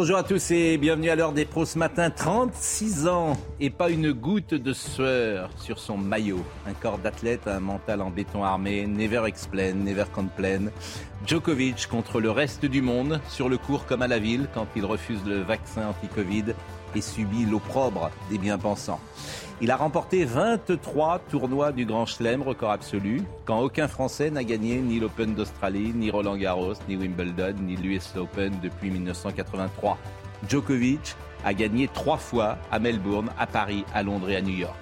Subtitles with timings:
[0.00, 2.08] Bonjour à tous et bienvenue à l'heure des pros ce matin.
[2.08, 6.44] 36 ans et pas une goutte de sueur sur son maillot.
[6.68, 8.86] Un corps d'athlète, un mental en béton armé.
[8.86, 10.66] Never explain, never complain.
[11.26, 14.84] Djokovic contre le reste du monde, sur le cours comme à la ville, quand il
[14.84, 16.54] refuse le vaccin anti-Covid
[16.94, 19.00] et subit l'opprobre des bien-pensants.
[19.60, 24.76] Il a remporté 23 tournois du Grand Chelem, record absolu, quand aucun Français n'a gagné
[24.76, 29.98] ni l'Open d'Australie, ni Roland Garros, ni Wimbledon, ni l'US Open depuis 1983.
[30.48, 34.76] Djokovic a gagné trois fois à Melbourne, à Paris, à Londres et à New York.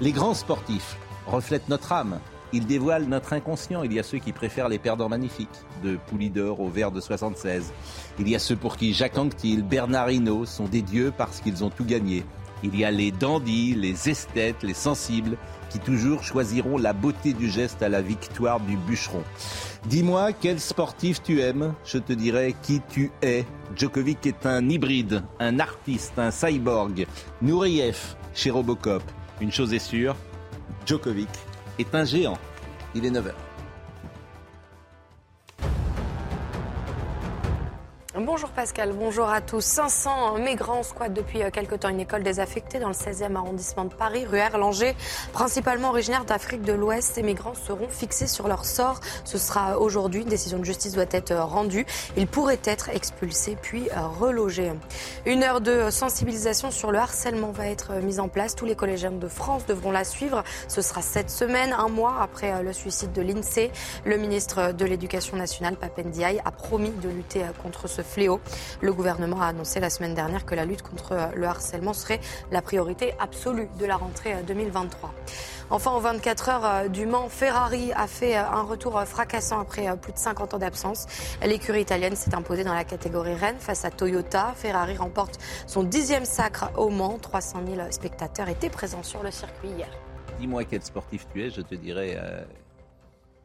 [0.00, 2.20] Les grands sportifs reflètent notre âme.
[2.52, 3.82] Ils dévoilent notre inconscient.
[3.82, 5.48] Il y a ceux qui préfèrent les perdants magnifiques,
[5.82, 7.72] de Poulidor au vert de 76.
[8.20, 11.64] Il y a ceux pour qui Jacques Anquetil, Bernard Hinault sont des dieux parce qu'ils
[11.64, 12.24] ont tout gagné.
[12.64, 15.36] Il y a les dandys, les esthètes, les sensibles,
[15.68, 19.22] qui toujours choisiront la beauté du geste à la victoire du bûcheron.
[19.86, 23.44] Dis-moi quel sportif tu aimes, je te dirai qui tu es.
[23.76, 27.06] Djokovic est un hybride, un artiste, un cyborg.
[27.42, 29.02] Nourieff chez Robocop.
[29.42, 30.16] Une chose est sûre,
[30.86, 31.28] Djokovic
[31.78, 32.38] est un géant.
[32.94, 33.43] Il est 9h.
[38.16, 39.60] Bonjour Pascal, bonjour à tous.
[39.60, 44.24] 500 migrants squattent depuis quelque temps une école désaffectée dans le 16e arrondissement de Paris,
[44.24, 44.94] rue Erlanger.
[45.32, 49.00] Principalement originaires d'Afrique de l'Ouest, ces migrants seront fixés sur leur sort.
[49.24, 50.22] Ce sera aujourd'hui.
[50.22, 51.86] Une décision de justice doit être rendue.
[52.16, 53.88] Ils pourraient être expulsés puis
[54.20, 54.70] relogés.
[55.26, 58.54] Une heure de sensibilisation sur le harcèlement va être mise en place.
[58.54, 60.44] Tous les collégiens de France devront la suivre.
[60.68, 63.72] Ce sera cette semaine, un mois après le suicide de l'INSEE.
[64.04, 68.40] Le ministre de l'Éducation nationale, Papendiaï, a promis de lutter contre ce fléau.
[68.80, 72.20] Le gouvernement a annoncé la semaine dernière que la lutte contre le harcèlement serait
[72.50, 75.12] la priorité absolue de la rentrée 2023.
[75.70, 80.18] Enfin, en 24 heures du Mans, Ferrari a fait un retour fracassant après plus de
[80.18, 81.06] 50 ans d'absence.
[81.42, 84.52] L'écurie italienne s'est imposée dans la catégorie Rennes face à Toyota.
[84.56, 87.18] Ferrari remporte son dixième sacre au Mans.
[87.18, 89.88] 300 000 spectateurs étaient présents sur le circuit hier.
[90.38, 92.16] Dis-moi quel sportif tu es, je te dirai.
[92.16, 92.44] Euh,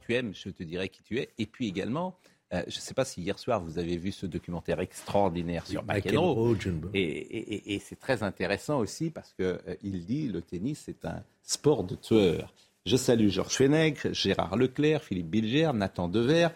[0.02, 1.30] tu aimes, je te dirai qui tu es.
[1.38, 2.18] Et puis également,
[2.54, 5.84] euh, je ne sais pas si hier soir vous avez vu ce documentaire extraordinaire sur
[5.84, 6.56] McEnroe.
[6.94, 11.24] Et, et, et c'est très intéressant aussi parce qu'il euh, dit le tennis c'est un
[11.44, 12.54] sport de tueur.
[12.86, 16.48] Je salue Georges Fenech, Gérard Leclerc, Philippe Bilger, Nathan Dever,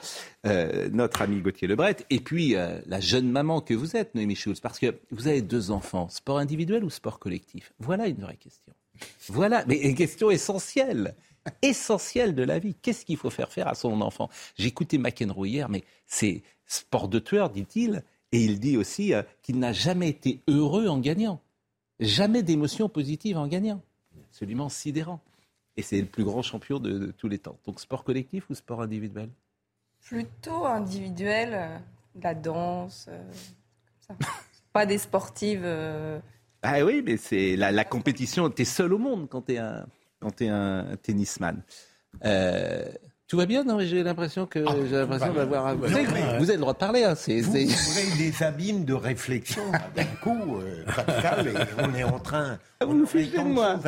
[0.48, 4.36] euh, notre ami Gauthier Lebret, et puis euh, la jeune maman que vous êtes, Noémie
[4.36, 7.74] Schulz, parce que vous avez deux enfants, sport individuel ou sport collectif?
[7.78, 8.74] Voilà une vraie question.
[9.28, 11.14] Voilà, mais une question essentielle
[11.62, 12.76] essentielle de la vie.
[12.76, 14.30] Qu'est-ce qu'il faut faire faire à son enfant?
[14.58, 19.24] J'ai écouté McEnroe hier, mais c'est sport de tueur, dit-il, et il dit aussi euh,
[19.42, 21.42] qu'il n'a jamais été heureux en gagnant.
[22.00, 23.82] Jamais d'émotion positive en gagnant.
[24.30, 25.22] Absolument sidérant.
[25.78, 27.58] Et c'est le plus grand champion de, tous les temps.
[27.66, 29.30] Donc sport collectif ou sport individuel?
[30.02, 31.78] Plutôt individuel, euh,
[32.22, 34.16] la danse, euh,
[34.74, 35.66] pas des sportives.
[36.62, 38.50] Ah oui, mais c'est la, la compétition.
[38.50, 39.86] T'es seul au monde quand t'es un
[40.24, 41.62] quand tu es un, tennisman.
[42.26, 42.86] Euh,
[43.28, 45.76] tout va bien Non, j'ai l'impression que ah, j'ai l'impression d'avoir.
[45.76, 47.04] Vous, avez le droit de parler.
[47.04, 49.64] Hein, c'est, vous, avez des abîmes de réflexion
[49.96, 52.60] d'un coup, euh, Pascal, et on est en train.
[52.80, 53.80] Ah, vous nous faites de moi.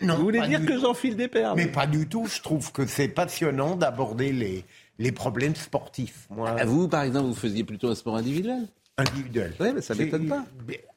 [0.00, 2.26] vous voulez dire que j'enfile des perles Mais pas du tout.
[2.26, 4.64] Je trouve que c'est passionnant d'aborder les
[4.98, 6.26] les problèmes sportifs.
[6.28, 8.68] Moi, ah, vous, par exemple, vous faisiez plutôt un sport individuel
[8.98, 9.54] individuel.
[9.58, 10.44] Oui, mais ça m'étonne pas.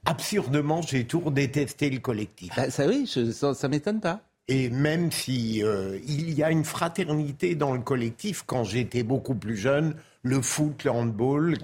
[0.06, 2.52] Absurdement, j'ai toujours détesté le collectif.
[2.56, 4.22] Bah, ça oui, ça, ça m'étonne pas.
[4.48, 9.36] Et même si euh, il y a une fraternité dans le collectif, quand j'étais beaucoup
[9.36, 11.58] plus jeune, le foot, le handball,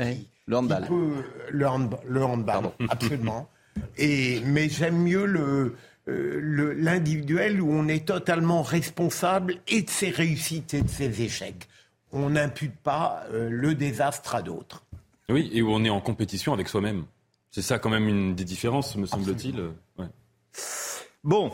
[0.47, 0.87] le handball,
[1.51, 1.67] le,
[2.23, 3.49] handball, absolument.
[3.97, 5.75] Et mais j'aime mieux le
[6.09, 11.67] euh, l'individuel où on est totalement responsable et de ses réussites et de ses échecs.
[12.11, 14.83] On n'impute pas euh, le désastre à d'autres.
[15.29, 17.05] Oui, et où on est en compétition avec soi-même.
[17.51, 19.61] C'est ça quand même une des différences, me semble-t-il.
[19.97, 20.07] Ouais.
[21.23, 21.51] Bon,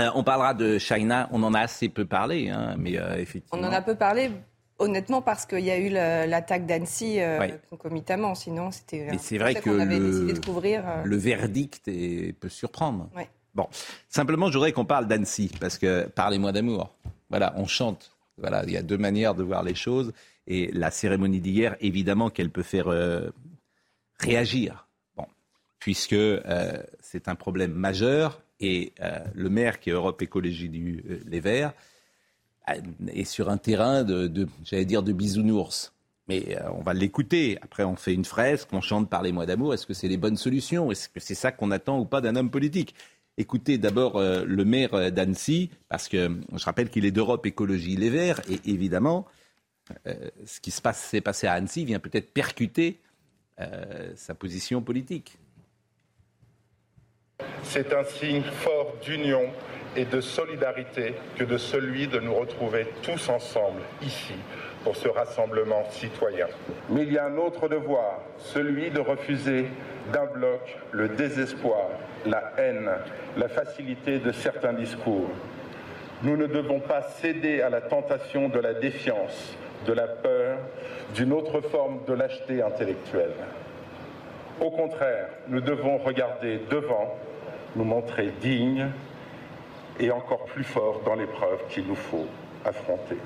[0.00, 3.60] euh, on parlera de China, on en a assez peu parlé, hein, mais euh, effectivement.
[3.60, 4.30] On en a peu parlé,
[4.78, 8.34] honnêtement, parce qu'il y a eu l'attaque d'Annecy euh, concomitamment.
[8.34, 9.08] Sinon, c'était.
[9.10, 11.90] Mais c'est vrai que le, de couvrir, le verdict
[12.40, 13.10] peut surprendre.
[13.54, 13.68] Bon,
[14.08, 16.94] simplement, je voudrais qu'on parle d'Annecy, parce que parlez-moi d'amour.
[17.28, 18.16] Voilà, on chante.
[18.38, 20.12] Voilà, il y a deux manières de voir les choses.
[20.46, 22.88] Et la cérémonie d'hier, évidemment qu'elle peut faire
[24.18, 24.88] réagir.
[25.16, 25.26] Bon,
[25.78, 26.16] puisque
[27.00, 28.92] c'est un problème majeur et
[29.34, 31.74] le maire qui est Europe Écologie du, Les Verts
[32.68, 35.92] est sur un terrain de, j'allais dire, de bisounours.
[36.28, 37.58] Mais euh, on va l'écouter.
[37.62, 39.74] Après, on fait une fresque, on chante par les mois d'amour.
[39.74, 40.90] Est-ce que c'est les bonnes solutions?
[40.90, 42.94] Est-ce que c'est ça qu'on attend ou pas d'un homme politique?
[43.38, 47.96] Écoutez d'abord euh, le maire euh, d'Annecy, parce que je rappelle qu'il est d'Europe Écologie
[47.96, 49.26] Les Verts, et évidemment,
[50.46, 53.00] ce qui s'est passé à Annecy vient peut-être percuter
[54.14, 55.38] sa position politique.
[57.62, 59.44] C'est un signe fort d'union
[59.96, 64.34] et de solidarité que de celui de nous retrouver tous ensemble ici
[64.84, 66.46] pour ce rassemblement citoyen.
[66.88, 69.66] Mais il y a un autre devoir, celui de refuser
[70.12, 70.60] d'un bloc
[70.90, 71.88] le désespoir,
[72.26, 72.90] la haine,
[73.36, 75.30] la facilité de certains discours.
[76.22, 79.56] Nous ne devons pas céder à la tentation de la défiance,
[79.86, 80.58] de la peur,
[81.14, 83.34] d'une autre forme de lâcheté intellectuelle.
[84.60, 87.16] Au contraire, nous devons regarder devant,
[87.76, 88.88] nous montrer dignes
[89.98, 92.26] et encore plus forts dans l'épreuve qu'il nous faut
[92.64, 93.16] affronter.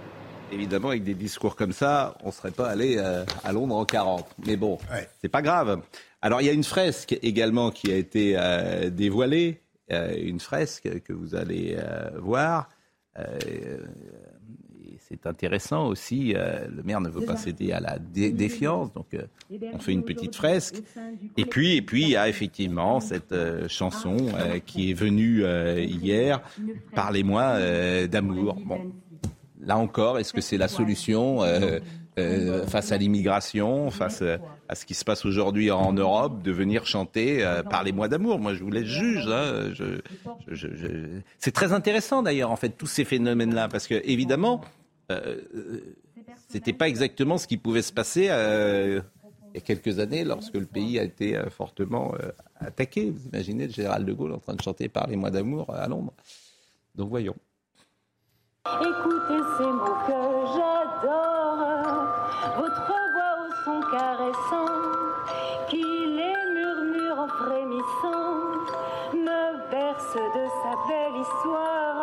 [0.53, 3.85] Évidemment, avec des discours comme ça, on ne serait pas allé euh, à Londres en
[3.85, 4.29] 40.
[4.47, 4.79] Mais bon,
[5.21, 5.81] c'est pas grave.
[6.23, 9.61] Alors, il y a une fresque également qui a été euh, dévoilée,
[9.91, 11.77] euh, une fresque que vous allez
[12.17, 12.69] voir.
[15.09, 16.35] C'est intéressant aussi.
[16.35, 19.17] le maire ne veut pas céder à la défiance, donc
[19.73, 20.83] on fait une petite fresque.
[21.37, 23.35] Et puis, et puis, il y a effectivement cette
[23.69, 24.17] chanson
[24.67, 25.45] qui est venue
[25.79, 26.43] hier.
[26.95, 28.57] Parlez-moi d'amour.
[28.65, 28.93] Bon,
[29.67, 31.81] là encore, est-ce que c'est la solution euh,
[32.19, 34.23] euh, face à l'immigration, face
[34.69, 38.55] à ce qui se passe aujourd'hui en Europe, de venir chanter euh, Parlez-moi d'amour Moi,
[38.55, 39.27] je vous laisse juge.
[39.29, 39.73] Hein,
[41.39, 44.63] c'est très intéressant d'ailleurs, en fait, tous ces phénomènes-là, parce que évidemment,
[46.49, 50.67] c'était pas exactement ce qui pouvait se passer il y a quelques années, lorsque le
[50.67, 52.15] pays a été fortement
[52.57, 53.11] attaqué.
[53.11, 56.13] Vous imaginez le général de Gaulle en train de chanter Parlez-moi d'amour à Londres.
[56.95, 57.37] Donc voyons.
[58.81, 60.21] Écoutez ces mots que
[60.55, 61.61] j'adore,
[62.57, 64.73] votre voix au son caressant,
[65.71, 68.35] qui les murmure en frémissant,
[69.15, 71.97] me berce de sa belle histoire,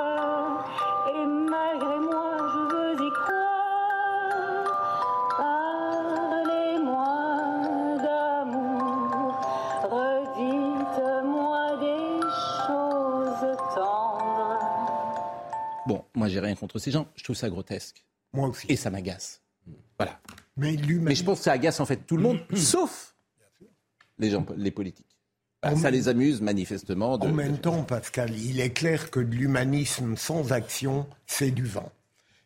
[16.23, 18.05] moi j'ai rien contre ces gens, je trouve ça grotesque.
[18.31, 18.65] Moi aussi.
[18.69, 19.41] Et ça m'agace.
[19.99, 20.21] Voilà.
[20.55, 23.13] Mais, Mais, je pense que ça agace en fait tout le monde, sauf
[24.17, 25.17] les gens, les politiques.
[25.75, 27.15] ça les amuse manifestement.
[27.15, 31.91] En même temps, Pascal, il est clair que de l'humanisme sans action, c'est du vent.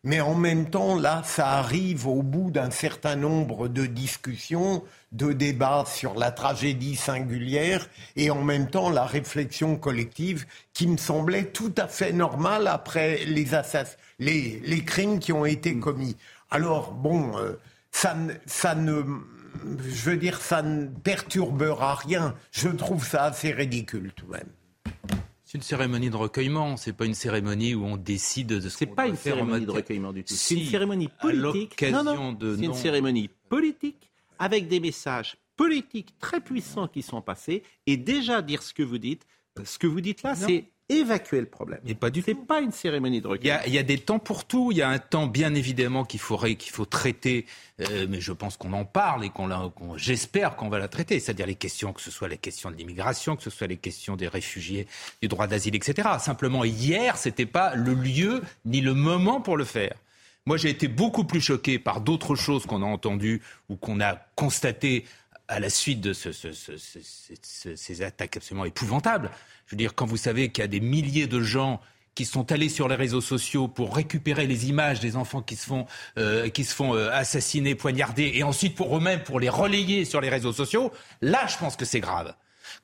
[0.07, 4.81] Mais en même temps, là, ça arrive au bout d'un certain nombre de discussions,
[5.12, 10.95] de débats sur la tragédie singulière et en même temps la réflexion collective qui me
[10.95, 13.48] semblait tout à fait normale après les,
[14.19, 15.80] les, les crimes qui ont été mm.
[15.81, 16.15] commis.
[16.51, 17.59] Alors, bon, euh,
[17.92, 18.15] ça,
[18.45, 19.04] ça ne
[19.89, 22.33] je veux dire, ça ne perturbera rien.
[22.51, 24.48] Je trouve ça assez ridicule tout de même.
[25.48, 28.86] C'est une cérémonie de recueillement, c'est pas une cérémonie où on décide de ce C'est
[28.86, 30.34] pas une cérémonie de recueillement du tout.
[30.34, 31.82] C'est une cérémonie politique.
[31.84, 37.64] Non, non, c'est une cérémonie politique avec des messages politiques très puissants qui sont passés
[37.86, 39.26] et déjà dire ce que vous dites.
[39.64, 41.80] Ce que vous dites là, c'est évacuer le problème.
[41.84, 42.36] Mais pas du tout.
[42.36, 43.60] pas une cérémonie de recueillement.
[43.68, 44.72] Il y, a, des temps pour tout.
[44.72, 47.46] Il y a un temps, bien évidemment, qu'il faudrait, qu'il faut traiter.
[47.82, 49.50] Euh, mais je pense qu'on en parle et qu'on,
[49.98, 51.20] j'espère qu'on va la traiter.
[51.20, 54.16] C'est-à-dire les questions, que ce soit les questions de l'immigration, que ce soit les questions
[54.16, 54.88] des réfugiés,
[55.22, 56.08] du droit d'asile, etc.
[56.20, 59.96] Simplement, hier, c'était pas le lieu ni le moment pour le faire.
[60.46, 64.16] Moi, j'ai été beaucoup plus choqué par d'autres choses qu'on a entendues ou qu'on a
[64.36, 65.04] constatées
[65.47, 69.31] à la suite de ces attaques absolument épouvantables.
[69.66, 71.81] Je veux dire, quand vous savez qu'il y a des milliers de gens
[72.16, 75.68] qui sont allés sur les réseaux sociaux pour récupérer les images des enfants qui se
[75.68, 75.85] font,
[76.18, 80.19] euh, qui se font euh, assassiner, poignarder, et ensuite pour eux-mêmes, pour les relayer sur
[80.19, 82.33] les réseaux sociaux, là, je pense que c'est grave.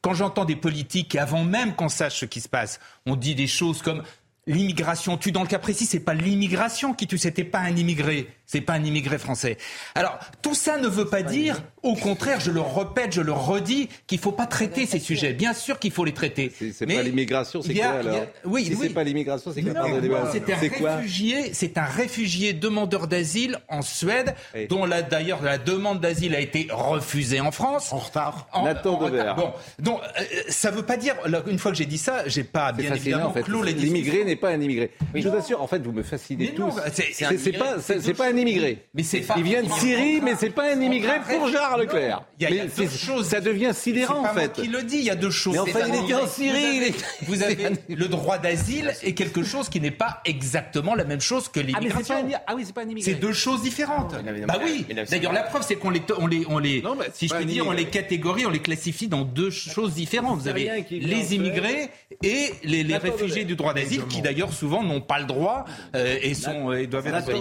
[0.02, 3.48] Quand j'entends des politiques, avant même qu'on sache ce qui se passe, on dit des
[3.48, 4.04] choses comme
[4.46, 5.32] l'immigration tue.
[5.32, 8.74] Dans le cas précis, c'est pas l'immigration qui tue, c'était pas un immigré, c'est pas
[8.74, 9.58] un immigré français.
[9.96, 13.90] Alors tout ça ne veut pas dire, au contraire, je le répète, je le redis,
[14.08, 15.34] qu'il faut pas traiter ces sujets.
[15.34, 16.52] Bien sûr qu'il faut les traiter.
[16.74, 20.56] C'est pas l'immigration, c'est quoi alors Oui, si c'est pas l'immigration, c'est quoi C'est un
[20.56, 24.36] réfugié, c'est un réfugié demandeur d'asile en Suède,
[24.70, 27.92] dont d'ailleurs la demande d'asile a été refusée en France.
[27.92, 28.48] En retard.
[28.54, 31.16] En, Nathan en, Bon, donc euh, ça veut pas dire.
[31.48, 34.50] Une fois que j'ai dit ça, j'ai pas bien évidemment clos les L'immigré n'est pas
[34.50, 34.92] un immigré.
[35.14, 36.74] Je vous assure, en fait, vous me fascinez tous.
[36.94, 38.86] C'est pas, c'est pas un immigré.
[38.94, 42.24] Mais c'est il vient de Syrie, mais c'est pas un immigré pour Gérard Leclerc.
[42.40, 43.28] Il y a, il y a deux choses.
[43.28, 44.54] Ça devient sidérant en fait.
[44.54, 45.54] qui le dit, il y a deux choses.
[45.54, 46.28] Mais enfin, C'est il un était en.
[46.28, 50.22] Syrie, Vous est- avez, vous avez le droit d'asile est quelque chose qui n'est pas
[50.26, 52.16] exactement la même chose que Ah, l'immigration.
[52.16, 53.12] un, ah oui, c'est pas un immigré.
[53.12, 54.14] C'est deux choses différentes.
[54.14, 54.86] non, bah oui.
[55.10, 57.66] D'ailleurs, la preuve, c'est qu'on les, on les, on les, Non, si je peux dire,
[57.68, 60.40] on les catégorie, on les classifie dans deux choses différentes.
[60.40, 61.90] Vous avez les immigrés
[62.24, 66.34] et les, réfugiés du droit d'asile, qui d'ailleurs souvent n'ont pas le droit euh, et
[66.34, 67.32] sont et doivent être.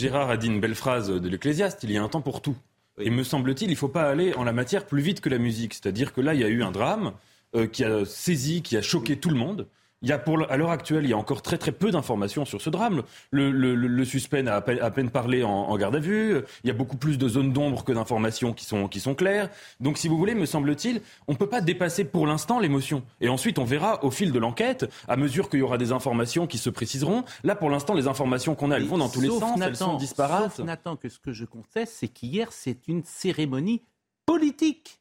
[0.00, 2.56] Gérard a dit une belle phrase de l'Ecclésiaste, il y a un temps pour tout.
[2.98, 5.36] Et me semble-t-il, il ne faut pas aller en la matière plus vite que la
[5.36, 5.74] musique.
[5.74, 7.12] C'est-à-dire que là, il y a eu un drame
[7.54, 9.66] euh, qui a saisi, qui a choqué tout le monde.
[10.02, 12.46] Il y a pour, à l'heure actuelle, il y a encore très très peu d'informations
[12.46, 13.02] sur ce drame.
[13.30, 15.98] Le, le- le- le suspect n'a à peine, à peine parlé en, en garde à
[15.98, 16.36] vue.
[16.64, 19.50] Il y a beaucoup plus de zones d'ombre que d'informations qui sont, qui sont claires.
[19.78, 23.02] Donc, si vous voulez, me semble-t-il, on ne peut pas dépasser pour l'instant l'émotion.
[23.20, 26.46] Et ensuite, on verra au fil de l'enquête, à mesure qu'il y aura des informations
[26.46, 27.24] qui se préciseront.
[27.44, 29.92] Là, pour l'instant, les informations qu'on a, elles vont dans tous les sens, elles Nathan,
[29.92, 30.56] sont disparates.
[30.56, 33.82] Sauf, Nathan, que ce que je conteste, c'est qu'hier, c'est une cérémonie
[34.24, 34.99] politique.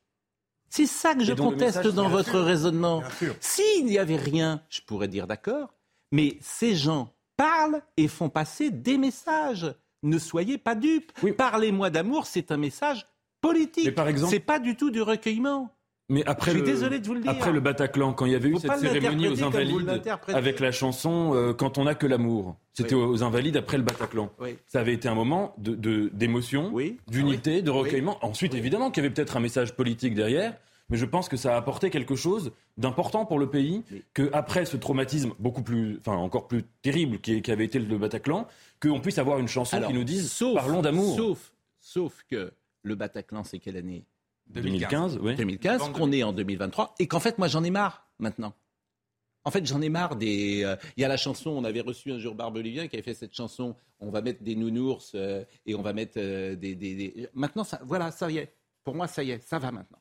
[0.69, 2.43] C'est ça que je conteste dans votre sûr.
[2.45, 3.03] raisonnement.
[3.39, 5.73] S'il n'y avait rien, je pourrais dire d'accord,
[6.11, 9.73] mais ces gens parlent et font passer des messages.
[10.03, 11.11] Ne soyez pas dupes.
[11.23, 11.33] Oui.
[11.33, 13.05] Parlez-moi d'amour, c'est un message
[13.41, 13.85] politique.
[13.85, 15.73] Mais par exemple- c'est pas du tout du recueillement.
[16.09, 17.29] Mais après le, désolé de vous le dire.
[17.29, 21.31] Après le Bataclan, quand il y avait eu cette cérémonie aux Invalides avec la chanson
[21.35, 23.03] euh, Quand on n'a que l'amour, c'était Oui.
[23.03, 24.31] aux, Invalides après le Bataclan.
[24.39, 24.57] Oui.
[24.67, 26.97] Ça avait été un moment de- de- d'émotion, Oui.
[27.07, 28.17] d'unité, de recueillement.
[28.25, 30.55] Ensuite, évidemment, qu'il y avait peut-être un message politique derrière,
[30.89, 33.83] mais je pense que ça a apporté quelque chose d'important pour le pays,
[34.15, 37.97] que après ce traumatisme beaucoup plus, enfin encore plus terrible qui, qui avait été le
[37.99, 38.47] Bataclan,
[38.81, 41.15] qu'on puisse avoir une chanson Alors, qui nous dise sauf, parlons d'amour.
[41.15, 42.51] Sauf, sauf que
[42.81, 44.03] le Bataclan, c'est quelle année?
[44.49, 45.35] 2015, oui.
[45.35, 48.53] 2015, qu'on est en 2023, et qu'en fait, moi, j'en ai marre maintenant.
[49.45, 50.63] En fait, j'en ai marre des.
[50.63, 53.13] euh, Il y a la chanson, on avait reçu un jour Barbelivien qui avait fait
[53.13, 53.75] cette chanson.
[53.99, 57.63] On va mettre des nounours euh, et on va mettre euh, des, des- des- Maintenant,
[57.63, 58.53] ça, voilà, ça y est.
[58.83, 59.97] Pour moi, ça y est, ça va maintenant.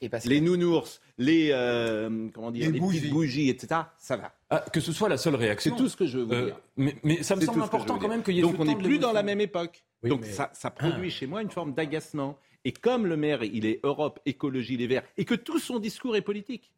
[0.00, 2.98] Et parce Les nounours, les euh, comment dire, Les les, bougies.
[3.00, 3.82] petites bougies, etc.
[3.98, 4.32] Ça va.
[4.50, 5.76] Ah, que ce soit la seule C'est réaction.
[5.76, 6.60] tout ce que je veux vous Euh, dire.
[6.76, 8.08] mais, mais ça me C'est semble tout ce que je important veux quand dire.
[8.16, 9.84] même qu'il y ait Donc ce on n'est plus dans la même époque.
[10.04, 12.36] Oui, Donc mais- ça, ça produit chez moi une forme d'agacement.
[12.64, 16.14] Et comme le maire, il est Europe, écologie, les Verts, et que tout son discours
[16.16, 16.70] est politique,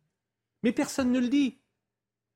[0.63, 1.59] mais personne ne le dit.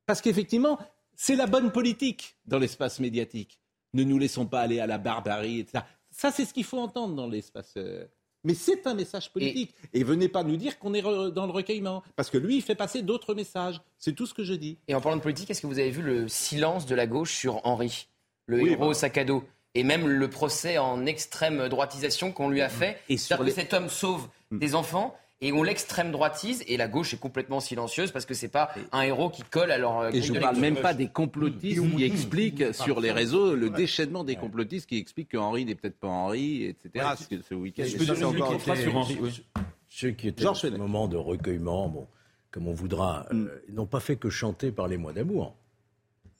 [0.05, 0.77] Parce qu'effectivement,
[1.15, 3.59] c'est la bonne politique dans l'espace médiatique.
[3.93, 5.83] Ne nous laissons pas aller à la barbarie, etc.
[6.11, 7.73] Ça, c'est ce qu'il faut entendre dans l'espace.
[7.77, 8.05] euh,
[8.43, 9.73] Mais c'est un message politique.
[9.93, 12.03] Et, venez pas nous dire qu'on est re- dans le recueillement.
[12.15, 13.81] Parce que lui, il fait passer d'autres messages.
[13.97, 14.77] C'est tout ce que je dis.
[14.87, 17.33] Et en parlant de politique, est-ce que vous avez vu le silence de la gauche
[17.35, 18.07] sur Henri,
[18.45, 18.93] le Oui, héros bah.
[18.93, 19.43] sac à dos
[19.75, 22.97] et même le procès en extrême droitisation qu'on lui a fait.
[23.09, 26.75] Et sur C'est-à-dire les- que cet homme sauve des enfants et on l'extrême droitise et
[26.75, 29.99] la gauche est complètement silencieuse parce que c'est pas un héros qui colle à leur
[29.99, 33.69] euh, Et je ne parle même pas des complotistes qui expliquent sur les réseaux le
[33.69, 37.05] déchaînement des complotistes qui expliquent que Henri n'est peut-être pas Henri, etc.
[37.47, 39.43] Ce week-end, Je peux dire encore- sur Henri.
[39.87, 42.07] Ceux qui étaient dans ce moment de recueillement, bon,
[42.51, 43.49] comme on voudra, euh, Mm.
[43.69, 45.55] ils n'ont pas fait que chanter par les mois d'amour.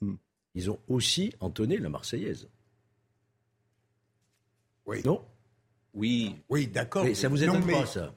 [0.00, 0.14] Mm.
[0.54, 2.48] Ils ont aussi entonné la Marseillaise.
[4.86, 5.00] Oui.
[5.04, 5.22] Non
[5.94, 7.04] Oui, Oui, d'accord.
[7.04, 8.14] Mais ça vous Non, étonne mais- pas, ça?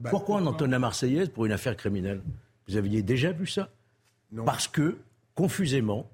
[0.00, 2.22] Bah, Pourquoi on entonne la Marseillaise pour une affaire criminelle?
[2.68, 3.68] Vous aviez déjà vu ça?
[4.32, 4.44] Non.
[4.44, 4.96] Parce que,
[5.34, 6.08] confusément,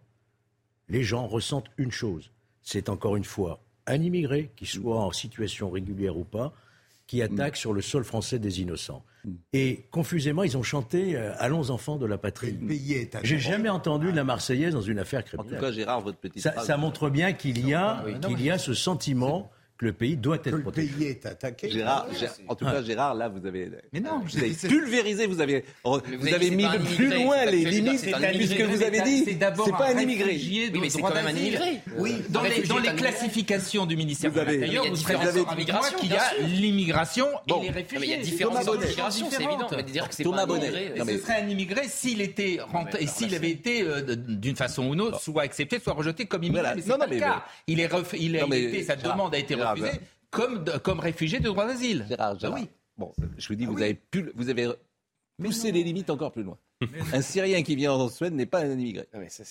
[0.88, 2.30] les gens ressentent une chose.
[2.62, 6.52] C'est encore une fois un immigré, qui soit en situation régulière ou pas,
[7.06, 9.04] qui attaque sur le sol français des innocents.
[9.52, 12.58] Et confusément, ils ont chanté euh, Allons enfants de la patrie.
[13.22, 15.60] J'ai jamais entendu la Marseillaise dans une affaire en tout criminelle.
[15.60, 16.66] cas, Gérard, votre petite ça, phrase.
[16.66, 20.38] ça montre bien qu'il y a, qu'il y a ce sentiment que le pays doit
[20.38, 20.88] que être le protégé.
[20.94, 21.70] pays est attaqué.
[21.70, 25.40] Gérard, Gé- en tout cas, Gérard, là, vous avez, Mais non, vous avez pulvérisé, vous
[25.40, 25.94] avez, vous,
[26.32, 28.64] avez mis plus immigré, loin les limites, puisque immigré.
[28.64, 30.32] vous avez dit, c'est d'abord c'est pas un immigré.
[30.34, 31.80] Oui, mais c'est quand même un immigré.
[31.98, 32.22] Oui.
[32.30, 35.96] Dans les, dans classifications du ministère Vous de l'Intérieur, il y a vous serez d'accord
[35.96, 37.60] qu'il y a l'immigration Bon.
[37.62, 38.06] et les réfugiés.
[38.06, 39.72] il y a c'est différentes.
[39.72, 39.82] évident.
[39.92, 40.66] Dire que c'est Thomas pas un Bonnet.
[40.68, 43.82] immigré, Non, Et mais- ce serait un immigré s'il était rentré, et s'il avait été
[43.82, 46.62] euh, d'une façon ou d'une autre, soit accepté, soit rejeté comme immigré.
[46.62, 46.76] Voilà.
[46.76, 47.44] Mais c'est Non, pas non, le mais- cas.
[47.66, 49.94] Il est il a été, sa demande a été Gérard,
[50.30, 52.04] comme, de- comme réfugié de droit d'asile.
[52.08, 52.56] Gérard, Gérard.
[52.58, 52.68] Ah oui.
[52.98, 53.82] Bon, je vous dis, Ah vous oui.
[53.82, 54.68] avez pu, vous avez
[55.42, 56.56] poussé les limites encore plus loin.
[57.12, 59.06] Un Syrien qui vient en Suède n'est pas un immigré.
[59.12, 59.42] Non, mais ça,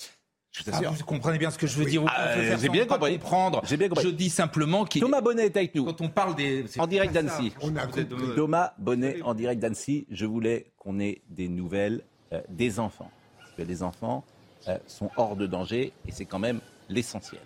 [0.72, 2.02] Ah, vous comprenez bien ce que je veux dire.
[2.02, 3.14] Vous Ah, faire j'ai bien compris.
[3.20, 3.62] comprendre.
[3.66, 4.06] J'ai bien compris.
[4.06, 5.84] Je dis simplement qu'il Thomas Bonnet est avec nous.
[5.84, 7.52] quand on parle des En direct d'Annecy.
[7.52, 8.08] compris.
[8.36, 10.06] Thomas Bonnet en direct d'Annecy.
[10.10, 12.02] Je voulais qu'on ait des nouvelles
[12.34, 13.12] euh, des enfants.
[13.40, 14.24] Parce que les enfants
[14.70, 17.42] euh, sont hors de danger et c'est quand même l'essentiel.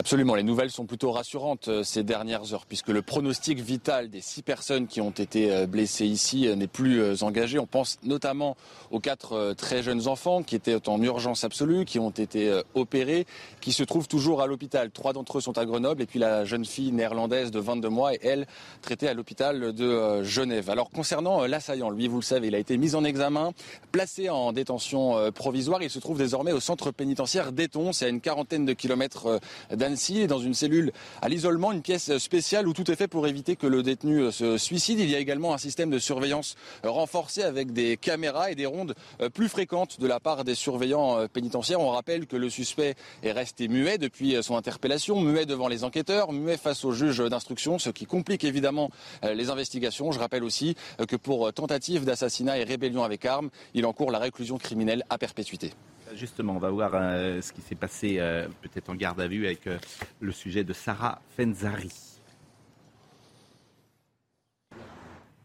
[0.00, 4.22] Absolument, les nouvelles sont plutôt rassurantes euh, ces dernières heures, puisque le pronostic vital des
[4.22, 7.58] six personnes qui ont été euh, blessées ici euh, n'est plus engagé.
[7.58, 8.56] On pense notamment
[8.90, 13.26] aux quatre très jeunes enfants qui étaient en urgence absolue, qui ont été opérés,
[13.60, 14.90] qui se trouvent toujours à l'hôpital.
[14.90, 18.14] Trois d'entre eux sont à Grenoble, et puis la jeune fille néerlandaise de 22 mois,
[18.14, 18.46] et elle,
[18.80, 20.70] traitée à l'hôpital de Genève.
[20.70, 23.52] Alors concernant l'assaillant, lui, vous le savez, il a été mis en examen,
[23.92, 25.82] placé en détention provisoire.
[25.82, 29.40] Il se trouve désormais au centre pénitentiaire d'Eton, c'est à une quarantaine de kilomètres
[29.70, 29.89] d'Annecy,
[30.26, 30.92] dans une cellule
[31.22, 34.30] à l'isolement, une pièce spéciale où tout est fait pour éviter que le détenu euh,
[34.30, 35.00] se suicide.
[35.00, 36.54] Il y a également un système de surveillance
[36.84, 40.54] euh, renforcé avec des caméras et des rondes euh, plus fréquentes de la part des
[40.54, 41.80] surveillants pénitentiaires.
[41.80, 46.32] On rappelle que le suspect est resté muet depuis son interpellation, muet devant les enquêteurs,
[46.32, 48.90] muet face au juge d'instruction, ce qui complique évidemment
[49.22, 50.12] les investigations.
[50.12, 50.76] Je rappelle aussi
[51.08, 55.72] que pour tentative d'assassinat et rébellion avec arme, il encourt la réclusion criminelle à perpétuité.
[56.14, 59.46] Justement, on va voir euh, ce qui s'est passé euh, peut-être en garde à vue
[59.46, 59.78] avec euh,
[60.20, 61.92] le sujet de Sarah Fenzari.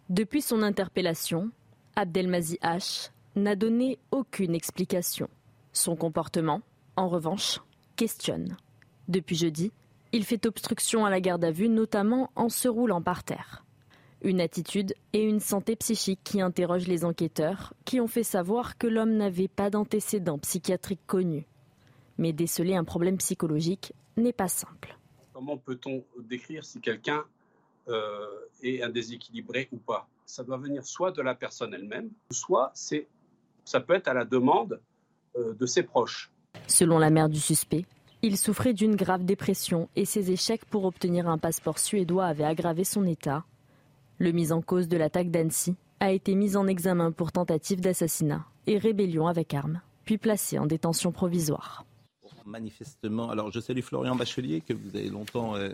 [0.09, 1.49] Depuis son interpellation,
[1.95, 5.29] Abdelmazi H n'a donné aucune explication.
[5.73, 6.61] Son comportement,
[6.95, 7.59] en revanche,
[7.95, 8.55] questionne.
[9.07, 9.71] Depuis jeudi,
[10.11, 13.64] il fait obstruction à la garde à vue, notamment en se roulant par terre.
[14.21, 18.87] Une attitude et une santé psychique qui interrogent les enquêteurs, qui ont fait savoir que
[18.87, 21.45] l'homme n'avait pas d'antécédents psychiatriques connus.
[22.17, 24.97] Mais déceler un problème psychologique n'est pas simple.
[25.33, 27.23] Comment peut-on décrire si quelqu'un
[27.89, 28.25] euh,
[28.63, 30.07] est un déséquilibré ou pas?
[30.25, 33.07] Ça doit venir soit de la personne elle-même, soit c'est,
[33.63, 34.79] ça peut être à la demande
[35.37, 36.31] euh, de ses proches.
[36.67, 37.85] Selon la mère du suspect,
[38.21, 42.83] il souffrait d'une grave dépression et ses échecs pour obtenir un passeport suédois avaient aggravé
[42.83, 43.43] son état
[44.17, 48.45] le mis en cause de l'attaque d'Annecy a été mis en examen pour tentative d'assassinat
[48.67, 51.85] et rébellion avec arme, puis placé en détention provisoire.
[52.45, 55.69] Manifestement, alors je salue Florian Bachelier que vous avez longtemps euh,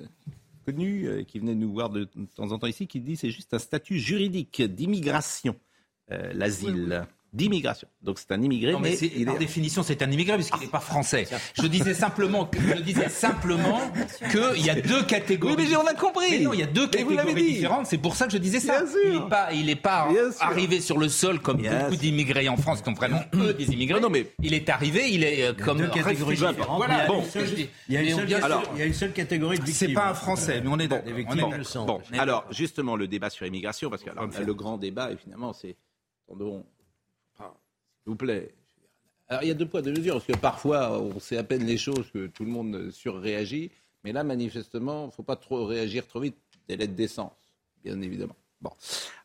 [0.66, 3.54] connu, euh, qui venait nous voir de, temps en temps ici, qui dit c'est juste
[3.54, 5.56] un statut juridique d'immigration,
[6.12, 7.88] euh, l'asile d'immigration.
[8.02, 11.28] Donc c'est un immigré, mais, mais par définition c'est un immigré puisqu'il n'est pas français.
[11.54, 13.80] Je disais simplement, que, je disais simplement
[14.32, 15.56] qu'il y a deux catégories.
[15.58, 16.32] Oui, mais on a compris.
[16.32, 17.88] Mais non, il y a deux catégories différentes.
[17.88, 18.84] C'est pour ça que je disais ça.
[19.05, 22.82] Il n'est pas, il est pas arrivé sur le sol comme beaucoup d'immigrés en France
[22.82, 24.00] qui ont vraiment eux des immigrés.
[24.00, 26.77] Non, mais il est arrivé, il est euh, comme deux catégories différentes.
[26.77, 27.05] Voilà.
[27.08, 27.24] Bon,
[27.88, 28.27] il y a une seule,
[28.74, 29.88] il y a une seule catégorie de victimes.
[29.90, 31.01] C'est pas un français, mais on est dans.
[31.86, 35.75] Bon, alors justement le débat sur l'immigration, parce que le grand débat, finalement, c'est
[38.05, 38.53] vous plaît.
[39.27, 41.66] Alors il y a deux poids, deux mesures, parce que parfois on sait à peine
[41.66, 43.72] les choses que tout le monde surréagit,
[44.03, 46.37] mais là manifestement, il ne faut pas trop réagir trop vite,
[46.68, 47.50] délai de décence,
[47.83, 48.35] bien évidemment.
[48.59, 48.72] Bon.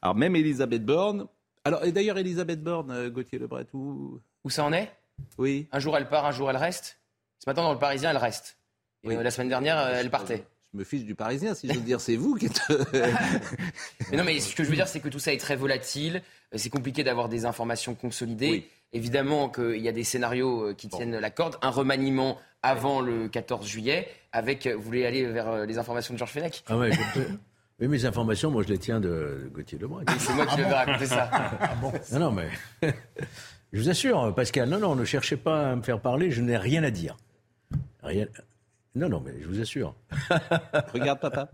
[0.00, 1.26] Alors même Elisabeth Borne,
[1.64, 4.20] alors et d'ailleurs Elisabeth Borne, euh, Gauthier Lebret, où...
[4.44, 4.92] Où ça en est?
[5.38, 5.66] Oui.
[5.72, 7.00] Un jour elle part, un jour elle reste.
[7.38, 8.58] Ce matin dans le Parisien elle reste.
[9.02, 12.00] Et la semaine dernière elle partait je me fiche du Parisien, si je veux dire,
[12.00, 12.60] c'est vous qui êtes.
[14.10, 16.22] mais non, mais ce que je veux dire, c'est que tout ça est très volatile.
[16.54, 18.68] C'est compliqué d'avoir des informations consolidées.
[18.92, 21.56] Évidemment qu'il y a des scénarios euh, qui tiennent la corde.
[21.62, 24.66] Un remaniement avant le 14 juillet, avec.
[24.66, 26.62] Vous voulez aller vers euh, les informations de Georges Fenech?
[26.68, 26.90] Ah ouais,
[27.80, 30.04] Oui, mes informations, moi, je les tiens de Gauthier Lebret.
[30.18, 31.28] c'est moi qui ah vais raconter ça.
[31.32, 31.92] Ah bon?
[32.12, 32.48] Non, non, mais.
[33.72, 36.56] je vous assure, Pascal, non, non, ne cherchez pas à me faire parler, je n'ai
[36.56, 37.16] rien à dire.
[38.02, 38.26] Rien.
[38.96, 39.94] Non, non, mais je vous assure.
[40.94, 41.50] Regarde, papa.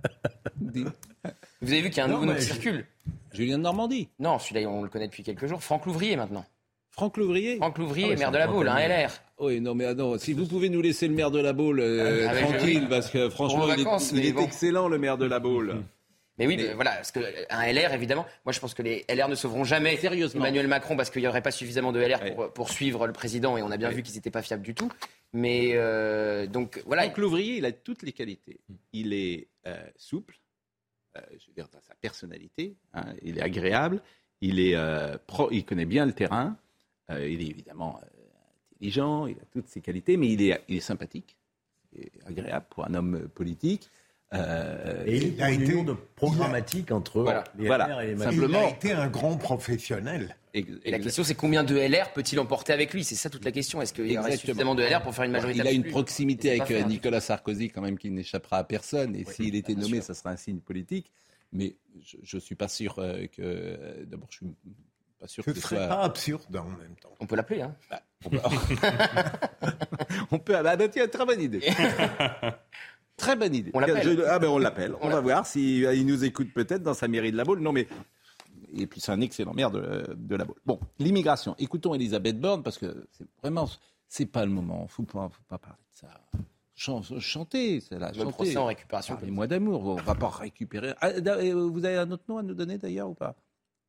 [0.61, 2.87] Vous avez vu qu'il y a un nouveau nom qui circule
[3.33, 4.09] Julien de Normandie.
[4.21, 5.61] Non, celui-là, on le connaît depuis quelques jours.
[5.61, 6.45] Franck Louvrier, maintenant.
[6.91, 9.11] Franck Louvrier Franck Louvrier, ah maire de la Baule, un LR.
[9.41, 12.29] Oui, non, mais non, si vous pouvez nous laisser le maire de la Baule euh,
[12.29, 13.67] ah, tranquille, parce que franchement,
[14.13, 15.83] il est, excellent, le maire de la Baule.
[16.43, 16.75] Mais oui, mais...
[16.75, 17.23] voilà, parce qu'un
[17.73, 20.41] LR, évidemment, moi je pense que les LR ne sauveront jamais Sérieusement.
[20.41, 23.57] Emmanuel Macron parce qu'il n'y aurait pas suffisamment de LR pour, pour, suivre le président
[23.57, 24.91] et on a bien vu qu'ils n'étaient pas fiables du tout.
[25.33, 27.07] Mais euh, donc voilà.
[27.07, 28.59] Donc l'ouvrier, il a toutes les qualités.
[28.93, 30.41] Il est euh, souple,
[31.17, 34.03] euh, je veux dire dans sa personnalité, hein, il est agréable,
[34.41, 34.77] il, est,
[35.27, 36.57] pro, il connaît bien le terrain,
[37.11, 38.01] il est évidemment
[38.73, 41.37] intelligent, il a toutes ses qualités, mais il est, il est sympathique,
[41.97, 43.89] et agréable pour un homme politique.
[44.35, 48.71] Euh, et il, a été de programmatique entre les LR et les Simplement, Il a
[48.71, 50.37] été un grand professionnel.
[50.55, 53.05] Et, la question, c'est combien de LR peut-il emporter avec lui?
[53.05, 53.81] C'est ça toute la question.
[53.81, 56.61] Est-ce qu'il y aurait suffisamment de LR pour faire une majorité Il a une proximité
[56.61, 59.17] avec euh, Nicolas Sarkozy, quand même, qui n'échappera à personne.
[59.17, 61.11] Et s'il était nommé, ça sera un signe politique.
[61.53, 64.05] Mais je ne suis pas sûr euh, que.
[64.05, 64.47] D'abord, je suis
[65.19, 67.15] pas sûr que ce serait pas absurde en même temps.
[67.21, 68.41] On peut l'appeler, hein bah, On peut.
[70.33, 70.57] on peut.
[70.57, 71.61] Ah, bah, tiens, très bonne idée.
[73.17, 73.71] Très bonne idée.
[73.75, 74.25] On l'appelle.
[74.29, 74.95] Ah ben on l'appelle.
[75.01, 77.61] On, va voir s'il il nous écoute peut-être dans sa mairie de la Baule.
[77.61, 77.87] Non mais
[78.75, 80.57] et puis c'est un excellent maire de, de la Baule.
[80.65, 81.55] Bon, l'immigration.
[81.59, 83.69] Écoutons Elisabeth Borne parce que c'est vraiment
[84.13, 84.87] c'est pas le moment.
[84.89, 86.09] Faut pas, faut pas parler de ça.
[86.75, 88.31] chanter, c'est là, chanter.
[88.31, 89.17] procès en récupération.
[89.23, 90.93] Les mois d'amour, on va pas récupérer.
[91.01, 93.35] Ah, vous avez un autre nom à nous donner d'ailleurs ou pas?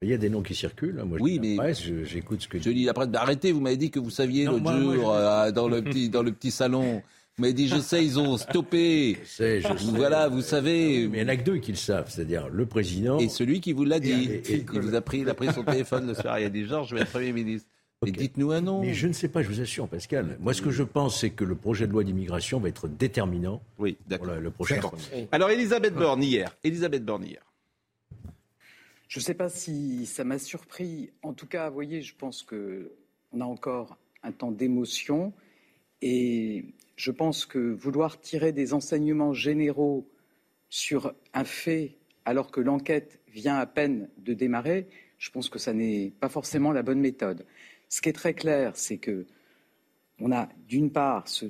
[0.02, 1.00] Il y a des noms qui circulent.
[1.02, 1.06] Hein.
[1.06, 2.88] Moi, oui, mais j'écoute ce que je lis.
[2.88, 3.52] Après, arrêtez.
[3.52, 6.52] Vous m'avez dit que vous saviez l'autre jour euh, dans le petit dans le petit
[6.52, 7.02] salon.
[7.40, 9.18] M'avez dit, je sais, ils ont stoppé.
[9.24, 9.92] Je sais, je sais.
[9.96, 11.08] Voilà, vous savez.
[11.08, 13.18] Mais il n'y en a que deux qui le savent, c'est-à-dire le président.
[13.18, 14.42] Et celui qui vous l'a dit.
[14.50, 16.40] il vous a pris, il a pris son téléphone le soir.
[16.40, 17.68] Il a dit, Georges, je vais être Premier ministre.
[18.04, 18.82] Mais dites-nous un nom.
[18.82, 20.38] Mais je ne sais pas, je vous assure, Pascal.
[20.42, 23.62] Moi, ce que je pense, c'est que le projet de loi d'immigration va être déterminant.
[23.80, 24.36] Oui, d'accord.
[24.36, 24.80] le prochain.
[25.32, 26.56] Alors, Elisabeth Borne hier.
[26.64, 27.42] Elisabeth Borne hier.
[29.08, 31.12] Je ne sais pas si ça m'a surpris.
[31.22, 35.34] En tout cas, vous voyez, je pense qu'on a encore un temps d'émotion.
[36.02, 36.66] Et
[36.96, 40.10] je pense que vouloir tirer des enseignements généraux
[40.70, 45.74] sur un fait alors que l'enquête vient à peine de démarrer, je pense que ça
[45.74, 47.46] n'est pas forcément la bonne méthode.
[47.90, 49.26] Ce qui est très clair, c'est que
[50.20, 51.46] on a d'une part ce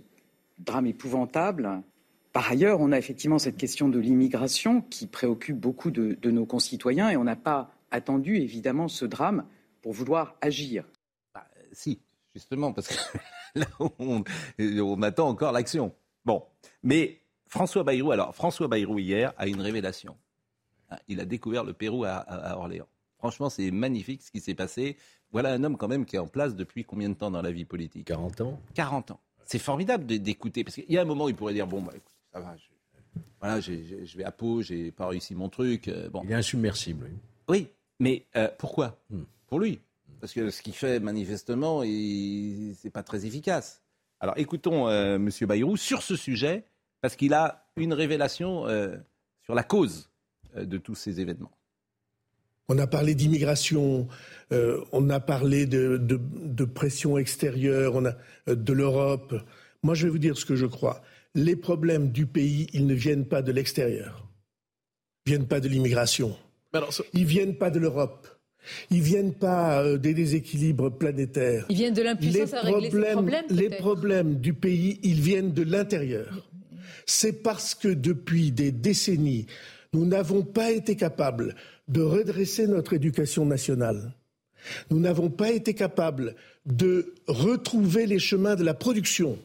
[0.60, 1.84] drame épouvantable.
[2.32, 7.10] Par ailleurs, on a effectivement cette question de l'immigration qui préoccupe beaucoup de, nos concitoyens
[7.10, 9.46] et on n'a pas attendu évidemment ce drame
[9.82, 10.86] pour vouloir agir.
[11.34, 12.00] Bah, si,
[12.34, 13.18] justement, parce que
[13.56, 14.24] là, on,
[14.60, 15.94] on attend encore l'action.
[16.26, 16.44] Bon,
[16.82, 20.18] mais François Bayrou, alors François Bayrou hier a une révélation.
[20.90, 22.88] Hein, il a découvert le Pérou à Orléans.
[23.24, 24.98] Franchement, c'est magnifique ce qui s'est passé.
[25.32, 27.52] Voilà un homme quand même qui est en place depuis combien de temps dans la
[27.52, 28.06] vie politique?
[28.06, 28.60] 40 ans.
[28.74, 29.20] 40 ans.
[29.46, 30.66] C'est formidable d'écouter.
[30.66, 32.54] Parce qu'il y a un moment où il pourrait dire, bon, bah, écoute, ça va,
[32.58, 32.66] je,
[33.40, 35.88] voilà, je vais à Pau, j'ai pas réussi mon truc.
[35.88, 36.22] Euh, bon.
[36.26, 37.10] Il est insubmersible.
[37.48, 39.00] Oui, mais euh, pourquoi?
[39.10, 39.24] Hmm.
[39.48, 39.80] Pour lui.
[40.24, 43.82] Parce que ce qu'il fait manifestement, c'est pas très efficace.
[44.22, 45.30] Alors écoutons euh, M.
[45.42, 46.64] Bayrou sur ce sujet,
[47.02, 48.66] parce qu'il a une révélation
[49.42, 50.10] sur la cause
[50.56, 51.52] de tous ces événements.
[52.70, 54.08] On a parlé d'immigration,
[54.54, 58.16] euh, on a parlé de, pression extérieure, on a,
[58.48, 59.36] euh, de l'Europe.
[59.82, 61.02] Moi, je vais vous dire ce que je crois.
[61.36, 64.26] Les problèmes du pays, ils ne viennent pas de l'extérieur.
[65.26, 66.38] Ils ne viennent pas de l'immigration.
[67.14, 68.30] Ils ne viennent pas de l'Europe.
[68.90, 71.66] Ils ne viennent pas euh, des déséquilibres planétaires.
[71.70, 73.46] Ils viennent de l'impuissance à régler ces problèmes.
[73.50, 76.50] Les problèmes du pays, ils viennent de l'intérieur.
[77.06, 79.48] C'est parce que depuis des décennies,
[79.94, 81.56] nous n'avons pas été capables
[81.88, 84.14] de redresser notre éducation nationale.
[84.90, 89.38] Nous n'avons pas été capables de retrouver les chemins de la production.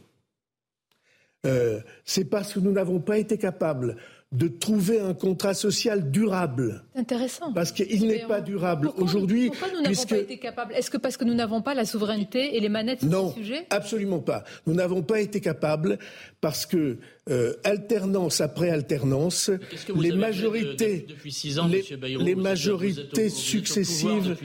[1.46, 3.96] Euh, c'est parce que nous n'avons pas été capables
[4.30, 6.84] de trouver un contrat social durable.
[6.94, 7.50] Intéressant.
[7.54, 9.48] Parce qu'il n'est pas durable aujourd'hui.
[9.48, 10.74] Pourquoi nous n'avons pas été capables?
[10.74, 13.36] Est-ce que parce que nous n'avons pas la souveraineté et les manettes sur non, ce
[13.36, 13.66] sujet?
[13.70, 14.44] absolument pas.
[14.66, 15.98] Nous n'avons pas été capables
[16.42, 16.98] parce que
[17.30, 19.50] euh, alternance après alternance,
[19.98, 21.82] les majorités, depuis six ans, les,
[22.18, 24.36] les majorités successives,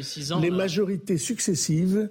[0.42, 2.10] les majorités successives,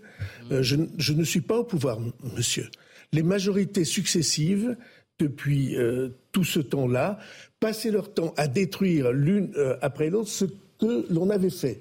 [0.50, 1.98] euh, je, je ne suis pas au pouvoir,
[2.36, 2.68] monsieur.
[3.14, 4.76] Les majorités successives
[5.18, 7.18] depuis euh, tout ce temps-là,
[7.62, 10.46] passer leur temps à détruire l'une euh, après l'autre ce
[10.80, 11.80] que l'on avait fait.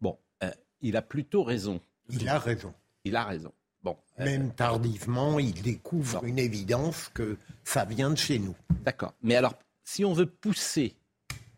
[0.00, 1.80] Bon, euh, il a plutôt raison.
[2.10, 2.72] Il a raison.
[3.04, 3.52] Il a raison.
[3.82, 8.54] Bon, Même tardivement, il découvre une évidence que ça vient de chez nous.
[8.84, 9.14] D'accord.
[9.20, 10.94] Mais alors, si on veut pousser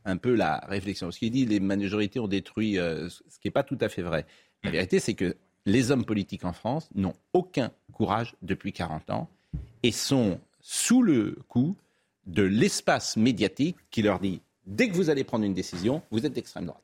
[0.06, 3.64] un peu la réflexion, parce qu'il dit les majorités ont détruit, ce qui n'est pas
[3.64, 4.24] tout à fait vrai.
[4.64, 9.28] La vérité, c'est que les hommes politiques en France n'ont aucun courage depuis 40 ans
[9.82, 11.76] et sont sous le coup
[12.28, 16.32] de l'espace médiatique qui leur dit dès que vous allez prendre une décision, vous êtes
[16.32, 16.82] d'extrême droite.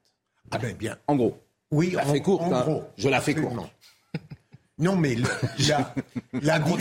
[0.50, 0.98] Ah ben bien.
[1.06, 1.38] En gros.
[1.70, 2.52] Oui, je la fais courte.
[2.52, 2.80] Hein.
[2.96, 3.56] Je la fais courte.
[4.78, 5.14] Non, mais
[6.42, 6.78] la, court.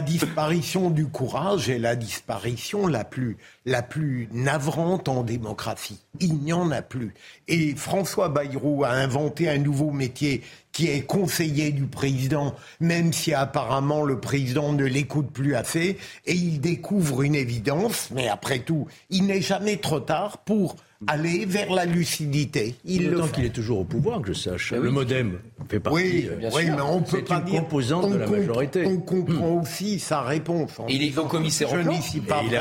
[0.00, 6.00] Disparition du courage est la disparition la plus, la plus navrante en démocratie.
[6.18, 7.14] Il n'y en a plus.
[7.46, 13.32] Et François Bayrou a inventé un nouveau métier qui est conseiller du président, même si
[13.32, 18.88] apparemment le président ne l'écoute plus assez, et il découvre une évidence, mais après tout,
[19.10, 22.74] il n'est jamais trop tard pour aller vers la lucidité.
[22.84, 24.72] Il qu'il est toujours au pouvoir, que je sache.
[24.74, 25.96] Eh le modem fait partie.
[25.96, 28.86] Oui, euh, oui mais on peut pas une composante de la majorité.
[28.86, 30.78] On comprend aussi sa réponse.
[30.88, 32.00] il est au commissaire au plan.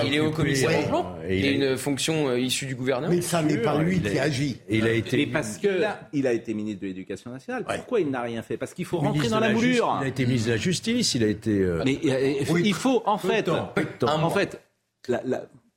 [0.06, 1.16] Il, est au commissaire au plan.
[1.30, 3.14] Il a une fonction euh, issue du gouvernement.
[3.14, 4.60] Mais ça n'est pas lui qui agit.
[4.70, 5.18] il a été.
[5.18, 7.66] Mais parce que il a été ministre de l'Éducation nationale.
[7.66, 8.58] Pourquoi il n'a rien fait?
[8.58, 9.98] Parce qu'il faut rentrer dans la moulure.
[10.02, 11.16] Il a été ministre de la Justice.
[11.16, 11.52] Il a été.
[11.52, 14.60] Euh, mais il faut en fait, en fait,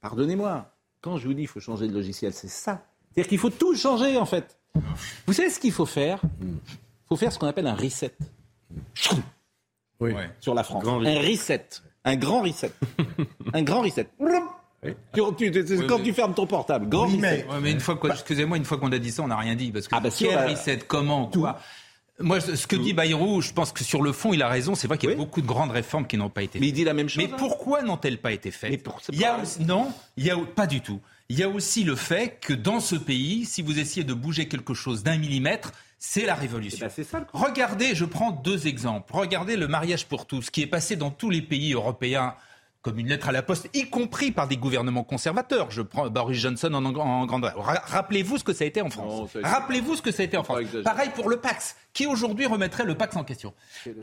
[0.01, 2.83] pardonnez-moi quand je vous dis qu'il faut changer de logiciel, c'est ça.
[3.13, 4.59] C'est-à-dire qu'il faut tout changer, en fait.
[5.27, 6.21] Vous savez ce qu'il faut faire?
[6.43, 8.15] Il faut faire ce qu'on appelle un reset.
[10.01, 10.13] Oui.
[10.41, 10.85] Sur la France.
[10.87, 11.67] un reset.
[12.05, 12.73] Un grand reset.
[13.53, 14.09] un grand reset.
[15.13, 17.47] quand tu fermes ton portable, grand reset.
[17.61, 19.89] Mais, une fois, excusez-moi, une fois qu'on a dit ça, on n'a rien dit parce
[19.89, 21.59] que ah bah quel reset, comment, quoi?
[22.21, 24.75] Moi, ce que dit Bayrou, je pense que sur le fond, il a raison.
[24.75, 26.61] C'est vrai qu'il y a beaucoup de grandes réformes qui n'ont pas été faites.
[26.61, 27.23] Mais il dit la même chose.
[27.23, 30.81] Mais pourquoi n'ont-elles pas été faites il y a Non, il y a pas du
[30.81, 31.01] tout.
[31.29, 34.49] Il y a aussi le fait que dans ce pays, si vous essayez de bouger
[34.49, 36.87] quelque chose d'un millimètre, c'est la révolution.
[36.91, 39.13] Eh ben, ça, Regardez, je prends deux exemples.
[39.15, 42.35] Regardez le mariage pour tous, qui est passé dans tous les pays européens
[42.81, 45.71] comme une lettre à la poste, y compris par des gouvernements conservateurs.
[45.71, 47.53] Je prends Boris Johnson en, en, Grande.
[47.57, 49.31] Rappelez-vous ce que ça a été en France.
[49.43, 50.63] Rappelez-vous ce que ça a été en France.
[50.85, 53.55] Pareil pour le Pax qui aujourd'hui remettrait le Pax en question.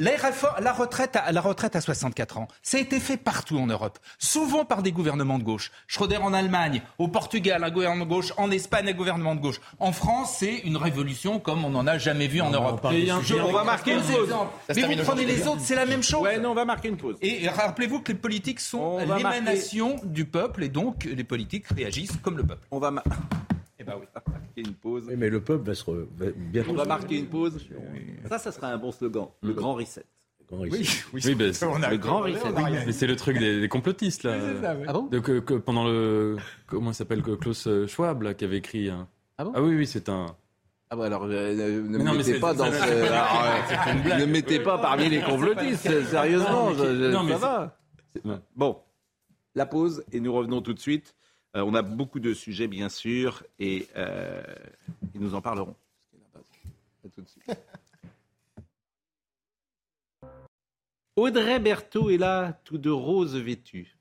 [0.01, 3.99] la retraite, à, la retraite à 64 ans, ça a été fait partout en Europe,
[4.19, 5.71] souvent par des gouvernements de gauche.
[5.87, 9.61] Schröder en Allemagne, au Portugal, un gouvernement de gauche, en Espagne, un gouvernement de gauche.
[9.79, 12.85] En France, c'est une révolution comme on n'en a jamais vu en Europe.
[12.85, 14.33] on va marquer une pause.
[14.75, 16.21] Mais vous prenez les autres, c'est la même chose.
[16.21, 17.17] Ouais, non, on va marquer une pause.
[17.21, 22.37] Et rappelez-vous que les politiques sont l'émanation du peuple et donc les politiques réagissent comme
[22.37, 22.65] le peuple.
[22.71, 23.09] On va eh
[23.85, 25.11] ben oui, marquer une pause.
[25.15, 26.07] mais le peuple va se
[26.51, 26.71] bientôt.
[26.71, 27.57] On va marquer une pause.
[28.27, 29.27] Ça, ça sera un bon slogan.
[29.41, 30.05] Le, grand reset.
[30.51, 32.51] Oui, oui, oui ben, le grand reset.
[32.85, 34.39] mais c'est le truc des, complotistes là.
[34.61, 35.07] Ça, ah bon?
[35.07, 38.89] Que, pendant le comment s'appelle Klaus Schwab là, qui avait écrit.
[38.89, 39.07] Un...
[39.37, 39.51] Ah bon?
[39.55, 40.35] Ah oui, oui, c'est un.
[40.89, 44.19] Ah bah alors euh, ne me mettez pas dans ce...
[44.19, 47.77] ne mettez pas parmi les complotistes sérieusement non, mais ça
[48.23, 48.77] va bon
[49.55, 51.14] la pause et nous revenons tout de suite
[51.55, 54.43] euh, on a beaucoup de sujets, bien sûr, et, euh,
[55.13, 55.75] nous en parlerons.
[61.15, 63.97] Audrey Berthaud est là, tout de rose vêtue.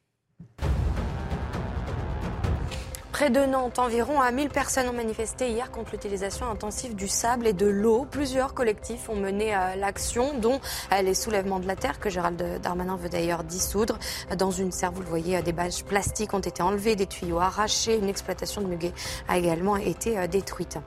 [3.15, 7.53] Près de Nantes, environ 1000 personnes ont manifesté hier contre l'utilisation intensive du sable et
[7.53, 8.09] de l'eau.
[8.11, 10.61] Plusieurs collectifs ont mené euh, l'action, dont
[10.93, 14.01] euh, les soulèvements de la terre que Gérald Darmanin veut d'ailleurs dissoudre.
[14.37, 17.39] Dans une serre, vous le voyez, euh, des bâches plastiques ont été enlevées, des tuyaux
[17.39, 17.97] arrachés.
[17.97, 18.93] Une exploitation de muguet
[19.29, 20.79] a également été détruite.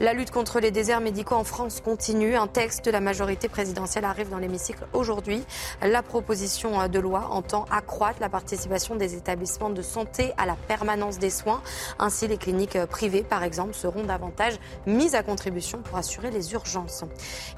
[0.00, 2.36] La lutte contre les déserts médicaux en France continue.
[2.36, 5.44] Un texte de la majorité présidentielle arrive dans l'hémicycle aujourd'hui.
[5.82, 11.18] La proposition de loi entend accroître la participation des établissements de santé à la permanence
[11.18, 11.60] des soins
[11.98, 14.54] ainsi, les cliniques privées, par exemple, seront davantage
[14.86, 17.04] mises à contribution pour assurer les urgences.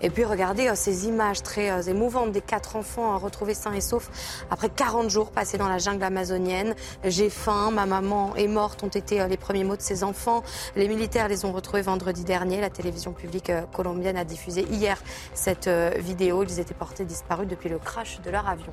[0.01, 3.73] Et puis, regardez euh, ces images très euh, émouvantes des quatre enfants euh, retrouvés sains
[3.73, 4.11] et saufs
[4.51, 6.75] après 40 jours passés dans la jungle amazonienne.
[7.05, 10.43] J'ai faim, ma maman est morte, ont été les premiers mots de ces enfants.
[10.77, 12.61] Les militaires les ont retrouvés vendredi dernier.
[12.61, 14.99] La télévision publique colombienne a diffusé hier
[15.35, 16.43] cette vidéo.
[16.43, 18.73] Ils étaient portés disparus depuis le crash de leur avion.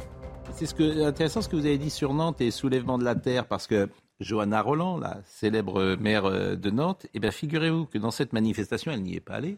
[0.54, 3.16] C'est ce que, intéressant ce que vous avez dit sur Nantes et soulèvement de la
[3.16, 7.98] terre, parce que Johanna Roland, la célèbre maire euh, de Nantes, eh bien, figurez-vous que
[7.98, 9.58] dans cette manifestation, elle n'y est pas allée,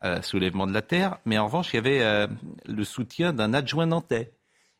[0.00, 2.26] à soulèvement de la terre, mais en revanche, il y avait euh,
[2.66, 4.32] le soutien d'un adjoint nantais.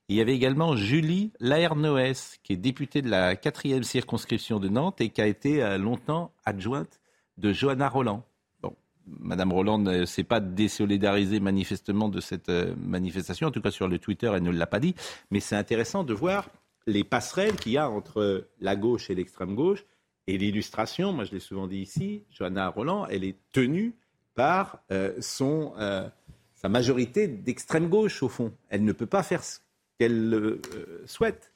[0.09, 5.01] Il y avait également Julie Laernoès, qui est députée de la quatrième circonscription de Nantes
[5.01, 7.01] et qui a été euh, longtemps adjointe
[7.37, 8.25] de Johanna Roland.
[8.62, 8.75] Bon,
[9.07, 13.99] Madame Roland ne s'est pas désolidarisée manifestement de cette manifestation, en tout cas sur le
[13.99, 14.94] Twitter, elle ne l'a pas dit,
[15.31, 16.49] mais c'est intéressant de voir
[16.88, 19.85] les passerelles qu'il y a entre la gauche et l'extrême gauche.
[20.27, 23.94] Et l'illustration, moi je l'ai souvent dit ici, Johanna Roland, elle est tenue
[24.35, 26.09] par euh, son, euh,
[26.55, 28.53] sa majorité d'extrême gauche, au fond.
[28.70, 29.59] Elle ne peut pas faire ce
[29.98, 30.61] qu'elle euh,
[31.07, 31.53] souhaite.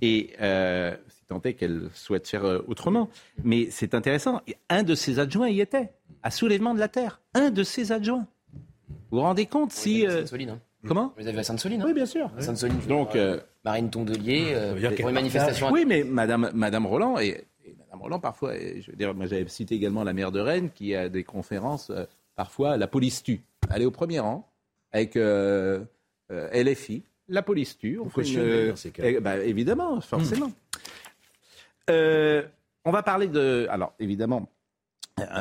[0.00, 3.08] Et c'est tant est qu'elle souhaite faire autrement.
[3.44, 4.40] Mais c'est intéressant.
[4.68, 5.92] un de ses adjoints y était,
[6.24, 7.20] à soulèvement de la terre.
[7.34, 8.26] Un de ses adjoints.
[9.12, 10.04] Vous vous rendez compte si.
[10.04, 10.58] Hein.
[10.86, 11.82] Comment Vous avez à Sainte-Soline.
[11.82, 12.30] Hein oui, bien sûr.
[12.38, 12.80] Sainte-Soline.
[12.88, 13.16] Donc,
[13.64, 15.70] Marine Tondelier euh, pour une manifestation.
[15.70, 17.44] Oui, mais Madame, Madame Roland et,
[17.78, 20.94] Madame Roland parfois, je veux dire, moi j'avais cité également la maire de Rennes qui
[20.94, 23.42] a des conférences euh, parfois la police tue.
[23.72, 24.50] Elle est au premier rang
[24.90, 25.84] avec euh,
[26.30, 28.00] LFI, la police tue.
[28.00, 30.50] On fait une, bah, évidemment, forcément.
[31.88, 34.48] on va parler de, alors évidemment,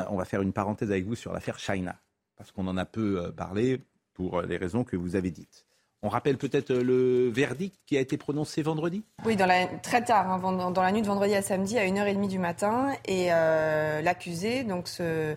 [0.10, 1.95] on va faire une parenthèse avec vous sur l'affaire China
[2.38, 3.80] parce qu'on en a peu parlé
[4.13, 5.65] pour les raisons que vous avez dites.
[6.04, 9.04] On rappelle peut-être euh, le verdict qui a été prononcé vendredi?
[9.24, 9.38] Oui,
[9.84, 12.91] très tard, hein, dans la nuit de vendredi à samedi, à 1h30 du matin.
[13.06, 15.36] Et euh, l'accusé, donc ce,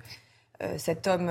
[0.63, 1.31] euh, cet homme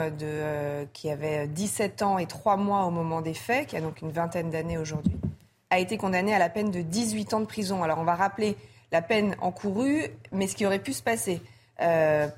[0.93, 4.12] qui avait 17 ans et 3 mois au moment des faits, qui a donc une
[4.12, 5.15] vingtaine d'années aujourd'hui,
[5.71, 7.82] a été condamné à la peine de 18 ans de prison.
[7.82, 8.56] Alors on va rappeler
[8.91, 11.41] la peine encourue, mais ce qui aurait pu se passer.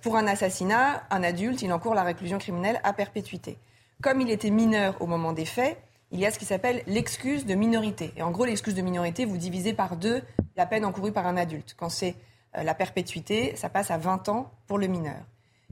[0.02, 3.58] pour un assassinat, un adulte, il encourt la réclusion criminelle à perpétuité.
[4.02, 5.78] Comme il était mineur au moment des faits,
[6.12, 8.14] il y a ce qui s'appelle l'excuse de minorité.
[8.16, 10.22] Et en gros, l'excuse de minorité, vous divisez par deux
[10.56, 11.76] la peine encourue par un adulte.
[11.78, 12.16] Quand c'est
[12.56, 15.22] euh, la perpétuité, ça passe à 20 ans pour le mineur.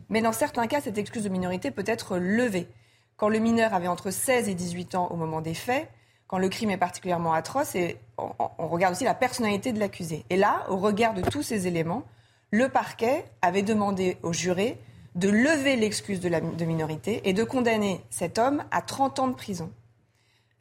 [0.10, 2.68] Mais dans certains cas, cette excuse de minorité peut être levée.
[3.16, 5.90] Quand le mineur avait entre 16 et 18 ans au moment des faits,
[6.28, 10.26] quand le crime est particulièrement atroce, et on, on regarde aussi la personnalité de l'accusé.
[10.30, 12.04] Et là, au regard de tous ces éléments,
[12.52, 14.78] le parquet avait demandé au juré
[15.15, 19.28] de lever l'excuse de, la, de minorité et de condamner cet homme à 30 ans
[19.28, 19.71] de prison.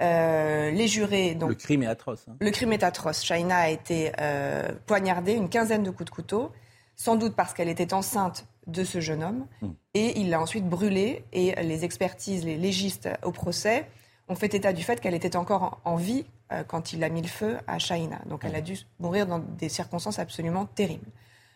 [0.03, 1.35] Euh, les jurés.
[1.35, 2.25] Donc, le crime est atroce.
[2.29, 2.37] Hein.
[2.41, 3.23] Le crime est atroce.
[3.23, 6.53] Shaina a été euh, poignardée, une quinzaine de coups de couteau,
[6.97, 9.47] sans doute parce qu'elle était enceinte de ce jeune homme.
[9.61, 9.71] Hmm.
[9.95, 11.25] Et il l'a ensuite brûlée.
[11.33, 13.89] Et les expertises, les légistes au procès
[14.29, 17.23] ont fait état du fait qu'elle était encore en, vie euh, quand il a mis
[17.23, 18.21] le feu à Shaina.
[18.27, 21.11] Donc elle a dû mourir dans des circonstances absolument terribles.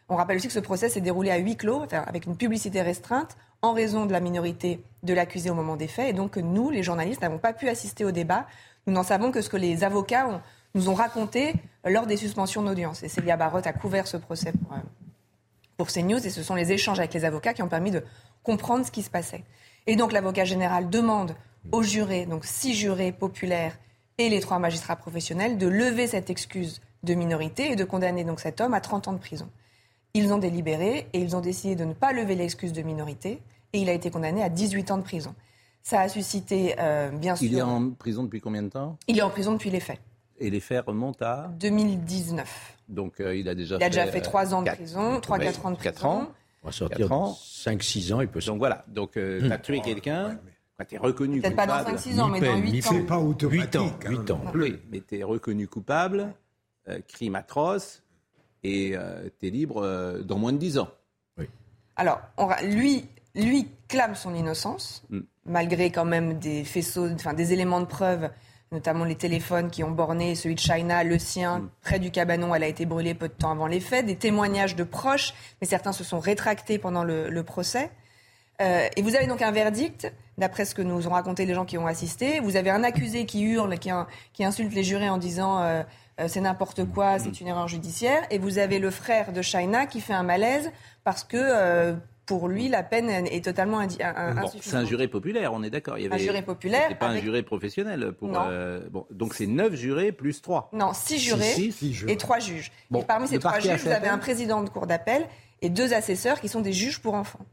[0.09, 3.37] On rappelle aussi que ce procès s'est déroulé à huis clos, avec une publicité restreinte,
[3.63, 6.11] en raison de la minorité de l'accusé au moment des faits.
[6.11, 8.47] Et donc nous, les journalistes, n'avons pas pu assister au débat.
[8.87, 10.41] Nous n'en savons que ce que les avocats
[10.75, 13.03] nous ont raconté lors des suspensions d'audience.
[13.03, 14.81] Et Célia Barotte a couvert ce procès pour, euh,
[15.77, 16.25] pour CNews.
[16.25, 18.05] Et ce sont les échanges avec les avocats qui ont permis de
[18.45, 19.43] comprendre ce qui se passait.
[19.89, 21.35] Et donc l'avocat général demande
[21.73, 23.77] aux jurés, donc six jurés populaires
[24.19, 28.41] et les trois magistrats professionnels, de lever cette excuse de minorité et de condamner donc
[28.41, 29.49] cet homme à 30 ans de prison.
[30.17, 33.43] Ils ont délibéré et ils ont décidé de ne pas lever l'excuse de minorité
[33.75, 35.35] et il a été condamné à 18 ans de prison.
[35.83, 37.47] Ça a suscité, euh, bien sûr.
[37.47, 38.97] Il est en prison depuis combien de temps?
[39.09, 40.01] Il est en prison depuis les faits.
[40.39, 41.49] Et les faits remontent à?
[41.61, 42.79] 2019.
[42.89, 45.71] Donc euh, il a déjà il a déjà fait 3 ans de prison, 3-4 ans
[45.73, 45.77] de prison.
[45.83, 46.29] 4 ans.
[46.63, 50.39] On va sortir 5-6 ans, il peut Donc voilà, donc euh, tu as tué quelqu'un,
[50.89, 52.91] tu es reconnu Peut-être pas dans 5-6 ans, mais dans 8 ans.
[52.91, 53.75] C'est pas automatique.
[53.75, 54.23] 8 ans.
[54.23, 54.41] 8 ans.
[54.55, 56.33] Oui, mais tu es reconnu coupable,
[57.07, 58.03] crime atroce,
[58.63, 60.89] et euh, tu es libre euh, dans moins de 10 ans.
[61.39, 61.47] Oui.
[61.97, 65.21] Alors, on, lui, lui clame son innocence, mm.
[65.45, 68.31] malgré quand même des faisceaux, enfin des éléments de preuve,
[68.73, 71.71] notamment les téléphones qui ont borné, celui de China, le sien, mm.
[71.83, 74.77] près du cabanon, elle a été brûlée peu de temps avant les faits, des témoignages
[74.77, 77.91] de proches, mais certains se sont rétractés pendant le, procès.
[78.61, 81.65] Euh, et vous avez donc un verdict, d'après ce que nous ont raconté les gens
[81.65, 82.41] qui ont assisté.
[82.41, 83.91] Vous avez un accusé qui hurle, qui,
[84.33, 85.83] qui insulte les jurés en disant euh,
[86.29, 88.23] c'est n'importe quoi, c'est une erreur judiciaire.
[88.31, 90.71] Et vous avez le frère de Shaina qui fait un malaise
[91.05, 91.95] parce que euh,
[92.27, 94.53] pour lui, la peine est totalement insuffisante.
[94.61, 95.95] c'est un juré populaire, on est d'accord.
[95.95, 96.87] Un juré populaire.
[96.89, 98.13] C'est pas un juré professionnel.
[98.13, 100.69] Pour, euh, bon, donc c'est neuf jurés plus trois.
[100.73, 101.71] Non, six jurés
[102.09, 102.73] et trois juges.
[102.95, 105.27] et parmi ces trois juges, vous avez un président de cour d'appel
[105.63, 107.45] et deux assesseurs qui sont des juges pour enfants.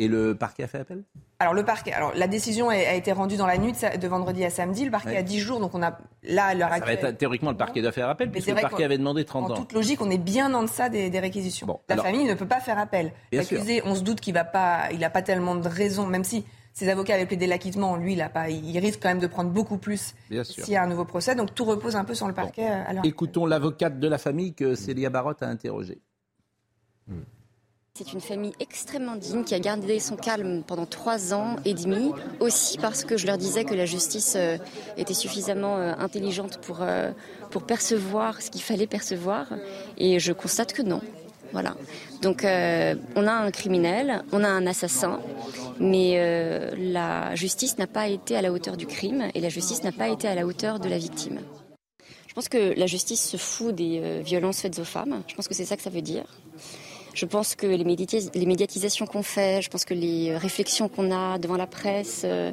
[0.00, 1.02] Et le parquet a fait appel?
[1.40, 4.50] Alors le parquet, alors la décision a, été rendue dans la nuit de, vendredi à
[4.50, 4.84] samedi.
[4.84, 7.16] Le parquet a 10 jours, donc on a là à l'heure actuelle.
[7.16, 9.54] théoriquement, le parquet doit faire appel, puisque le parquet avait demandé 30 ans.
[9.54, 11.78] En toute logique, on est bien en deçà des, réquisitions.
[11.88, 13.12] la famille ne peut pas faire appel.
[13.30, 16.44] L'accusé, on se doute qu'il va pas, il n'a pas tellement de raisons, même si
[16.72, 19.50] ses avocats avaient plaidé l'acquittement, lui, il, a pas, il risque quand même de prendre
[19.50, 21.36] beaucoup plus s'il y a un nouveau procès.
[21.36, 22.68] Donc tout repose un peu sur le parquet.
[22.68, 26.00] Euh, Écoutons l'avocate de la famille que Célia Barotte a interrogée.
[27.06, 27.22] Hmm.
[27.98, 32.12] C'est une famille extrêmement digne qui a gardé son calme pendant trois ans et demi,
[32.38, 34.56] aussi parce que je leur disais que la justice euh,
[34.96, 37.10] était suffisamment euh, intelligente pour, euh,
[37.50, 39.48] pour percevoir ce qu'il fallait percevoir,
[39.96, 41.00] et je constate que non.
[41.50, 41.74] Voilà.
[42.22, 45.18] Donc on a un criminel, on a un assassin,
[45.80, 49.92] mais la justice n'a pas été à la hauteur du crime et la justice n'a
[49.92, 51.40] pas été à la hauteur de la victime.
[52.26, 55.22] Je pense que la justice se fout des violences faites aux femmes.
[55.26, 56.26] Je pense que c'est ça que ça veut dire.
[57.18, 57.84] Je pense que les,
[58.46, 62.52] médiatisations qu'on fait, je pense que les réflexions qu'on a devant la presse, euh,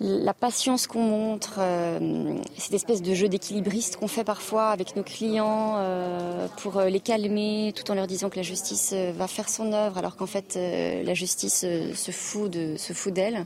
[0.00, 5.02] la patience qu'on montre, euh, cette espèce de jeu d'équilibriste qu'on fait parfois avec nos
[5.02, 9.74] clients euh, pour les calmer, tout en leur disant que la justice va faire son
[9.74, 13.44] œuvre, alors qu'en fait la justice se fout de, se fout d'elle,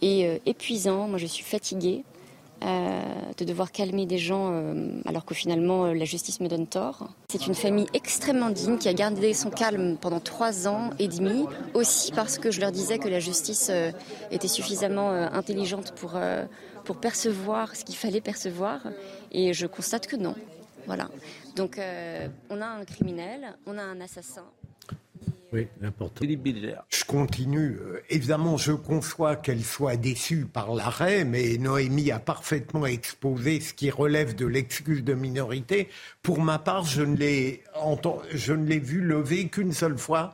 [0.00, 1.08] est épuisant.
[1.08, 2.04] Moi, je suis fatiguée.
[2.62, 3.02] Euh,
[3.36, 7.10] de devoir calmer des gens euh, alors que finalement euh, la justice me donne tort.
[7.28, 11.44] C'est une famille extrêmement digne qui a gardé son calme pendant trois ans et demi,
[11.74, 13.70] aussi parce que je leur disais que la justice
[14.30, 16.18] était suffisamment intelligente pour,
[16.84, 18.80] pour percevoir ce qu'il fallait percevoir,
[19.32, 20.36] et je constate que non.
[20.86, 21.08] Voilà.
[21.56, 21.78] Donc
[22.50, 24.44] on a un criminel, on a un assassin.
[25.54, 26.24] Oui, l'important.
[26.24, 27.78] Je continue.
[27.80, 33.72] Euh, évidemment, je conçois qu'elle soit déçue par l'arrêt, mais Noémie a parfaitement exposé ce
[33.72, 35.88] qui relève de l'excuse de minorité.
[36.22, 37.62] Pour ma part, je ne l'ai,
[38.32, 40.32] je ne l'ai vu lever qu'une seule fois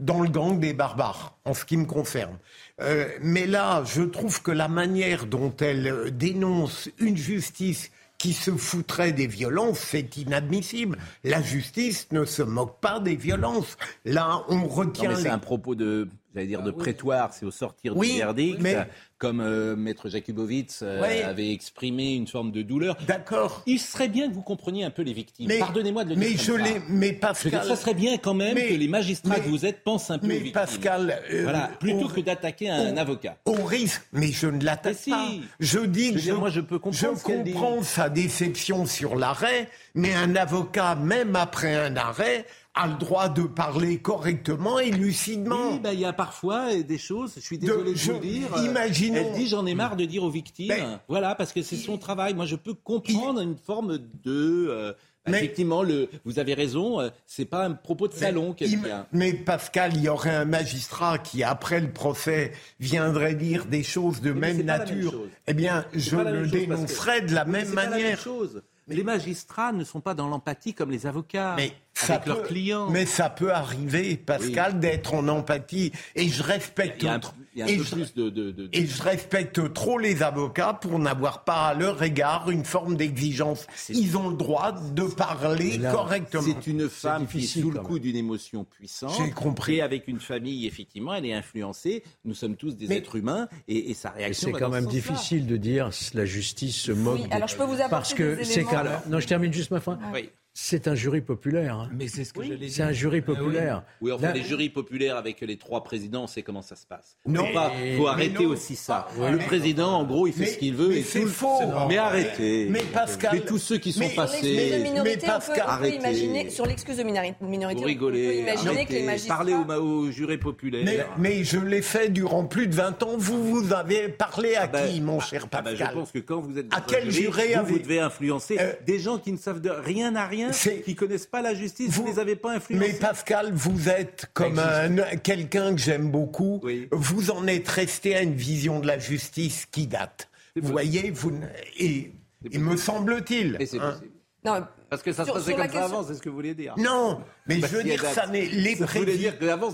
[0.00, 2.36] dans le gang des barbares, en ce qui me concerne.
[2.82, 8.50] Euh, mais là, je trouve que la manière dont elle dénonce une justice qui se
[8.50, 10.98] foutrait des violences, c'est inadmissible.
[11.22, 13.76] La justice ne se moque pas des violences.
[14.04, 15.14] Là, on retient.
[15.14, 17.32] C'est un propos de, j'allais dire, de ah prétoire.
[17.32, 18.60] C'est au sortir du verdict.
[18.60, 22.96] Mais comme euh, Maître Jakubowicz euh, avait exprimé une forme de douleur.
[23.06, 23.62] D'accord.
[23.66, 25.50] Il serait bien que vous compreniez un peu les victimes.
[25.58, 26.38] Pardonnez-moi de le mais dire.
[26.38, 26.80] Je ça.
[26.88, 27.64] Mais Pascal.
[27.64, 30.36] ça serait bien quand même que les magistrats que vous êtes pensent un peu mais
[30.36, 30.52] aux victimes.
[30.52, 31.20] Pascal.
[31.32, 31.70] Euh, voilà.
[31.80, 33.38] Plutôt que d'attaquer un avocat.
[33.44, 34.02] Au risque.
[34.12, 35.28] Mais je ne l'attaque pas.
[35.58, 37.18] Je dis que je, moi, je peux comprendre.
[37.18, 42.46] Je comprends sa déception sur l'arrêt, mais un avocat, même après un arrêt,
[42.78, 45.72] a le droit de parler correctement et lucidement.
[45.72, 48.54] Oui, ben, il y a parfois des choses, je suis désolé de, vous le dire.
[48.56, 49.16] euh, Imaginons.
[49.16, 50.68] Elle dit j'en ai marre de dire aux victimes.
[50.68, 52.34] Ben, voilà, parce que c'est son travail.
[52.34, 54.68] Moi, je peux comprendre une forme de.
[54.70, 54.92] euh,
[55.26, 58.80] effectivement, le, vous avez raison, euh, c'est pas un propos de salon Il-.
[59.12, 64.22] Mais Pascal, il y aurait un magistrat qui, après le procès, viendrait dire des choses
[64.22, 65.20] de Mais même la nature.
[65.46, 68.18] Eh bien, je la le que- dénoncerais de la Oui, même la manière.
[68.18, 68.62] chose.
[68.90, 71.72] Les magistrats ne sont pas dans l'empathie comme les avocats Mais
[72.06, 72.88] ça avec leurs peut- clients.
[72.90, 75.92] Mais ça peut arriver, Pascal, d'être en empathie.
[76.14, 80.22] Et je respecte, et je- plus de, de- de- de- et je respecte trop les
[80.22, 83.66] avocats pour n'avoir pas à leur égard une forme d'exigence.
[83.88, 86.42] Ils ont le droit de parler là, correctement.
[86.42, 89.12] C'est une femme qui est sous le coup d'une émotion puissante.
[89.18, 89.76] J'ai compris.
[89.76, 92.02] Et avec une famille, effectivement, elle est influencée.
[92.24, 94.50] Nous sommes tous des Mais- êtres humains et, et sa réaction.
[94.52, 97.28] c'est quand même difficile de dire la justice se moque.
[97.28, 98.64] de- alors je peux vous apporter Parce que c'est
[99.08, 99.98] Non, je termine juste ma fin.
[100.12, 100.30] Oui.
[100.60, 101.76] C'est un jury populaire.
[101.78, 101.88] hein.
[101.94, 102.70] Mais c'est ce que j'allais dire.
[102.72, 103.84] C'est un jury populaire.
[104.00, 106.84] Oui, enfin, Là- les jurys populaires avec les trois présidents, on sait comment ça se
[106.84, 107.16] passe.
[107.26, 107.44] Non.
[107.46, 108.50] faut, pas- Mais- faut mais arrêter non.
[108.50, 109.06] aussi ça.
[109.16, 109.30] Ouais.
[109.30, 110.88] Le Mais- président, en gros, il fait Mais- ce qu'il veut.
[110.88, 111.60] mais et c'est tout le- faux.
[111.62, 112.66] Mais Mais- arrêtez.
[112.70, 114.42] mais Pascal- Mais tous ceux qui sont mais- de passés.
[114.42, 115.96] minorité, mais on peut, Pascal, on peut arrêtez.
[115.96, 118.38] imaginer, sur l'excuse de minori- minorité, Vous on peut rigolez.
[118.40, 119.36] imaginer que les magistrats...
[119.36, 120.82] Parlez aux, aux jurés populaires.
[120.84, 121.06] Mais,
[121.38, 123.14] mais je l'ai fait durant plus de 20 ans.
[123.16, 126.18] Vous, vous avez parlé à Ben, qui, mon cher Ah ben, Pascal je pense que
[126.18, 129.38] quand vous êtes À quel jury, juré vous, devez influencer Euh, des gens qui ne
[129.38, 131.90] savent de rien à rien, C'est- qui connaissent pas la justice.
[131.90, 132.86] Vous, Vous- les avez pas influencés.
[132.92, 136.60] Mais Pascal, vous êtes comme un, quelqu'un que j'aime beaucoup.
[136.62, 136.88] Oui.
[136.92, 140.28] Vous en êtes resté à une vision de la justice qui date.
[140.54, 140.72] Vous possible.
[140.72, 141.46] voyez, vous, ne-
[141.78, 142.12] et,
[142.50, 143.56] il me semble-t-il.
[143.58, 143.92] Mais c'est hein.
[143.92, 144.12] possible.
[144.44, 146.54] Non, Parce que ça se passait comme ça question- avant, c'est ce que vous vouliez
[146.54, 146.74] dire.
[146.78, 148.86] Non, mais Bah, je veux dire, ça n'est les Ça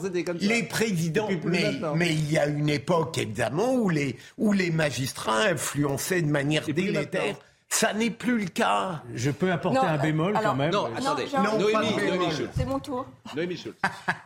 [0.02, 0.46] c'était comme ça.
[0.46, 4.70] Les présidents, Et mais, mais il y a une époque évidemment où les, où les
[4.70, 7.36] magistrats influençaient de manière Et délétère.
[7.74, 9.02] Ça n'est plus le cas.
[9.14, 10.70] Je peux apporter Non, un bémol alors- quand même.
[10.70, 11.26] Non, attendez.
[11.36, 12.30] Non, Noémie, Noémie.
[12.30, 12.52] Schultz.
[12.56, 13.04] c'est mon tour.
[13.34, 13.76] Noémie Schultz.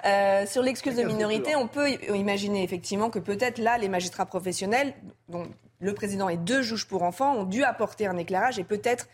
[0.05, 4.93] Euh, sur l'excuse de minorité, on peut imaginer effectivement que peut-être là, les magistrats professionnels,
[5.31, 5.47] dont
[5.81, 9.09] le président et deux juges pour enfants, ont dû apporter un éclairage et peut-être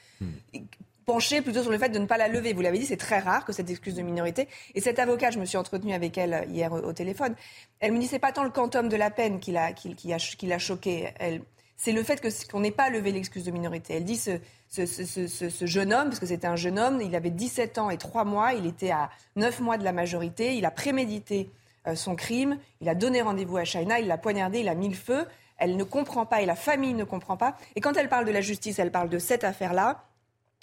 [1.06, 2.54] pencher plutôt sur le fait de ne pas la lever.
[2.54, 4.48] Vous l'avez dit, c'est très rare que cette excuse de minorité.
[4.74, 7.36] Et cette avocate, je me suis entretenue avec elle hier au, au téléphone.
[7.78, 10.12] Elle me dit c'est pas tant le quantum de la peine qui l'a qui, qui
[10.12, 11.10] a, qui l'a choquée.
[11.20, 11.42] Elle,
[11.76, 13.94] c'est le fait qu'on n'ait pas levé l'excuse de minorité.
[13.94, 17.78] Elle dit ce, ce, jeune homme, parce que c'était un jeune homme, il avait 17
[17.78, 21.50] ans et 3 mois, il était à 9 mois de la majorité, il a prémédité
[21.86, 24.88] euh, son crime, il a donné rendez-vous à Shaina, il l'a poignardé, il a mis
[24.88, 25.26] le feu.
[25.56, 27.56] Elle ne comprend pas et la famille ne comprend pas.
[27.76, 30.04] Et quand elle parle de la justice, elle parle de cette affaire-là.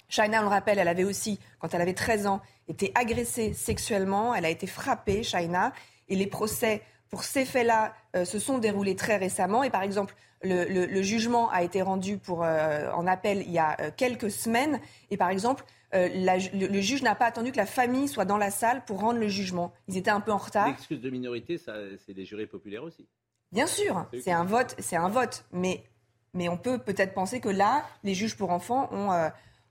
[0.08, 4.34] Shaina, on le rappelle, elle avait aussi, quand elle avait 13 ans, été agressée sexuellement.
[4.34, 5.72] Elle a été frappée, Shaina.
[6.08, 6.82] Et les procès
[7.12, 9.62] pour ces faits-là euh, se sont déroulés très récemment.
[9.62, 13.52] Et par exemple, le, le- le jugement a été rendu pour, euh, en appel il
[13.52, 14.80] y a euh, quelques semaines.
[15.10, 18.38] Et par exemple, la le, le juge n'a pas attendu que la famille soit dans
[18.38, 19.74] la salle pour rendre le jugement.
[19.88, 20.68] Ils étaient un peu en retard.
[20.68, 21.74] L'excuse de minorité, ça,
[22.06, 23.06] c'est les jurés populaires aussi.
[23.52, 25.84] Bien sûr, c'est un vote, c'est un vote, mais,
[26.32, 29.10] mais on peut peut-être penser que là, les juges pour enfants ont,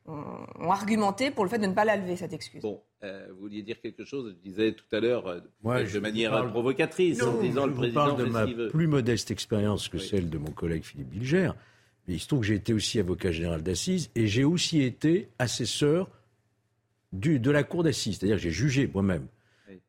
[0.05, 0.23] ont,
[0.59, 2.61] ont argumenté pour le fait de ne pas la lever, cette excuse.
[2.61, 5.99] Bon, euh, vous vouliez dire quelque chose Je disais tout à l'heure, euh, Moi, de
[5.99, 8.67] manière parle- provocatrice, en Non, disant je le vous président parle de ma veut.
[8.69, 11.51] plus modeste expérience que celle de mon collègue Philippe Bilger.
[12.07, 15.27] Mais il se trouve que j'ai été aussi avocat général d'assises et j'ai aussi été
[15.39, 16.09] assesseur
[17.13, 19.27] du, de la cour d'assises, c'est-à-dire que j'ai jugé moi-même.
[19.69, 19.79] Oui.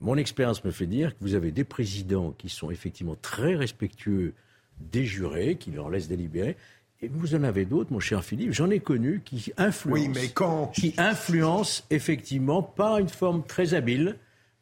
[0.00, 4.32] Mon expérience me fait dire que vous avez des présidents qui sont effectivement très respectueux
[4.80, 6.56] des jurés, qui leur laissent délibérer.
[7.02, 10.28] Et vous en avez d'autres, mon cher Philippe, j'en ai connu qui influencent, Oui, mais
[10.28, 14.16] quand qui influencent effectivement par une forme très habile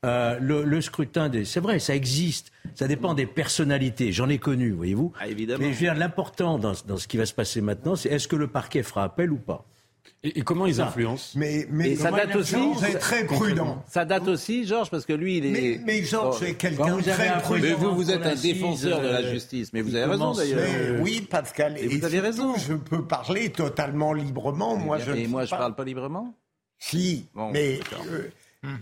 [0.04, 1.44] euh, le, le scrutin des.
[1.44, 2.52] C'est vrai, ça existe.
[2.76, 4.12] Ça dépend des personnalités.
[4.12, 5.12] J'en ai connu, voyez-vous.
[5.18, 5.58] Ah, évidemment.
[5.58, 8.28] Mais je veux dire, l'important dans, dans ce qui va se passer maintenant, c'est est-ce
[8.28, 9.66] que le parquet fera appel ou pas?
[10.24, 12.52] Et, et comment ils influencent Mais, ça date aussi.
[12.52, 13.84] Georges est très prudent.
[13.88, 15.50] Ça date aussi, Georges, parce que lui, il est.
[15.50, 16.44] Mais, mais Georges Oh.
[16.44, 17.62] est Quand quelqu'un de très prudent.
[17.62, 19.72] Mais vous, vous êtes un défenseur de la euh, justice.
[19.72, 20.60] Mais vous avez raison, d'ailleurs.
[20.60, 21.78] Euh, oui, Pascal.
[21.78, 22.54] et vous avez raison.
[22.56, 24.76] Je peux parler totalement librement.
[24.76, 26.34] Moi, je ne Et moi, je parle pas librement?
[26.80, 28.28] Si, Bon, mais, euh,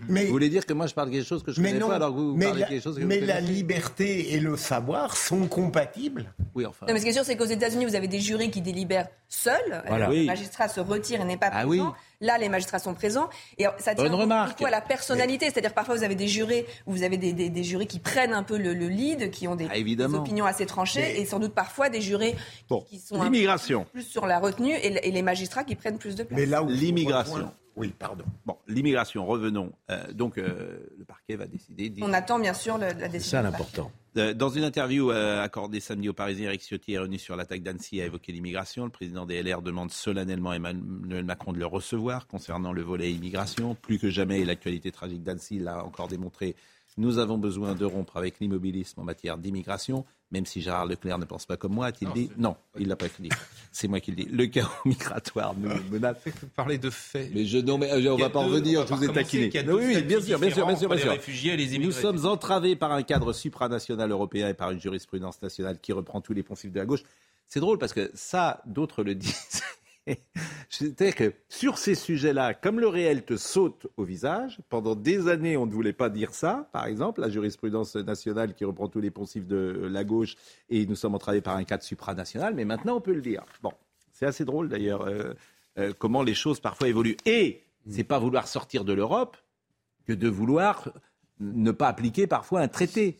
[0.09, 1.79] mais, Vous voulez dire que moi, je parle de quelque chose que je mais connais
[1.81, 4.33] non, pas, alors que vous mais, parlez la, quelque chose que mais vous la liberté
[4.33, 6.33] et le savoir sont compatibles.
[6.55, 6.87] Oui, enfin.
[6.87, 9.07] Non, mais ce qui est sûr, c'est qu'aux États-Unis, vous avez des jurés qui délibèrent
[9.27, 9.83] seuls.
[9.87, 10.07] Voilà.
[10.07, 10.25] Le Oui.
[10.25, 11.69] magistrat se retire et n'est pas Ah présent.
[11.69, 11.81] oui.
[12.19, 13.29] Là, les magistrats sont présents.
[13.59, 14.61] Et ça tient Bonne beaucoup remarque.
[14.63, 15.45] à la personnalité.
[15.51, 18.33] C'est-à-dire, parfois, vous avez des jurés où vous avez des, des, des jurés qui prennent
[18.33, 21.25] un peu le, le lead, qui ont des, Ah, des opinions assez tranchées, Mais- et
[21.27, 22.35] sans doute parfois des jurés
[22.67, 22.81] Bon.
[22.89, 23.85] qui sont un peu L'immigration.
[23.91, 26.39] plus sur la retenue et, et les magistrats qui prennent plus de place.
[26.39, 27.51] Mais là où L'immigration.
[27.77, 28.25] Oui, pardon.
[28.45, 29.71] Bon, l'immigration, revenons.
[29.91, 31.93] Euh, donc, euh, le parquet va décider.
[32.01, 33.19] On attend bien sûr la décision.
[33.19, 33.91] C'est ça l'important.
[34.17, 37.61] Euh, dans une interview euh, accordée samedi au Parisien, Eric Ciotti est revenu sur l'attaque
[37.61, 38.85] d'Annecy et a évoqué l'immigration.
[38.85, 43.11] Le président des LR demande solennellement à Emmanuel Macron de le recevoir concernant le volet
[43.11, 43.75] immigration.
[43.75, 46.55] Plus que jamais, l'actualité tragique d'Annecy l'a encore démontré.
[46.97, 51.25] Nous avons besoin de rompre avec l'immobilisme en matière d'immigration même si Gérard Leclerc ne
[51.25, 53.29] pense pas comme moi, a-t-il dit Non, il l'a pas dit.
[53.71, 54.25] C'est moi qui le dis.
[54.25, 56.17] Le chaos migratoire nous menace.
[56.55, 57.31] Parler de faits.
[57.33, 59.49] Mais je, non, mais euh, on va pas revenir, je vous ai taquiné.
[59.67, 61.11] Oui, bien sûr, bien sûr, bien sûr, bien sûr.
[61.11, 65.41] réfugiés et les nous sommes entravés par un cadre supranational européen et par une jurisprudence
[65.41, 67.03] nationale qui reprend tous les poncifs de la gauche.
[67.45, 69.61] C'est drôle parce que ça, d'autres le disent.
[70.69, 75.57] C'est-à-dire que sur ces sujets-là, comme le réel te saute au visage, pendant des années,
[75.57, 79.11] on ne voulait pas dire ça, par exemple, la jurisprudence nationale qui reprend tous les
[79.11, 80.35] poncifs de la gauche,
[80.69, 83.43] et nous sommes entraînés par un cadre supranational, mais maintenant on peut le dire.
[83.61, 83.73] Bon,
[84.11, 85.33] c'est assez drôle d'ailleurs, euh,
[85.77, 87.17] euh, comment les choses parfois évoluent.
[87.25, 89.37] Et c'est pas vouloir sortir de l'Europe
[90.05, 90.91] que de vouloir
[91.39, 93.17] ne pas appliquer parfois un traité.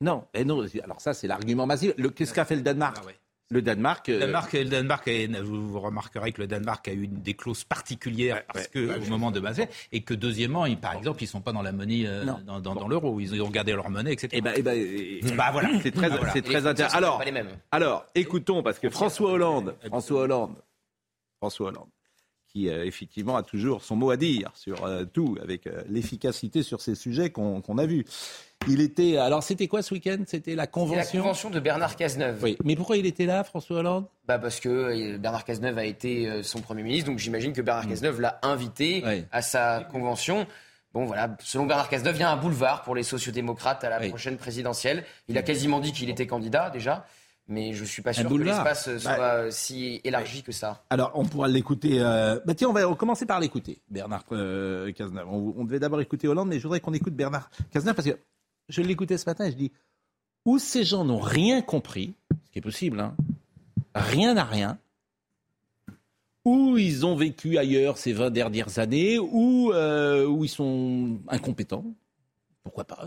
[0.00, 0.64] Non, et non.
[0.82, 1.92] Alors ça, c'est l'argument massif.
[2.14, 2.96] Qu'est-ce qu'a fait le Danemark?
[3.00, 3.10] Ah
[3.50, 4.08] le Danemark.
[4.08, 5.10] Le Danemark, le Danemark
[5.42, 9.40] vous remarquerez que le Danemark a eu des clauses particulières parce que au moment de
[9.40, 12.60] Basel et que deuxièmement, ils, par exemple, ils sont pas dans la monnaie, euh, dans,
[12.60, 14.28] dans, l'euro, ils ont gardé leur monnaie, etc.
[14.32, 16.96] Et eh ben, eh ben, eh, bah voilà, c'est très, c'est très intéressant.
[16.96, 17.22] Alors,
[17.72, 20.56] alors, écoutons parce que François Hollande, François Hollande,
[21.38, 21.88] François Hollande,
[22.46, 26.80] qui euh, effectivement a toujours son mot à dire sur euh, tout, avec l'efficacité sur
[26.80, 28.04] ces sujets qu'on a vus.
[28.68, 29.16] Il était.
[29.16, 30.18] Alors, c'était quoi ce week-end?
[30.26, 31.18] C'était la convention.
[31.18, 32.42] La convention de Bernard Cazeneuve.
[32.42, 32.56] Oui.
[32.64, 34.06] Mais pourquoi il était là, François Hollande?
[34.28, 37.62] Bah parce que euh, Bernard Cazeneuve a été euh, son premier ministre, donc j'imagine que
[37.62, 37.90] Bernard mm.
[37.90, 39.02] Cazeneuve l'a invité
[39.32, 40.46] à sa convention.
[40.92, 44.08] Bon voilà, selon Bernard Cazeneuve, il y a un boulevard pour les sociodémocrates à la
[44.08, 45.04] prochaine présidentielle.
[45.28, 47.06] Il a quasiment dit qu'il était candidat déjà
[47.50, 50.84] mais je suis pas sûr que l'espace bah, soit euh, si élargi que ça.
[50.88, 52.00] Alors, on pourra l'écouter.
[52.00, 52.38] Euh...
[52.46, 55.26] Bah, tiens, on va commencer par l'écouter, Bernard euh, Cazeneuve.
[55.28, 58.16] On, on, devait d'abord écouter Hollande, mais je voudrais qu'on écoute Bernard Cazeneuve parce que
[58.70, 59.72] je l'écoutais ce matin et je dis
[60.46, 62.14] où ces gens n'ont rien compris,
[62.46, 63.14] ce qui est possible, hein,
[63.94, 64.78] rien à rien,
[66.44, 71.84] ou ils ont vécu ailleurs ces 20 dernières années, ou euh, ils sont incompétents.
[72.62, 73.06] Pourquoi pas.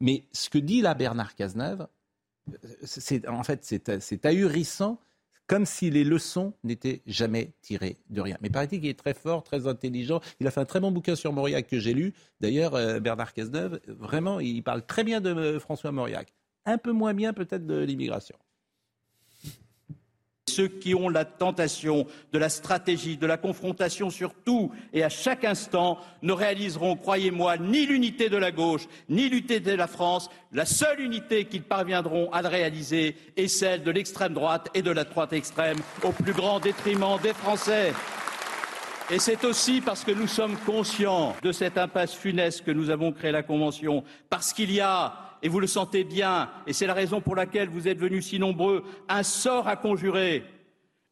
[0.00, 1.86] Mais ce que dit là Bernard Cazeneuve,
[2.82, 4.98] c'est, en fait, c'est ahurissant
[5.46, 8.36] comme si les leçons n'étaient jamais tirées de rien.
[8.40, 10.20] Mais paraît-il qu'il est très fort, très intelligent.
[10.40, 12.14] Il a fait un très bon bouquin sur Mauriac que j'ai lu.
[12.40, 16.32] D'ailleurs, euh, Bernard Cazeneuve, vraiment, il parle très bien de euh, François Mauriac.
[16.64, 18.36] Un peu moins bien peut-être de l'immigration.
[20.52, 25.08] Ceux qui ont la tentation de la stratégie, de la confrontation sur tout et à
[25.08, 30.28] chaque instant ne réaliseront, croyez-moi, ni l'unité de la gauche, ni l'unité de la France.
[30.52, 35.04] La seule unité qu'ils parviendront à réaliser est celle de l'extrême droite et de la
[35.04, 37.94] droite extrême, au plus grand détriment des Français.
[39.10, 43.12] Et c'est aussi parce que nous sommes conscients de cette impasse funeste que nous avons
[43.12, 46.94] créé la Convention, parce qu'il y a et vous le sentez bien, et c'est la
[46.94, 50.44] raison pour laquelle vous êtes venus si nombreux, un sort à conjurer,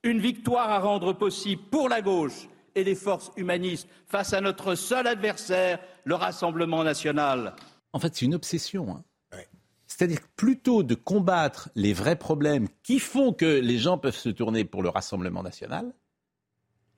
[0.02, 4.74] une victoire à rendre possible pour la gauche et les forces humanistes face à notre
[4.76, 7.54] seul adversaire, le Rassemblement national.
[7.92, 8.90] En fait, c'est une obsession.
[8.90, 9.04] Hein.
[9.86, 14.64] C'est-à-dire plutôt de combattre les vrais problèmes qui font que les gens peuvent se tourner
[14.64, 15.92] pour le Rassemblement national,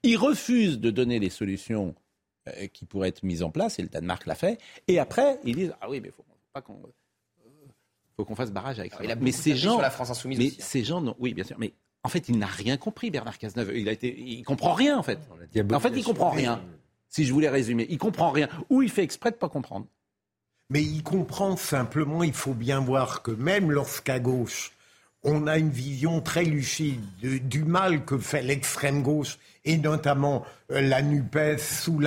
[0.03, 1.95] ils refusent de donner les solutions
[2.49, 5.57] euh, qui pourraient être mises en place, et le Danemark l'a fait, et après, ils
[5.57, 6.81] disent Ah oui, mais il ne faut pas qu'on
[8.17, 9.01] faut qu'on fasse barrage avec ça.
[9.21, 10.57] mais ces gens, la France insoumise mais hein.
[10.59, 11.73] ces gens, non, oui, bien sûr, mais
[12.05, 13.77] en fait, il n'a rien compris, Bernard Cazeneuve.
[13.77, 15.19] Il a été, il comprend rien, en fait.
[15.73, 16.61] En fait, il comprend rien.
[17.09, 18.49] Si je voulais résumer, il comprend rien.
[18.71, 19.87] Ou il fait exprès de pas comprendre.
[20.71, 22.23] Mais il comprend simplement.
[22.23, 24.73] Il faut bien voir que même lorsqu'à gauche,
[25.23, 30.81] on a une vision très lucide du mal que fait l'extrême gauche et notamment euh,
[30.81, 32.01] la NUPES sous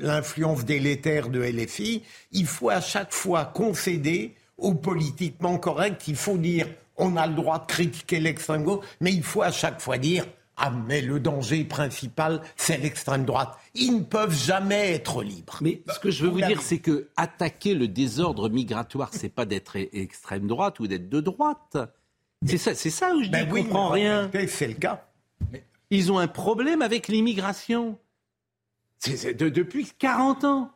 [0.00, 6.08] l'influence délétère de LFI, il faut à chaque fois concéder au politiquement correct.
[6.08, 9.50] Il faut dire, on a le droit de critiquer l'extrême gauche, mais il faut à
[9.50, 10.24] chaque fois dire,
[10.56, 13.58] ah, mais le danger principal, c'est l'extrême droite.
[13.74, 15.58] Ils ne peuvent jamais être libres.
[15.60, 19.44] Mais ce que je veux vous dire, c'est que attaquer le désordre migratoire, c'est pas
[19.44, 21.76] d'être extrême droite ou d'être de droite.
[22.46, 24.30] C'est ça, c'est ça où je ben comprends rien.
[24.48, 25.06] C'est le cas.
[25.90, 27.98] Ils ont un problème avec l'immigration.
[29.06, 30.70] depuis 40 ans.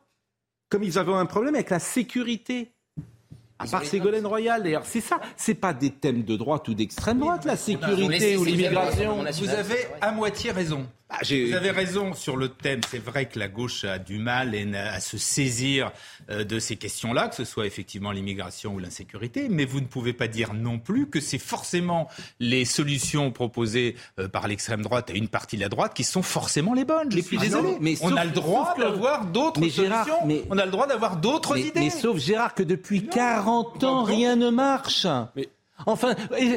[0.68, 2.70] Comme ils avaient un problème avec la sécurité.
[3.60, 5.20] À part Ségolène Royal, d'ailleurs, c'est ça.
[5.36, 9.22] C'est pas des thèmes de droite ou d'extrême droite, la sécurité ou l'immigration.
[9.38, 10.86] Vous avez à moitié raison.
[11.10, 12.80] Bah, Vous avez raison sur le thème.
[12.88, 15.90] C'est vrai que la gauche a du mal à se saisir
[16.30, 19.48] euh, de ces questions-là, que ce soit effectivement l'immigration ou l'insécurité.
[19.48, 22.08] Mais vous ne pouvez pas dire non plus que c'est forcément
[22.38, 26.22] les solutions proposées euh, par l'extrême droite à une partie de la droite qui sont
[26.22, 27.10] forcément les bonnes.
[27.10, 27.76] Je suis désolé.
[27.80, 30.26] Mais on a le droit d'avoir d'autres solutions.
[30.26, 30.44] Mais...
[30.50, 31.80] On a le droit d'avoir d'autres idées.
[31.80, 35.06] Mais sauf Gérard que depuis 40 ans, rien ne marche.
[35.34, 35.48] Mais...
[35.86, 36.14] Enfin,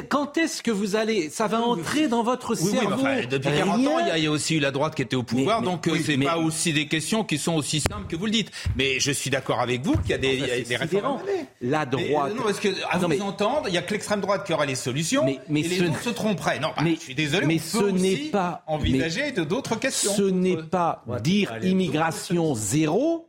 [0.08, 3.02] quand est-ce que vous allez Ça va entrer dans votre cerveau.
[3.30, 5.88] depuis 40 ans, il y, a aussi eu la droite qui était au pouvoir, donc
[5.88, 8.50] euh, c'est pas aussi des questions qui sont aussi simples que vous le dites.
[8.76, 11.20] Mais je suis d'accord avec vous qu'il y a des, enfin, y a réformes.
[11.60, 12.34] La droite.
[12.34, 14.74] non, parce que à vous entendre, il y a que l'extrême droite qui aurait les
[14.74, 16.60] solutions, mais, et les autres se tromperaient.
[16.60, 17.46] Non, mais, je suis désolé.
[17.46, 20.12] Mais ce n'est pas envisager de d'autres questions.
[20.14, 23.28] Ce n'est pas dire immigration zéro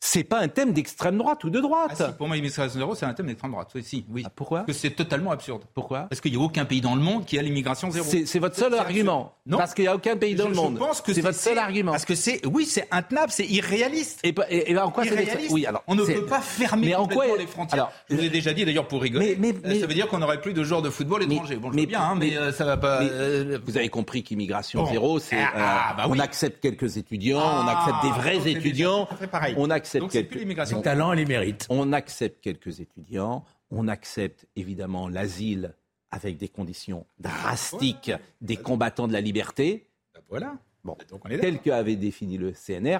[0.00, 2.00] c'est pas un thème d'extrême droite ou de droite.
[2.00, 3.70] Ah, pour moi, l'immigration zéro, c'est un thème d'extrême droite.
[3.74, 4.22] Oui, si, oui.
[4.26, 4.58] Ah, pourquoi?
[4.60, 5.62] Parce que c'est totalement absurde.
[5.74, 6.02] Pourquoi?
[6.02, 8.06] Parce qu'il n'y a aucun pays dans le monde qui a l'immigration zéro.
[8.24, 9.34] C'est votre seul argument.
[9.46, 9.58] Non.
[9.58, 10.74] Parce qu'il n'y a aucun pays dans le monde.
[10.74, 11.92] Je pense que c'est votre seul argument.
[11.92, 14.20] Parce que c'est, oui, c'est intenable, c'est irréaliste.
[14.22, 15.82] Et, et, en quoi c'est Oui, alors.
[15.86, 17.74] On ne peut pas fermer complètement les frontières.
[17.74, 19.36] Alors, je vous ai déjà dit d'ailleurs pour rigoler.
[19.38, 21.56] Mais, mais, ça veut dire qu'on n'aurait plus de joueurs de football étrangers.
[21.56, 23.02] Bon, je veux bien, hein, mais euh, ça va pas.
[23.02, 25.36] Euh, vous avez compris qu'immigration zéro, c'est.
[25.36, 29.08] Ah, euh, bah on accepte quelques étudiants, on accepte des vrais étudiants.
[29.56, 30.66] On accepte quelques.
[30.66, 31.66] Son talent, elle les mérite.
[31.70, 35.74] On accepte quelques étudiants, on accepte évidemment l'asile
[36.10, 39.88] avec des conditions drastiques des combattants de la liberté.
[40.14, 40.58] Ben voilà.
[40.84, 40.96] Bon,
[41.28, 42.98] tel qu'avait défini le CNR,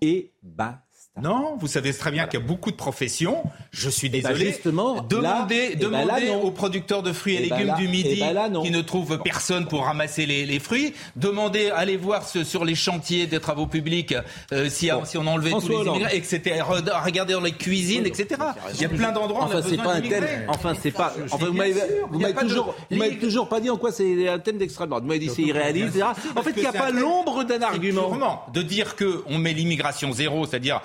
[0.00, 0.82] et bas
[1.20, 3.42] non, vous savez très bien qu'il y a beaucoup de professions.
[3.70, 4.52] Je suis eh ben, désolé.
[4.52, 8.22] justement, demandez, eh ben aux producteurs de fruits et, eh ben légumes du Midi
[8.62, 10.94] qui ne trouvent personne pour ramasser les, fruits.
[11.16, 14.14] Demandez, allez voir sur les chantiers des travaux publics
[14.52, 16.62] euh, si, on enlevait tous les immigrés, etc.
[17.04, 18.40] Regardez dans les cuisines, etc.
[18.74, 19.44] Il y a plein d'endroits.
[19.44, 20.24] Enfin, c'est pas un thème.
[20.48, 21.14] Enfin, c'est pas.
[21.30, 21.52] Enfin, vous
[22.18, 22.74] m'avez toujours,
[23.20, 25.02] toujours pas dit en quoi c'est un thème d'extrême droite.
[25.02, 26.00] Vous m'avez dit c'est irréaliste,
[26.36, 28.44] En fait, il n'y a pas l'ombre d'un argument.
[28.52, 30.80] De dire que on met l'immigration zéro, c'est-à-dire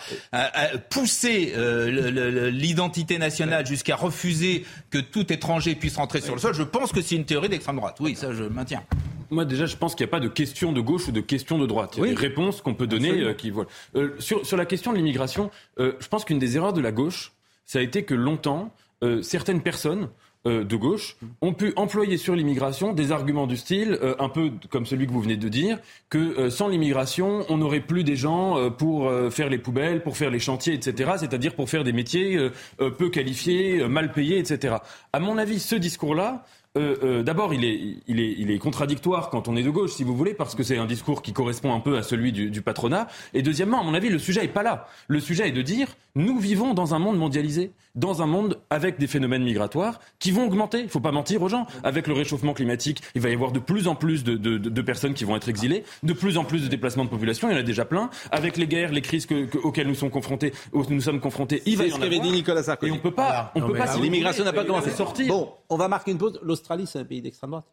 [0.90, 6.64] pousser euh, l'identité nationale jusqu'à refuser que tout étranger puisse rentrer sur le sol, je
[6.64, 7.98] pense que c'est une théorie d'extrême droite.
[8.00, 8.84] Oui, ça je maintiens.
[9.30, 11.58] Moi déjà, je pense qu'il n'y a pas de question de gauche ou de question
[11.58, 11.96] de droite.
[11.98, 13.70] Il y a des réponses qu'on peut donner euh, qui voilà.
[13.96, 17.34] Euh, sur, sur la question de l'immigration, je pense qu'une des erreurs de la gauche,
[17.66, 18.74] ça a été que longtemps,
[19.22, 20.10] certaines personnes
[20.46, 24.52] euh, de gauche ont pu employer sur l'immigration des arguments du style, euh, un peu
[24.70, 25.80] comme celui que vous venez de dire,
[26.10, 30.30] que euh, sans l'immigration, on n'aurait plus des gens pour faire les poubelles, pour faire
[30.30, 34.76] les chantiers, etc., c'est-à-dire pour faire des métiers peu qualifiés, mal payés, etc.
[35.14, 36.44] À mon avis, ce discours-là,
[36.76, 39.92] euh, euh, d'abord, il est, il, est, il est contradictoire quand on est de gauche,
[39.92, 42.50] si vous voulez, parce que c'est un discours qui correspond un peu à celui du,
[42.50, 43.08] du, patronat.
[43.36, 44.88] Et deuxièmement, à mon avis, le sujet est pas là.
[45.08, 49.00] Le sujet est de dire, nous vivons dans un monde mondialisé, dans un monde avec
[49.00, 50.82] des phénomènes migratoires qui vont augmenter.
[50.82, 51.68] Il faut pas mentir aux gens.
[51.84, 54.82] Avec le réchauffement climatique, il va y avoir de plus en plus de, de, de
[54.82, 57.50] personnes qui vont être exilées, de plus en plus de déplacements de population.
[57.50, 58.10] Il y en a déjà plein.
[58.32, 61.86] Avec les guerres, les crises que, auxquelles nous sommes confrontés, nous sommes confrontés, il va
[61.86, 62.92] y en ce dit Nicolas Sarkozy.
[62.92, 63.98] Et on peut pas, on peut pas.
[63.98, 65.28] l'immigration n'a pas commencé à sortir.
[65.28, 66.40] Bon, on va marquer une pause.
[66.44, 67.66] L'Australie, c'est un pays d'extrême droite?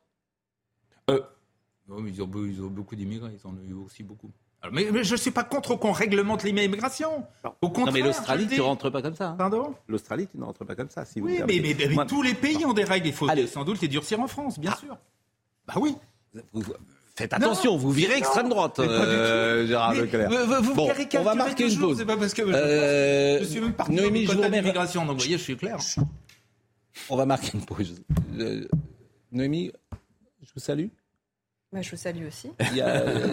[1.10, 1.20] Euh,
[2.06, 4.30] ils, ont, beaucoup d'immigrés, ils en ont eu aussi beaucoup.
[4.72, 7.24] Mais, je ne suis pas contre qu'on réglemente l'immigration.
[7.60, 7.86] Au contraire.
[7.86, 9.28] Non, mais l'Australie, tu ne rentres pas comme ça.
[9.30, 9.36] Hein.
[9.38, 9.74] Pardon?
[9.88, 11.04] L'Australie, tu ne rentres pas comme ça.
[11.04, 13.06] Si oui, mais, mais, tous les pays ont des règles.
[13.06, 14.78] Il faut sans doute les durcir en France, bien ah.
[14.78, 14.98] sûr.
[15.66, 15.96] Bah oui.
[17.16, 20.30] Faites attention, vous virez extrême droite, euh, Gérard Leclerc.
[20.62, 21.98] Vous, bon, on va marquer une pause.
[21.98, 25.24] C'est pas parce que euh, je, suis même parti Noémie, je vous l'immigration, donc vous
[25.24, 25.76] voyez, je suis clair.
[27.10, 28.02] On va marquer une pause.
[28.38, 28.66] Euh,
[29.32, 29.70] Noémie,
[30.42, 30.86] je vous salue.
[31.72, 32.50] Bah, je vous salue aussi.
[32.72, 32.74] Il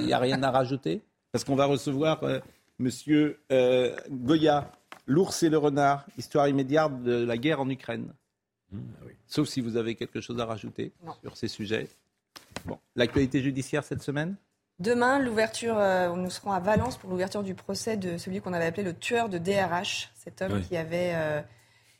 [0.05, 1.01] n'y a, rien à rajouter?
[1.31, 2.29] Parce qu'on va recevoir M.
[2.29, 2.39] Euh,
[2.79, 4.71] monsieur euh, Goya,
[5.05, 8.13] L'ours et le renard, histoire immédiate de la guerre en Ukraine.
[8.71, 11.87] Mmh, ah Sauf si vous avez quelque chose à rajouter sur ces sujets.
[12.65, 12.77] Bon.
[12.95, 14.35] L'actualité judiciaire cette semaine?
[14.79, 15.75] Demain, l'ouverture,
[16.15, 19.29] nous serons à Valence pour l'ouverture du procès de celui qu'on avait appelé le tueur
[19.29, 21.13] de DRH, cet homme qui avait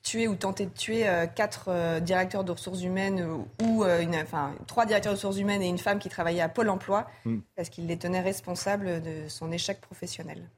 [0.08, 4.16] tué ou tenté de tuer euh, quatre euh, directeurs de ressources humaines ou euh, une,
[4.16, 7.40] enfin, trois directeurs de ressources humaines et une femme qui travaillait à Pôle Emploi hmm.
[7.56, 10.50] parce qu'il les tenait responsables de son échec professionnel.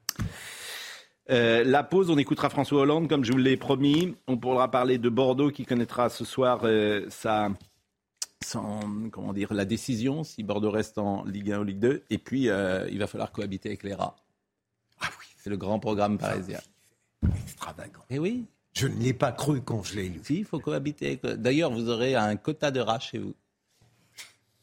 [1.28, 4.16] la pause, on écoutera François Hollande, comme je vous l'ai promis.
[4.28, 6.64] On pourra parler de Bordeaux qui connaîtra ce soir
[7.08, 7.48] sa,
[9.10, 12.04] comment dire, la décision si Bordeaux reste en Ligue 1 ou Ligue 2.
[12.10, 14.16] Et puis, il va falloir cohabiter avec les rats.
[15.00, 15.26] Ah oui.
[15.38, 16.60] C'est le grand programme parisien.
[17.44, 18.02] Extravagant.
[18.10, 18.46] Et eh oui.
[18.72, 20.20] Je ne l'ai pas cru quand je l'ai lu.
[20.22, 21.20] Si, il faut cohabiter.
[21.36, 23.34] D'ailleurs, vous aurez un quota de rats chez vous.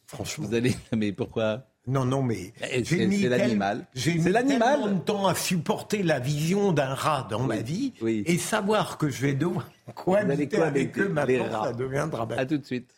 [0.05, 0.47] Franchement.
[0.47, 0.75] Vous allez.
[0.95, 3.87] Mais pourquoi non, non, mais eh, c'est l'animal.
[3.95, 8.37] J'ai mis tellement de temps à supporter la vision d'un rat dans ma vie et
[8.37, 12.41] savoir que je vais devoir cohabiter avec eux, maintenant, ça devient dramatique.
[12.41, 12.93] À tout de suite.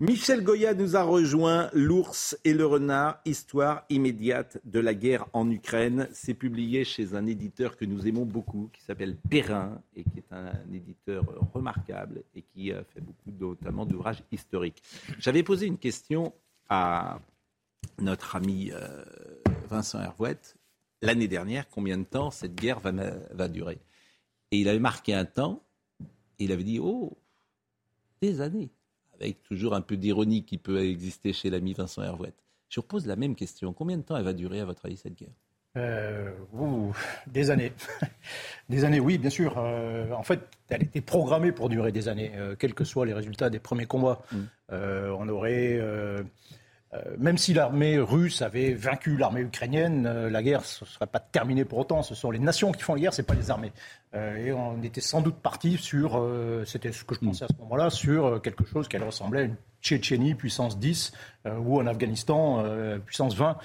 [0.00, 5.50] Michel Goya nous a rejoint, L'ours et le renard, histoire immédiate de la guerre en
[5.50, 6.08] Ukraine.
[6.12, 10.32] C'est publié chez un éditeur que nous aimons beaucoup, qui s'appelle Perrin, et qui est
[10.32, 14.80] un éditeur remarquable et qui fait beaucoup notamment d'ouvrages historiques.
[15.18, 16.32] J'avais posé une question
[16.68, 17.18] à
[17.98, 19.04] notre ami euh,
[19.68, 20.56] Vincent Hervouette
[21.02, 22.92] l'année dernière, combien de temps cette guerre va,
[23.32, 23.80] va durer
[24.52, 25.60] Et il avait marqué un temps,
[26.38, 27.18] et il avait dit, oh,
[28.20, 28.70] des années
[29.20, 32.42] avec toujours un peu d'ironie qui peut exister chez l'ami Vincent Hervouette.
[32.68, 33.72] Je repose la même question.
[33.72, 35.34] Combien de temps elle va durer, à votre avis, cette guerre?
[35.76, 36.30] Euh,
[37.26, 37.72] des années.
[38.68, 39.54] des années, oui, bien sûr.
[39.58, 43.12] Euh, en fait, elle était programmée pour durer des années, euh, quels que soient les
[43.14, 44.22] résultats des premiers combats.
[44.32, 44.38] Mm.
[44.70, 46.22] on aurait euh,
[47.18, 51.64] même si l'armée russe avait vaincu l'armée ukrainienne, euh, la guerre ne serait pas terminée
[51.64, 52.02] pour autant.
[52.02, 53.72] Ce sont les nations qui font la guerre, ce n'est pas les armées.
[54.14, 56.22] Euh, et on était sans doute parti sur,
[56.64, 59.56] c'était ce que je pensais à ce moment-là, sur quelque chose qui ressemblait à une
[59.82, 61.12] Tchétchénie, puissance 10,
[61.60, 62.64] ou en Afghanistan,
[63.06, 63.56] puissance 20,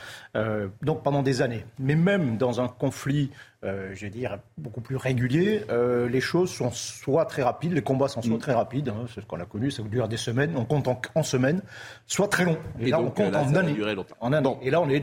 [0.82, 1.66] donc pendant des années.
[1.80, 3.32] Mais même dans un conflit
[3.64, 7.82] euh, je vais dire, beaucoup plus régulier, euh, les choses sont soit très rapides, les
[7.82, 8.40] combats sont soit mm.
[8.40, 11.24] très rapides, hein, c'est ce qu'on a connu, ça dure des semaines, on compte en,
[11.24, 11.62] semaines,
[12.06, 12.58] soit très long.
[12.82, 13.78] Et, là, on compte en années.
[14.20, 14.60] En.
[14.62, 15.02] Et là, on est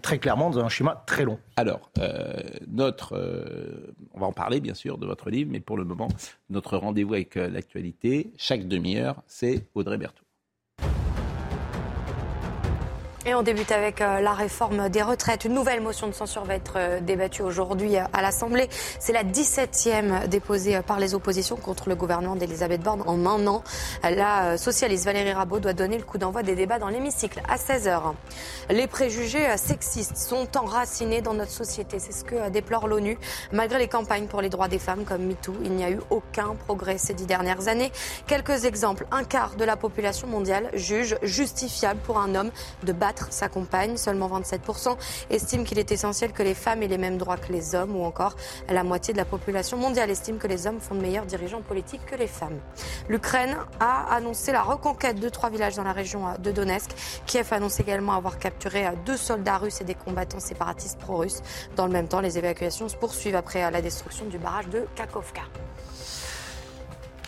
[0.00, 1.40] très clairement dans un schéma très long.
[1.56, 2.36] Alors, euh,
[2.68, 3.18] notre,
[4.14, 6.08] on va en parler bien sûr de votre livre, mais pour le moment,
[6.50, 10.27] notre rendez-vous avec l'actualité, chaque demi-heure, c'est Audrey Berthaud.
[13.26, 15.44] Et on débute avec euh, la réforme des retraites.
[15.44, 18.68] Une nouvelle motion de censure va être euh, débattue aujourd'hui euh, à l'Assemblée.
[19.00, 23.64] C'est la 17e déposée par les oppositions contre le gouvernement d'Elisabeth Borne en un an.
[24.04, 28.00] La socialiste Valérie Rabault doit donner le coup d'envoi des débats dans l'hémicycle à 16h.
[28.70, 31.98] Les préjugés sexistes sont enracinés dans notre société.
[31.98, 33.18] C'est ce que déplore l'ONU.
[33.52, 36.54] Malgré les campagnes pour les droits des femmes comme MeToo, il n'y a eu aucun
[36.66, 37.90] progrès ces dix dernières années.
[38.26, 39.06] Quelques exemples.
[39.10, 42.50] Un quart de la population mondiale juge justifiable pour un homme
[42.84, 43.96] de battre sa compagne.
[43.96, 44.96] Seulement 27%
[45.30, 48.04] estiment qu'il est essentiel que les femmes aient les mêmes droits que les hommes ou
[48.04, 48.36] encore
[48.68, 52.04] la moitié de la population mondiale estime que les hommes font de meilleurs dirigeants politiques
[52.04, 52.58] que les femmes.
[53.08, 56.90] L'Ukraine a annoncé la reconquête de trois villages dans la région de Donetsk.
[57.24, 61.40] Kiev annonce également avoir capturé deux soldats russes et des combattants séparatistes pro-russes.
[61.76, 65.42] Dans le même temps, les évacuations se poursuivent après la destruction du barrage de Kakovka.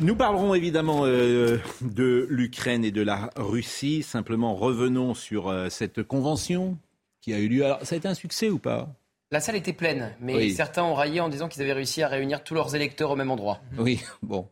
[0.01, 4.03] Nous parlerons évidemment euh, de l'Ukraine et de la Russie.
[4.03, 6.79] Simplement, revenons sur euh, cette convention
[7.21, 7.67] qui a eu lieu.
[7.67, 8.89] Alors, ça a été un succès ou pas?
[9.31, 12.43] La salle était pleine, mais certains ont raillé en disant qu'ils avaient réussi à réunir
[12.43, 13.61] tous leurs électeurs au même endroit.
[13.79, 14.49] Oui, bon.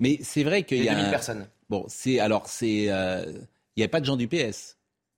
[0.00, 0.94] Mais c'est vrai qu'il y a.
[0.94, 1.46] 2000 personnes.
[1.68, 2.86] Bon, c'est alors c'est.
[2.88, 3.24] Euh,
[3.76, 4.75] il n'y a pas de gens du PS.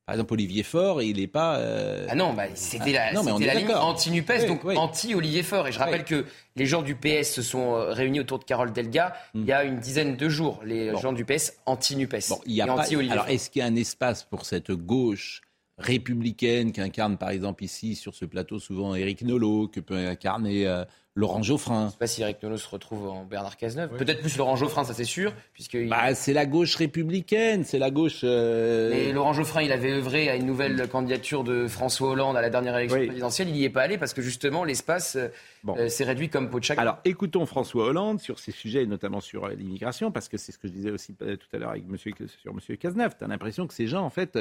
[0.08, 1.58] Par exemple, Olivier Faure, il n'est pas.
[1.58, 5.68] Euh, ah non, bah, c'était la, ah, la ligne anti-NUPES, donc anti-Olivier Faure.
[5.68, 6.24] Et je rappelle que
[6.56, 9.64] les gens du PS se sont euh, réunis autour de Carole Delga il y a
[9.64, 10.60] une dizaine de jours.
[10.64, 12.30] Les gens du PS anti-NUPES.
[12.30, 12.86] Bon, il y a pas...
[13.10, 15.42] Alors, est-ce qu'il y a un espace pour cette gauche
[15.76, 20.84] républicaine qu'incarne, par exemple, ici, sur ce plateau, souvent Éric Nolot, que peut incarner euh,
[21.18, 21.80] Laurent Geoffrin.
[21.80, 23.96] Je ne sais pas si Eric Nolot se retrouve en Bernard Cazeneuve.
[23.96, 25.32] Peut-être plus Laurent Geoffrin, ça c'est sûr.
[25.52, 28.20] Puisque bah, c'est la gauche républicaine, c'est la gauche.
[28.22, 28.90] Euh...
[28.90, 32.50] Mais Laurent Geoffrin, il avait œuvré à une nouvelle candidature de François Hollande à la
[32.50, 33.48] dernière élection présidentielle.
[33.48, 35.26] Il n'y est pas allé parce que justement l'espace euh,
[35.66, 36.82] euh, s'est réduit comme peau de chagrin.
[36.82, 40.68] Alors écoutons François Hollande sur ces sujets, notamment sur l'immigration, parce que c'est ce que
[40.68, 42.76] je disais aussi tout à l'heure avec monsieur, sur M.
[42.76, 43.16] Cazeneuve.
[43.18, 44.38] Tu as l'impression que ces gens, en fait,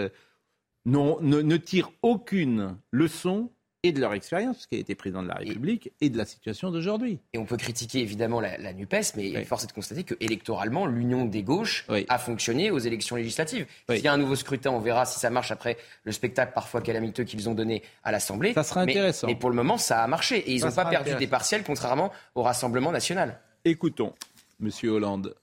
[0.86, 3.50] ne, ne tirent aucune leçon
[3.84, 6.72] et de leur expérience, qui a été président de la République, et, de la situation
[6.72, 7.20] d'aujourd'hui.
[7.34, 10.16] Et on peut critiquer évidemment la, NUPES, mais il est force est de constater que
[10.20, 13.66] électoralement, l'union des gauches a fonctionné aux élections législatives.
[13.90, 16.82] S'il y a un nouveau scrutin, on verra si ça marche après le spectacle parfois
[16.82, 18.54] calamiteux qu'ils ont donné à l'Assemblée.
[18.54, 19.28] Ça sera intéressant.
[19.28, 20.38] Mais, pour le moment, ça a marché.
[20.38, 23.40] Et ils n'ont pas perdu des partiels, contrairement au Rassemblement national.
[23.66, 24.14] Écoutons,
[24.60, 25.36] Monsieur Hollande.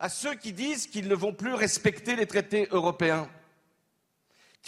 [0.00, 3.28] À ceux qui disent qu'ils ne vont plus respecter les traités européens,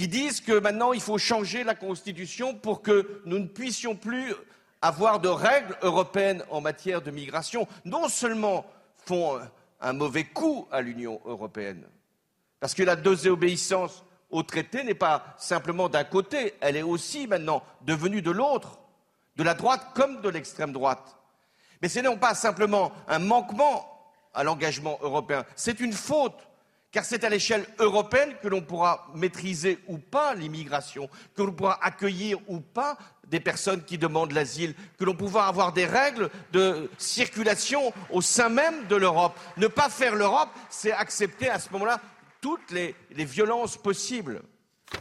[0.01, 4.33] qui disent que maintenant il faut changer la Constitution pour que nous ne puissions plus
[4.81, 8.65] avoir de règles européennes en matière de migration, non seulement
[9.05, 9.39] font
[9.79, 11.85] un mauvais coup à l'Union européenne,
[12.61, 17.63] parce que la désobéissance au traité n'est pas simplement d'un côté, elle est aussi maintenant
[17.83, 18.79] devenue de l'autre,
[19.37, 21.19] de la droite comme de l'extrême droite.
[21.83, 23.87] Mais ce n'est pas simplement un manquement
[24.33, 26.49] à l'engagement européen, c'est une faute
[26.93, 31.79] car c'est à l'échelle européenne que l'on pourra maîtriser ou pas l'immigration, que l'on pourra
[31.85, 36.91] accueillir ou pas des personnes qui demandent l'asile, que l'on pourra avoir des règles de
[36.99, 39.39] circulation au sein même de l'Europe.
[39.57, 42.01] Ne pas faire l'Europe, c'est accepter à ce moment-là
[42.41, 44.43] toutes les, violences possibles.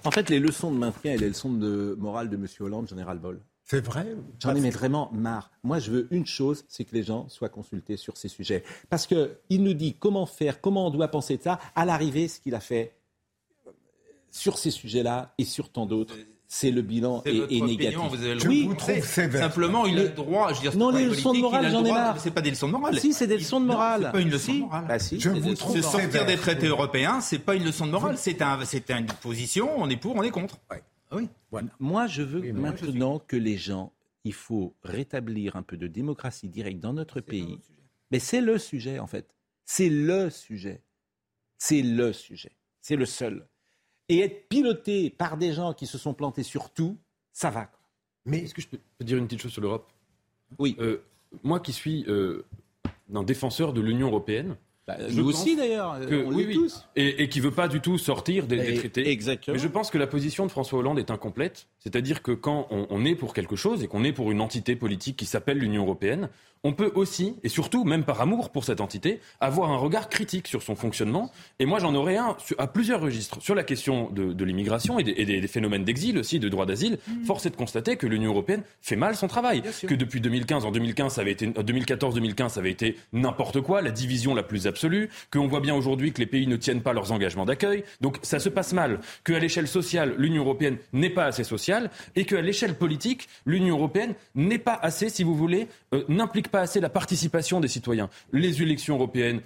[0.04, 2.46] En fait, les leçons de maintien et les leçons de morale de M.
[2.60, 3.42] Hollande, ai ras-le-bol.
[3.70, 5.52] C'est vrai J'en ai mais vraiment marre.
[5.64, 8.64] Moi, je veux une chose, c'est que les gens soient consultés sur ces sujets.
[8.90, 11.60] Parce qu'il nous dit comment faire, comment on doit penser de ça.
[11.76, 12.96] À l'arrivée, ce qu'il a fait
[14.32, 16.16] sur ces sujets-là et sur tant d'autres,
[16.48, 18.00] c'est le bilan est, est négatif.
[18.10, 18.70] vous avez le oui,
[19.04, 20.50] simplement, il a le droit.
[20.50, 22.20] Je veux dire, non, les leçons de morale, j'en ai marre.
[22.20, 23.00] C'est pas des leçons de morale.
[23.00, 24.06] Si, c'est des leçons de morale.
[24.06, 24.86] C'est pas une leçon de morale.
[24.88, 28.18] Bah, si, je vous trouve sortir des traités européens, c'est pas une leçon de morale.
[28.18, 29.70] C'est un, c'est une position.
[29.78, 30.58] On est pour, on est contre.
[30.72, 30.82] Ouais.
[31.12, 31.28] Oui.
[31.52, 31.70] Voilà.
[31.80, 33.94] Moi, je veux oui, maintenant que les gens,
[34.24, 37.60] il faut rétablir un peu de démocratie directe dans notre pays.
[38.12, 39.34] Mais c'est le sujet, en fait.
[39.66, 40.84] C'est le sujet.
[41.58, 42.52] C'est le sujet.
[42.82, 43.48] C'est le seul
[44.10, 46.98] et être piloté par des gens qui se sont plantés sur tout,
[47.32, 47.72] ça va.
[48.26, 49.90] Mais est-ce que je peux dire une petite chose sur l'Europe?
[50.58, 50.76] Oui.
[50.80, 51.04] Euh,
[51.44, 52.44] moi qui suis euh,
[53.14, 54.58] un défenseur de l'Union européenne,
[54.98, 56.54] bah, nous aussi d'ailleurs, on oui, oui.
[56.56, 56.88] tous.
[56.96, 59.10] Et, et qui veut pas du tout sortir des, des traités.
[59.10, 59.56] Exactement.
[59.56, 61.68] Mais je pense que la position de François Hollande est incomplète.
[61.80, 64.76] C'est-à-dire que quand on, on, est pour quelque chose et qu'on est pour une entité
[64.76, 66.30] politique qui s'appelle l'Union européenne,
[66.64, 70.48] on peut aussi, et surtout, même par amour pour cette entité, avoir un regard critique
[70.48, 71.32] sur son fonctionnement.
[71.60, 73.42] Et moi, j'en aurais un à plusieurs registres.
[73.42, 76.50] Sur la question de, de l'immigration et, des, et des, des, phénomènes d'exil aussi, de
[76.50, 77.24] droit d'asile, mmh.
[77.24, 79.64] force est de constater que l'Union européenne fait mal son travail.
[79.88, 83.92] Que depuis 2015, en 2015, ça avait été, 2014-2015, ça avait été n'importe quoi, la
[83.92, 85.10] division la plus absolue.
[85.32, 87.84] Qu'on voit bien aujourd'hui que les pays ne tiennent pas leurs engagements d'accueil.
[88.02, 89.00] Donc, ça se passe mal.
[89.24, 91.69] Qu'à l'échelle sociale, l'Union européenne n'est pas assez sociale.
[92.16, 96.62] Et qu'à l'échelle politique, l'Union européenne n'est pas assez, si vous voulez, euh, n'implique pas
[96.62, 98.10] assez la participation des citoyens.
[98.32, 99.42] Les élections européennes,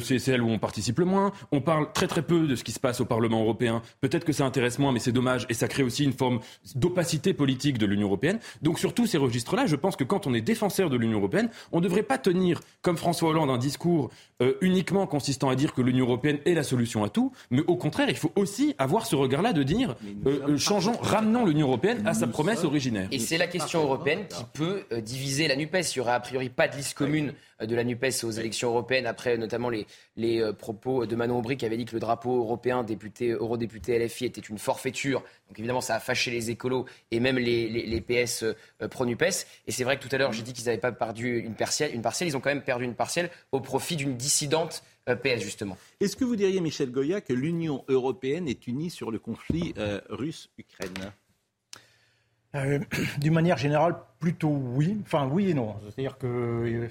[0.00, 1.32] c'est celle où on participe le moins.
[1.52, 3.82] On parle très très peu de ce qui se passe au Parlement européen.
[4.00, 6.40] Peut-être que ça intéresse moins, mais c'est dommage et ça crée aussi une forme
[6.74, 8.38] d'opacité politique de l'Union européenne.
[8.62, 11.50] Donc sur tous ces registres-là, je pense que quand on est défenseur de l'Union européenne,
[11.72, 14.10] on ne devrait pas tenir, comme François Hollande, un discours
[14.42, 17.76] euh, uniquement consistant à dire que l'Union européenne est la solution à tout, mais au
[17.76, 22.14] contraire, il faut aussi avoir ce regard-là de dire euh, changeons, ramenons l'Union européenne à
[22.14, 23.08] sa promesse originaire.
[23.10, 25.76] Et c'est la question européenne qui peut euh, diviser la Nupes.
[25.78, 27.32] Il y aura a priori pas de liste commune
[27.66, 29.86] de la NUPES aux élections européennes, après notamment les,
[30.16, 33.98] les euh, propos de Manon Aubry qui avait dit que le drapeau européen député, eurodéputé
[33.98, 35.20] LFI était une forfaiture.
[35.48, 39.46] Donc évidemment, ça a fâché les écolos et même les, les, les PS euh, pro-NUPES.
[39.66, 41.94] Et c'est vrai que tout à l'heure, j'ai dit qu'ils n'avaient pas perdu une partielle,
[41.94, 45.42] une partielle, ils ont quand même perdu une partielle au profit d'une dissidente euh, PS,
[45.42, 45.76] justement.
[46.00, 50.00] Est-ce que vous diriez, Michel Goya, que l'Union européenne est unie sur le conflit euh,
[50.10, 51.12] russe-Ukraine?
[52.54, 52.78] Euh,
[53.18, 54.98] D'une manière générale, plutôt oui.
[55.02, 55.76] Enfin, oui et non.
[55.84, 56.88] C'est-à-dire que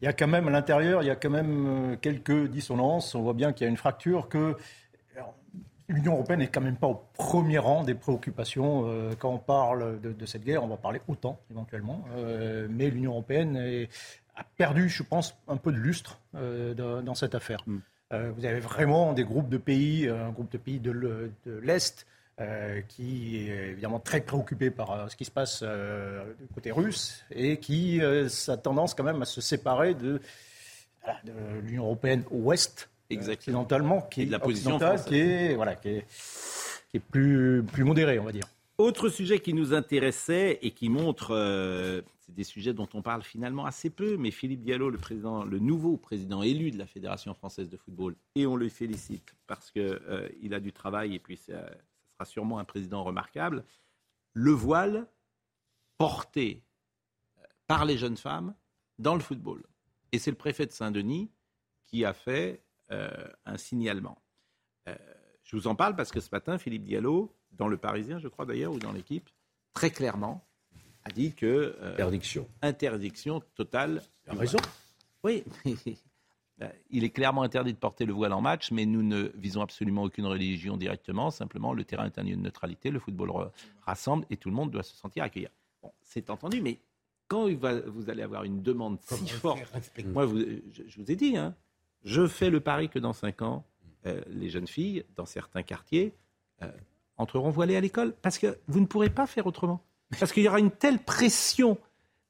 [0.00, 3.14] il y a quand même à l'intérieur, il y a quand même quelques dissonances.
[3.14, 4.56] On voit bien qu'il y a une fracture que
[5.88, 8.84] l'Union européenne n'est quand même pas au premier rang des préoccupations.
[8.86, 12.04] Euh, quand on parle de, de, cette guerre, on va parler autant éventuellement.
[12.16, 13.88] Euh, mais l'Union européenne est,
[14.36, 17.62] a perdu, je pense, un peu de lustre euh, dans, dans, cette affaire.
[17.66, 17.78] Mm.
[18.36, 21.32] vous avez vraiment des groupes de pays, un groupe de pays de
[21.62, 22.06] l'Est
[22.40, 26.72] euh, qui est évidemment très préoccupé par euh, ce qui se passe euh, du côté
[26.72, 30.20] russe et qui a tendance quand même à se séparer de,
[31.04, 35.90] voilà, de l'Union européenne ouest, occidentalement, qui est, de la position qui est, voilà, qui
[35.90, 36.06] est,
[36.90, 38.48] qui est plus, plus modérée, on va dire.
[38.78, 43.64] Autre sujet qui nous intéressait et qui montre, c'est des sujets dont on parle finalement
[43.64, 47.70] assez peu, mais Philippe Diallo, le, président, le nouveau président élu de la Fédération française
[47.70, 51.64] de football, et on le félicite parce qu'il a du travail et puis ça,
[52.14, 53.64] sera sûrement un président remarquable,
[54.32, 55.06] le voile
[55.98, 56.62] porté
[57.66, 58.54] par les jeunes femmes
[58.98, 59.64] dans le football.
[60.12, 61.30] Et c'est le préfet de Saint-Denis
[61.84, 63.10] qui a fait euh,
[63.46, 64.22] un signalement.
[64.88, 64.94] Euh,
[65.42, 68.46] je vous en parle parce que ce matin, Philippe Diallo, dans le Parisien, je crois
[68.46, 69.28] d'ailleurs, ou dans l'équipe,
[69.72, 70.46] très clairement,
[71.04, 74.02] a dit que euh, interdiction, interdiction totale.
[74.26, 74.58] Il a raison?
[75.22, 75.44] Oui.
[76.90, 80.04] Il est clairement interdit de porter le voile en match, mais nous ne visons absolument
[80.04, 81.30] aucune religion directement.
[81.30, 83.50] Simplement, le terrain est un lieu de neutralité, le football
[83.82, 85.48] rassemble et tout le monde doit se sentir accueilli.
[85.82, 86.78] Bon, c'est entendu, mais
[87.26, 89.60] quand va, vous allez avoir une demande si forte,
[90.04, 91.54] moi, vous, je, je, vous ai dit, hein,
[92.04, 93.64] je fais le pari que dans cinq ans,
[94.06, 96.14] euh, les jeunes filles, dans certains quartiers,
[96.62, 96.70] euh,
[97.16, 99.82] entreront voilées à l'école parce que vous ne pourrez pas faire autrement.
[100.18, 101.78] Parce qu'il y aura une telle pression.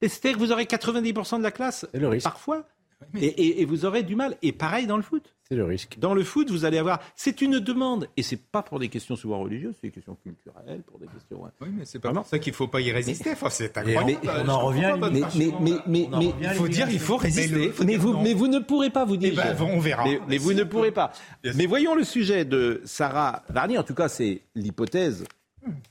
[0.01, 2.25] C'est-à-dire que vous aurez 90% de la classe, le risque.
[2.25, 2.65] parfois,
[3.21, 4.37] et, et, et, vous aurez du mal.
[4.43, 5.35] Et pareil dans le foot.
[5.49, 5.99] C'est le risque.
[5.99, 7.01] Dans le foot, vous allez avoir.
[7.17, 8.09] C'est une demande.
[8.17, 11.43] Et c'est pas pour des questions souvent religieuses, c'est des questions culturelles, pour des questions.
[11.43, 11.51] Ouais.
[11.61, 13.33] Oui, mais c'est pas pour ça qu'il faut pas y résister.
[13.33, 14.19] Enfin, c'est incroyable.
[14.23, 14.97] Mais, on en revient.
[14.99, 17.55] Mais, mais, mais, mais, mais il faut dire, il faut résister.
[17.55, 19.33] Mais, faut mais vous, mais vous ne pourrez pas vous dire.
[19.35, 20.05] Eh ben, on verra.
[20.05, 21.13] Mais, mais vous ne pourrez pas.
[21.55, 23.77] Mais voyons le sujet de Sarah Varni.
[23.77, 25.25] En tout cas, c'est l'hypothèse.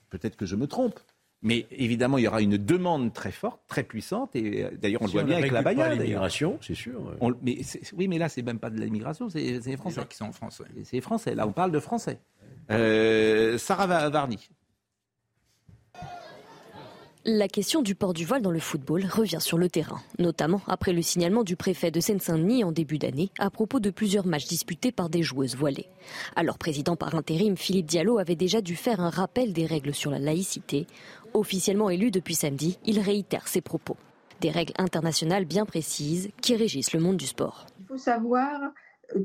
[0.10, 1.00] Peut-être que je me trompe.
[1.44, 5.14] Mais évidemment, il y aura une demande très forte, très puissante, et d'ailleurs on si
[5.16, 5.92] le voit bien avec la Bayard.
[5.92, 7.16] L'immigration, c'est sûr.
[7.20, 7.58] On, mais
[7.98, 10.02] oui, mais là, c'est même pas de l'immigration, c'est les Français.
[10.10, 10.62] qui sont en France.
[10.62, 10.84] Ouais.
[10.84, 11.36] C'est les Français.
[11.36, 12.20] Là, on parle de Français.
[12.70, 14.50] Sarah Varni.
[17.26, 20.92] La question du port du voile dans le football revient sur le terrain, notamment après
[20.92, 24.92] le signalement du préfet de Seine-Saint-Denis en début d'année à propos de plusieurs matchs disputés
[24.92, 25.88] par des joueuses voilées.
[26.36, 30.12] Alors président par intérim, Philippe Diallo avait déjà dû faire un rappel des règles sur
[30.12, 30.86] la laïcité.
[31.34, 33.96] Officiellement élu depuis samedi, il réitère ses propos.
[34.42, 37.68] Des règles internationales bien précises qui régissent le monde du sport.
[37.80, 38.74] Il faut savoir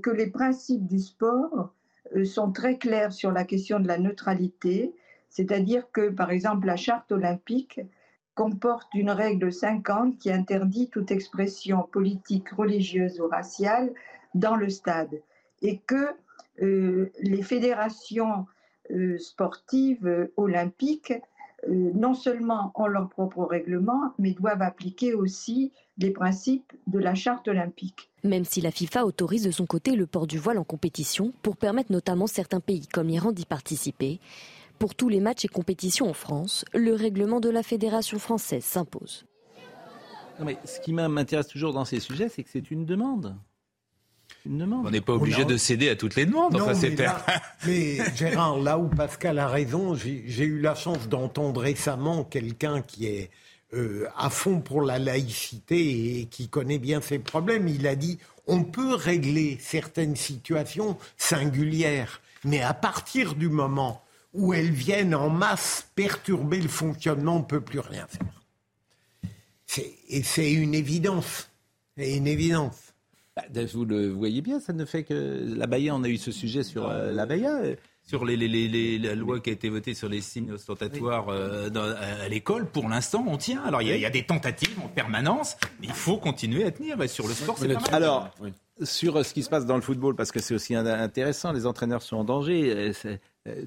[0.05, 1.75] que les principes du sport
[2.15, 4.95] euh, sont très clairs sur la question de la neutralité
[5.39, 7.81] c'est-à-dire que, par exemple, la charte olympique
[8.35, 13.95] comporte une règle 50 qui interdit toute expression politique, religieuse ou raciale
[14.35, 15.23] dans le stade
[15.63, 16.09] et que
[16.61, 18.47] euh, les fédérations
[18.91, 21.15] euh, sportives euh, olympiques
[21.69, 27.49] non seulement ont leur propre règlement, mais doivent appliquer aussi les principes de la charte
[27.49, 28.11] olympique.
[28.23, 31.57] Même si la FIFA autorise de son côté le port du voile en compétition pour
[31.57, 34.21] permettre notamment certains pays comme l'Iran d'y participer,
[34.79, 39.27] pour tous les matchs et compétitions en France, le règlement de la Fédération française s'impose.
[40.45, 43.37] mais ce qui m'intéresse toujours dans ces sujets, c'est que c'est une demande.
[44.47, 44.87] Une demande.
[44.87, 46.57] On n'est pas obligé de céder à toutes les demandes.
[47.67, 53.07] mais, Gérard, là où Pascal a raison, j'ai eu la chance d'entendre récemment quelqu'un qui
[53.07, 53.31] est
[53.75, 57.69] euh, à fond pour la laïcité et qui connaît bien ses problèmes.
[57.69, 64.03] Il a dit on peut régler certaines situations singulières, mais à partir du moment
[64.39, 69.85] où elles viennent en masse perturber le fonctionnement, on ne peut plus rien faire.
[70.09, 71.51] Et c'est une évidence.
[71.97, 72.95] C'est une évidence.
[73.37, 73.43] Bah,
[73.75, 76.63] vous le voyez bien, ça ne fait que la Baïa, on a eu ce sujet
[76.63, 77.61] sur euh, la Baïa.
[78.05, 81.69] Sur les, les, la loi qui a été votée sur les signes ostentatoires euh,
[82.23, 83.63] à l'école, pour l'instant, on tient.
[83.65, 86.97] Alors, il y, a des tentatives en permanence, mais il faut continuer à tenir.
[87.11, 88.31] sur le sport, c'est pas Alors,
[88.83, 92.01] sur ce qui se passe dans le football, parce que c'est aussi intéressant, les entraîneurs
[92.01, 92.93] sont en danger.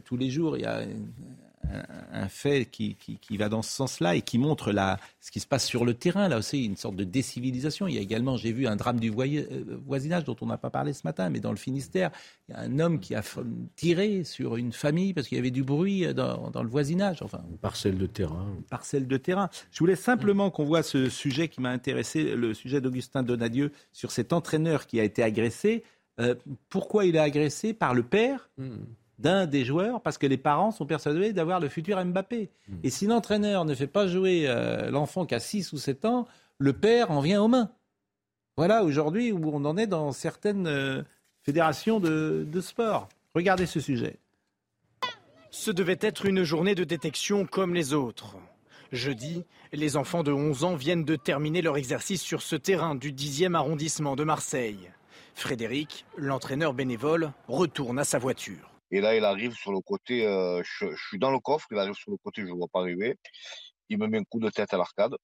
[0.03, 0.83] Tous les jours, il y a
[2.13, 2.97] un, fait qui,
[3.37, 6.27] va dans ce sens-là et qui montre la, ce qui se passe sur le terrain.
[6.27, 7.87] Là aussi, une sorte de décivilisation.
[7.87, 10.69] Il y a également, j'ai vu un drame du euh, voisinage dont on n'a pas
[10.69, 12.11] parlé ce matin, mais dans le Finistère,
[12.47, 13.23] il y a un homme qui a
[13.75, 17.21] tiré sur une famille parce qu'il y avait du bruit dans, le voisinage.
[17.21, 18.47] Enfin, une parcelle de terrain.
[18.57, 19.49] Une parcelle de terrain.
[19.71, 24.11] Je voulais simplement qu'on voit ce sujet qui m'a intéressé, le sujet d'Augustin Donadieu sur
[24.11, 25.83] cet entraîneur qui a été agressé.
[26.19, 26.35] Euh,
[26.69, 27.73] pourquoi il est agressé?
[27.73, 28.49] Par le père?
[28.57, 28.83] Hmm
[29.21, 32.49] d'un des joueurs parce que les parents sont persuadés d'avoir le futur Mbappé.
[32.67, 32.75] Hmm.
[32.83, 36.27] Et si l'entraîneur ne fait pas jouer euh, l'enfant qui a 6 ou 7 ans,
[36.57, 37.71] le père en vient aux mains.
[38.57, 41.03] Voilà aujourd'hui où on en est dans certaines euh,
[41.43, 43.07] fédérations de, de sport.
[43.33, 44.17] Regardez ce sujet.
[45.51, 48.35] Ce devait être une journée de détection comme les autres.
[48.91, 53.13] Jeudi, les enfants de 11 ans viennent de terminer leur exercice sur ce terrain du
[53.13, 54.91] 10e arrondissement de Marseille.
[55.33, 58.70] Frédéric, l'entraîneur bénévole, retourne à sa voiture.
[58.91, 61.93] Et là, il arrive sur le côté, euh, je, suis dans le coffre, il arrive
[61.93, 63.15] sur le côté, je ne vois pas arriver.
[63.87, 65.15] Il me met un coup de tête à l'arcade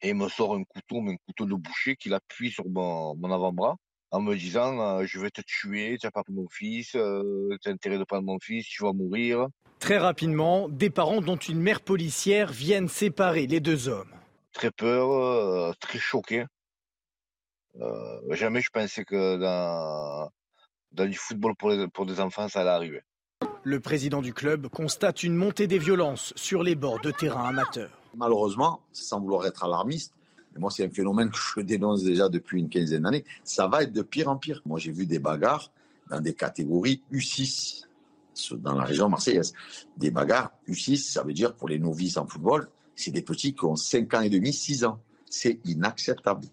[0.00, 3.16] et il me sort un couteau, mais un couteau de boucher qu'il appuie sur mon,
[3.24, 3.76] avant-bras
[4.12, 7.56] en me disant euh, Je vais te tuer, tu n'as pas pris mon fils, euh,
[7.60, 9.48] tu as intérêt de prendre mon fils, tu vas mourir.
[9.80, 14.14] Très rapidement, des parents dont une mère policière viennent séparer les deux hommes.
[14.52, 16.44] Très peur, très choqué.
[18.30, 20.30] jamais je pensais que dans,
[20.92, 23.02] dans du football pour, pour des enfants, ça allait arriver.
[23.68, 27.90] Le président du club constate une montée des violences sur les bords de terrain amateurs.
[28.16, 30.12] Malheureusement, sans vouloir être alarmiste,
[30.54, 33.82] mais moi c'est un phénomène que je dénonce déjà depuis une quinzaine d'années, ça va
[33.82, 34.62] être de pire en pire.
[34.66, 35.72] Moi j'ai vu des bagarres
[36.08, 37.86] dans des catégories U6
[38.52, 39.52] dans la région marseillaise.
[39.96, 43.64] Des bagarres U6, ça veut dire pour les novices en football, c'est des petits qui
[43.64, 45.00] ont 5 ans et demi, 6 ans.
[45.28, 46.46] C'est inacceptable.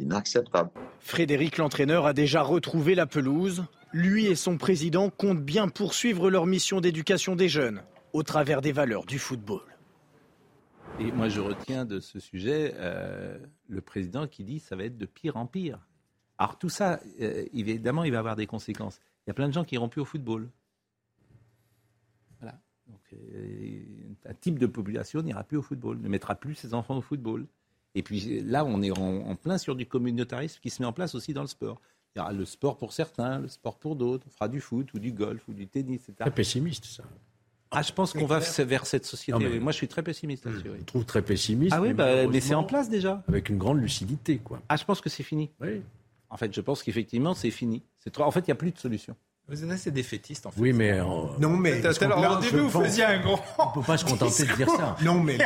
[0.00, 0.68] Inacceptable.
[1.00, 3.64] Frédéric, l'entraîneur, a déjà retrouvé la pelouse.
[3.92, 7.82] Lui et son président comptent bien poursuivre leur mission d'éducation des jeunes
[8.12, 9.62] au travers des valeurs du football.
[11.00, 14.98] Et moi, je retiens de ce sujet euh, le président qui dit ça va être
[14.98, 15.86] de pire en pire.
[16.36, 19.00] Alors tout ça, euh, évidemment, il va avoir des conséquences.
[19.26, 20.50] Il y a plein de gens qui iront plus au football.
[22.40, 22.60] Voilà.
[23.14, 23.80] Euh,
[24.26, 27.46] un type de population n'ira plus au football, ne mettra plus ses enfants au football.
[27.94, 31.14] Et puis là, on est en plein sur du communautarisme qui se met en place
[31.14, 31.80] aussi dans le sport.
[32.14, 34.24] Il y aura le sport pour certains, le sport pour d'autres.
[34.26, 36.16] On fera du foot ou du golf ou du tennis, etc.
[36.20, 37.04] Très pessimiste, ça.
[37.70, 39.60] Ah, je pense qu'on va vers cette société.
[39.60, 40.70] Moi, je suis très pessimiste là-dessus.
[40.78, 41.74] Je trouve très pessimiste.
[41.76, 43.22] Ah oui, mais, bah, c'est en place déjà.
[43.28, 44.62] Avec une grande lucidité, quoi.
[44.68, 45.50] Ah, je pense que c'est fini.
[45.60, 45.82] Oui.
[46.30, 47.82] En fait, je pense qu'effectivement, c'est fini.
[47.98, 48.24] C'est trop...
[48.24, 49.16] En fait, il n'y a plus de solution.
[49.50, 50.60] Vous êtes assez défaitiste, en fait.
[50.60, 50.98] Oui, mais.
[50.98, 51.80] Non, mais.
[52.02, 53.40] Alors, au début, vous faisiez un grand.
[53.58, 54.96] On ne peut pas se contenter de dire ça.
[55.04, 55.38] Non, mais.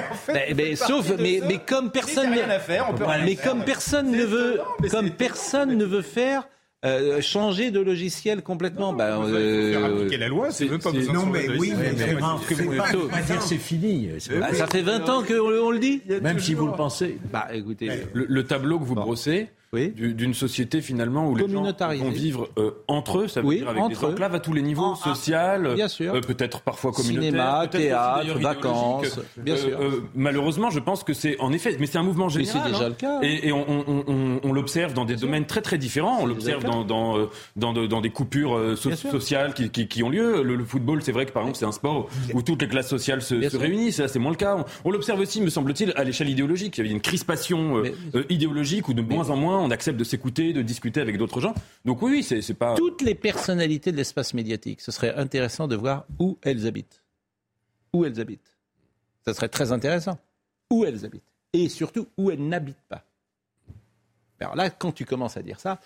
[0.56, 2.32] mais, sauf, mais, mais comme personne.
[2.32, 6.48] Rien à faire, on peut mais comme personne ne veut, comme personne ne veut faire
[6.84, 8.92] Euh, changer de logiciel complètement.
[8.92, 11.94] bah, il faut faire appliquer la loi, c'est même pas besoin Non, mais oui, mais
[13.40, 14.10] c'est fini.
[14.40, 15.34] Bah, ça fait 20 ans qu'on
[15.68, 16.02] on le dit.
[16.20, 17.18] Même si vous le pensez.
[17.32, 17.88] Bah écoutez.
[18.14, 22.72] Le tableau que vous brossez du- d'une société finalement où les gens vont vivre euh,
[22.88, 24.10] entre eux, ça veut Oui, dire avec des entre eux.
[24.12, 26.14] enclaves à tous les niveaux, En- social, bien sûr.
[26.14, 29.30] euh, peut-être parfois communautaire, Cinéma, théâtre, vacances, idéologique.
[29.38, 29.78] bien sûr.
[30.14, 32.62] malheureusement, je pense que c'est en effet, mais c'est un mouvement Mais général.
[32.66, 32.88] c'est déjà hein.
[32.90, 33.18] le cas.
[33.22, 36.18] Et, et on, on- on- on l'observe dans des domaines très très différents.
[36.20, 39.88] On l'observe dans, dans, euh, dans, de- dans des coupures euh, so- sociales qui, qui-
[39.88, 40.42] qui ont lieu.
[40.42, 42.90] Le, le football, c'est vrai que par exemple, c'est un sport où toutes les classes
[42.90, 44.00] sociales se, réunissent.
[44.00, 44.66] Là, c'est moins le cas.
[44.84, 46.76] On, l'observe aussi, me semble-t-il, à l'échelle idéologique.
[46.76, 49.98] Il y a une crispation euh, euh, idéologique où de moins en moins on accepte
[49.98, 51.54] de s'écouter, de discuter avec d'autres gens.
[51.84, 52.74] Donc oui, oui, c'est c'est pas.
[52.74, 57.02] Toutes les personnalités de l'espace médiatique, ce serait intéressant de voir où elles habitent.
[57.92, 58.56] Où elles habitent.
[59.24, 60.18] Ça serait très intéressant.
[60.70, 61.22] Où elles habitent.
[61.52, 63.04] Et surtout, où elles n'habitent pas.
[64.40, 65.80] Alors là, quand tu commences à dire ça,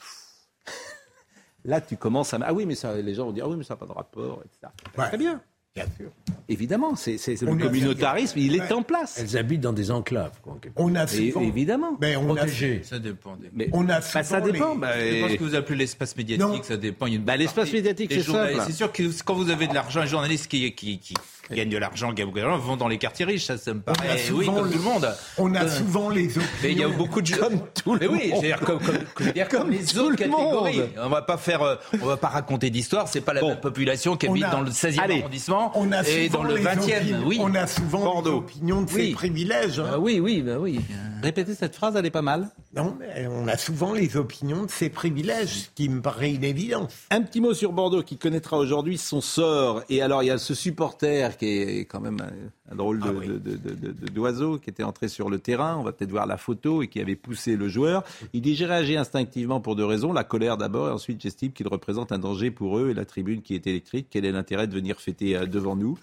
[1.64, 2.38] là, tu commences à...
[2.42, 3.92] Ah oui, mais ça, les gens vont dire, ah oui, mais ça n'a pas de
[3.92, 4.72] rapport, etc.
[4.94, 5.42] Très bien.
[5.76, 6.10] Bien sûr.
[6.48, 9.18] Évidemment, c'est c'est- le a- communautarisme, il est en place.
[9.20, 10.38] Elles habitent dans des enclaves.
[10.42, 11.42] quoi, On a Et- souvent.
[11.42, 11.96] évidemment.
[12.00, 12.80] Mais on a, Protégées.
[12.82, 13.36] Ça dépend.
[13.36, 14.72] des- Mais on a bah, ça dépend.
[14.74, 16.62] les- bah, Je pense et- que vous appelez l'espace médiatique, Non.
[16.62, 17.06] ça dépend.
[17.06, 18.54] Il y a une Bah, l'espace partie- médiatique, les c'est simple.
[18.66, 21.14] C'est sûr que quand vous avez de l'argent, les journalistes qui, qui, qui
[21.50, 23.44] gagnent de l'argent, gagnent beaucoup d'argent, vont dans les quartiers riches.
[23.46, 24.08] Ça, ça me On a paraît.
[24.32, 25.14] Oui, souvent comme le- tout le monde.
[25.38, 26.42] on a Euh, souvent les opinions.
[26.62, 28.42] Mais il y a beaucoup de comme tout Mais le oui, je veux monde.
[28.44, 30.64] dire, comme, comme, je veux dire, comme les tout autres le monde.
[30.64, 30.82] catégories.
[31.02, 33.08] On va pas faire, euh, on va pas raconter d'histoire.
[33.08, 33.48] C'est pas la Bon.
[33.50, 35.20] même population qui On habite a- dans le 16e Allez.
[35.20, 37.00] arrondissement On a et dans le les 20e.
[37.00, 37.38] opinions- Oui.
[37.40, 38.30] On a souvent Bordeaux.
[38.32, 39.08] les opinions de Oui.
[39.08, 39.78] ces privilèges.
[39.80, 39.86] hein.
[39.94, 40.80] Ah oui, oui, bah oui.
[41.22, 42.48] Répétez cette phrase, elle est pas mal.
[42.76, 46.44] Non, mais on a souvent les opinions de ces privilèges, ce qui me paraît une
[46.44, 46.92] évidence.
[47.10, 49.82] Un petit mot sur Bordeaux qui connaîtra aujourd'hui son sort.
[49.88, 53.04] Et alors, il y a ce supporter qui est quand même un, un drôle de-
[53.08, 53.26] Ah oui.
[53.28, 55.76] de- de- de- de- d'oiseau qui était entré sur le terrain.
[55.78, 58.02] On va peut-être voir la photo et qui avait poussé le joueur.
[58.32, 60.12] Il dit J'ai réagi instinctivement pour deux raisons.
[60.12, 63.42] La colère d'abord, et ensuite, j'estime qu'il représente un danger pour eux et la tribune
[63.42, 64.08] qui est électrique.
[64.10, 65.98] Quel est l'intérêt de venir fêter euh, devant nous?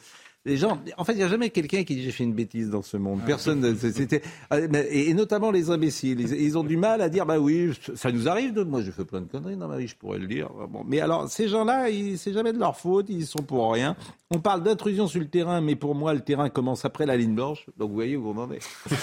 [0.45, 2.69] Les gens, en fait, il n'y a jamais quelqu'un qui dit j'ai fait une bêtise
[2.69, 3.21] dans ce monde.
[3.25, 4.21] Personne, ne- c'est- c'était,
[4.69, 6.19] mais- et et notamment les imbéciles.
[6.19, 8.53] Ils, ils ont du mal à dire bah oui, ça nous arrive.
[8.53, 10.49] De, moi, j'ai fait plein de conneries dans ma vie, je pourrais le dire.
[10.69, 13.95] Bon, mais alors, ces gens-là, ils- c'est jamais de leur faute, ils sont pour rien.
[14.31, 17.35] On parle d'intrusion sur le terrain, mais pour moi, le terrain commence après la ligne
[17.35, 17.65] blanche.
[17.77, 18.59] Donc, vous voyez où on en est.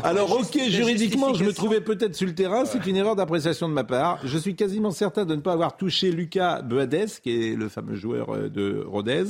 [0.04, 2.64] Alors, ok, juridiquement, je me trouvais peut-être sur le terrain.
[2.66, 4.20] C'est une erreur d'appréciation de ma part.
[4.24, 7.94] Je suis quasiment certain de ne pas avoir touché Lucas Boades, qui est le fameux
[7.96, 9.24] joueur euh, de Rodez.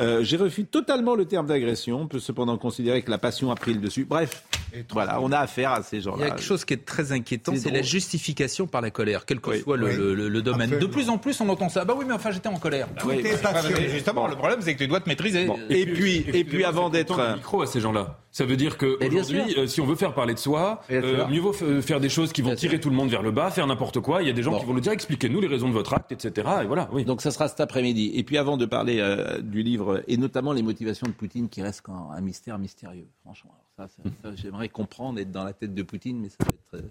[0.00, 2.00] Euh, J'ai refusé totalement le terme d'agression.
[2.02, 4.04] On peut cependant considérer que la passion a pris le dessus.
[4.04, 4.42] Bref,
[4.90, 6.26] voilà, on a affaire à ces Il y gens-là.
[6.26, 9.50] a quelque chose qui est très inquiétant, C'est la justification par la colère, quel que
[9.50, 9.60] Oui.
[9.60, 9.96] soit le, Oui.
[9.96, 10.70] le- le domaine.
[10.78, 11.84] De plus en plus, on entend ça.
[11.84, 12.88] Bah oui, mais enfin, j'étais en colère.
[12.94, 13.22] Bah Oui.
[13.22, 15.46] mais Justement, le problème, c'est que tu dois te maîtriser.
[15.46, 15.58] Bon.
[15.68, 18.18] Et puis, et puis avant d'être micro à ces gens-là.
[18.32, 21.52] Ça veut dire qu'aujourd'hui, euh, si on veut faire parler de soi, euh, mieux vaut
[21.52, 22.82] f- faire des choses qui vont Bien tirer sûr.
[22.82, 24.22] tout le monde vers le bas, faire n'importe quoi.
[24.22, 24.60] Il y a des gens Bon.
[24.60, 26.48] qui vont nous dire expliquez-nous les raisons de votre acte, etc.
[26.62, 27.04] Et voilà, oui.
[27.04, 28.12] Donc ça sera cet après-midi.
[28.14, 31.60] Et puis avant de parler euh, du livre et notamment les motivations de Poutine qui
[31.60, 33.50] restent quand un mystère mystérieux, franchement.
[33.78, 36.46] Alors ça, ça- ça, j'aimerais comprendre, être dans la tête de Poutine, mais ça va
[36.50, 36.84] être...
[36.84, 36.88] euh,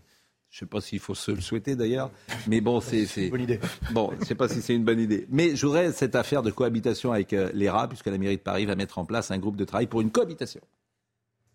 [0.51, 2.09] je ne sais pas s'il faut se le souhaiter d'ailleurs,
[2.47, 3.05] mais bon, c'est...
[3.05, 3.59] c'est- Bonne idée.
[3.91, 5.25] Bon, je ne sais pas si c'est une bonne idée.
[5.29, 8.41] Mais je voudrais cette affaire de cohabitation avec euh, les rats, puisque la mairie de
[8.41, 10.59] Paris va mettre en place un groupe de travail pour une cohabitation.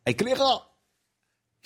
[0.06, 0.70] Avec les rats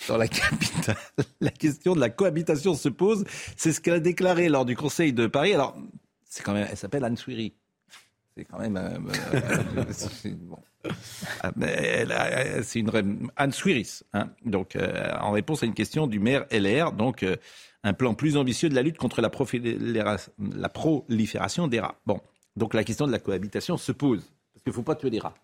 [0.07, 0.95] dans la capitale.
[1.41, 3.25] La question de la cohabitation se pose.
[3.57, 5.53] C'est ce qu'elle a déclaré lors du Conseil de Paris.
[5.53, 5.75] Alors,
[6.29, 7.53] c'est quand même, elle s'appelle Anne Souiri.
[8.37, 8.77] C'est quand même.
[8.77, 8.97] euh,
[9.33, 10.57] euh, c'est- bon.
[11.41, 11.51] Ah,
[12.63, 14.03] C'est une Anne Souiris.
[14.13, 14.29] hein.
[14.45, 17.35] Donc, euh, en réponse à une question du maire LR, donc euh,
[17.83, 19.29] un plan plus ambitieux de la lutte contre la,
[20.39, 21.95] la prolifération des rats.
[22.05, 22.21] Bon,
[22.55, 24.21] donc la question de la cohabitation se pose
[24.53, 25.35] parce qu'il ne faut pas tuer les rats.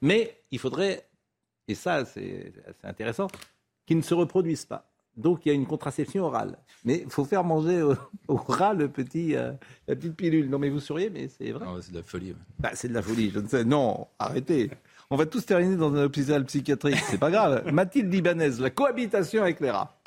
[0.00, 1.06] Mais il faudrait,
[1.68, 2.52] et ça c'est
[2.82, 3.28] intéressant,
[3.86, 4.90] qu'ils ne se reproduisent pas.
[5.16, 6.56] Donc il y a une contraception orale.
[6.84, 7.94] Mais il faut faire manger au,
[8.28, 9.52] au rat le petit, euh,
[9.88, 10.48] la petite pilule.
[10.48, 11.66] Non mais vous souriez, mais c'est vrai.
[11.82, 12.30] C'est de la folie.
[12.30, 12.36] ouais.
[12.60, 13.64] Bah, c'est de la folie, je ne sais.
[13.64, 14.70] Non, arrêtez.
[15.10, 17.72] On va tous terminer dans un hôpital psychiatrique, c'est pas grave.
[17.72, 19.97] Mathilde Ibanez, la cohabitation avec les rats.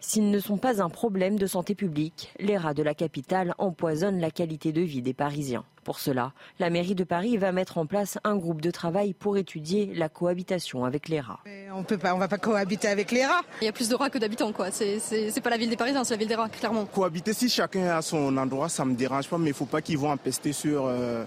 [0.00, 4.20] S'ils ne sont pas un problème de santé publique, les rats de la capitale empoisonnent
[4.20, 5.64] la qualité de vie des Parisiens.
[5.82, 9.36] Pour cela, la mairie de Paris va mettre en place un groupe de travail pour
[9.38, 11.40] étudier la cohabitation avec les rats.
[11.74, 13.40] On peut pas, on va pas cohabiter avec les rats.
[13.60, 14.70] Il y a plus de rats que d'habitants, quoi.
[14.70, 16.84] C'est- C'est c'est pas la ville des Parisiens, c'est la ville des rats, clairement.
[16.84, 19.98] Cohabiter, si chacun a son endroit, ça me dérange pas, mais il faut pas qu'ils
[19.98, 21.24] vont empester sur euh,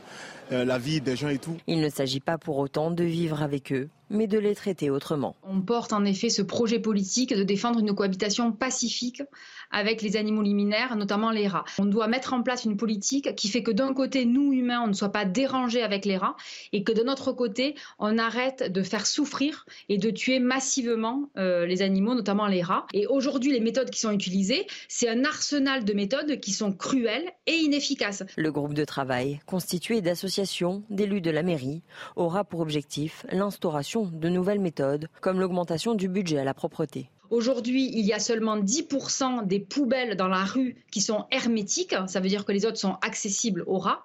[0.52, 1.58] la vie des gens et tout.
[1.68, 5.36] Il ne s'agit pas pour autant de vivre avec eux, mais de les traiter autrement.
[5.44, 9.24] On porte en effet ce projet politique de défendre une cohabitation pacifique
[9.72, 11.66] avec les animaux liminaires, notamment les rats.
[11.80, 14.88] On doit mettre en place une politique qui fait que d'un côté, nous humains, on
[14.88, 16.36] ne soit pas dérangés avec les rats
[16.74, 21.66] et que de notre côté, on arrête de faire souffrir et de tuer massivement euh,
[21.66, 22.86] les animaux, notamment les rats.
[22.94, 27.32] Et aujourd'hui, les méthodes qui sont utilisées, c'est un arsenal de méthodes qui sont cruelles
[27.48, 28.24] et inefficaces.
[28.36, 31.82] Le groupe de travail, constitué d'associations, d'élus de la mairie,
[32.16, 37.10] aura pour objectif l'instauration de nouvelles méthodes, comme l'augmentation du budget à la propreté.
[37.32, 41.96] Aujourd'hui, il y a seulement 10% des poubelles dans la rue qui sont hermétiques.
[42.08, 44.04] Ça veut dire que les autres sont accessibles aux rats.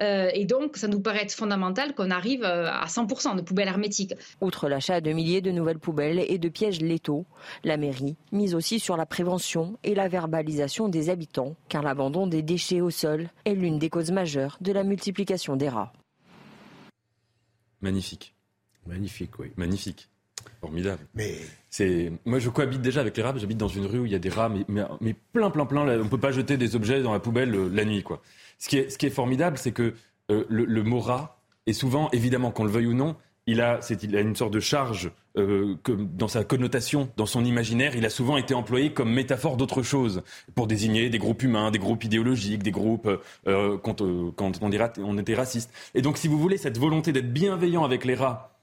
[0.00, 3.66] Euh, et donc, ça nous paraît être fondamental qu'on arrive euh, à 100% de poubelles
[3.66, 4.14] hermétiques.
[4.40, 7.26] Outre l'achat de milliers de nouvelles poubelles et de pièges létaux,
[7.64, 12.42] la mairie mise aussi sur la prévention et la verbalisation des habitants, car l'abandon des
[12.42, 15.92] déchets au sol est l'une des causes majeures de la multiplication des rats.
[17.80, 18.36] Magnifique.
[18.86, 19.50] Magnifique, oui.
[19.56, 20.08] Magnifique.
[20.60, 21.06] Formidable.
[21.14, 21.36] Mais
[21.70, 23.34] c'est moi je cohabite déjà avec les rats.
[23.36, 25.66] J'habite dans une rue où il y a des rats, mais, mais, mais plein, plein,
[25.66, 25.84] plein.
[25.84, 28.22] Là, on peut pas jeter des objets dans la poubelle euh, la nuit, quoi.
[28.58, 29.94] Ce qui est, ce qui est formidable, c'est que
[30.30, 33.16] euh, le, le, mot rat est souvent, évidemment, qu'on le veuille ou non,
[33.46, 37.44] il a, il a une sorte de charge euh, que dans sa connotation, dans son
[37.44, 40.22] imaginaire, il a souvent été employé comme métaphore d'autre chose
[40.54, 43.08] pour désigner des groupes humains, des groupes idéologiques, des groupes
[43.46, 44.02] quand,
[44.36, 45.72] quand on, dira, on était raciste.
[45.94, 48.57] Et donc, si vous voulez, cette volonté d'être bienveillant avec les rats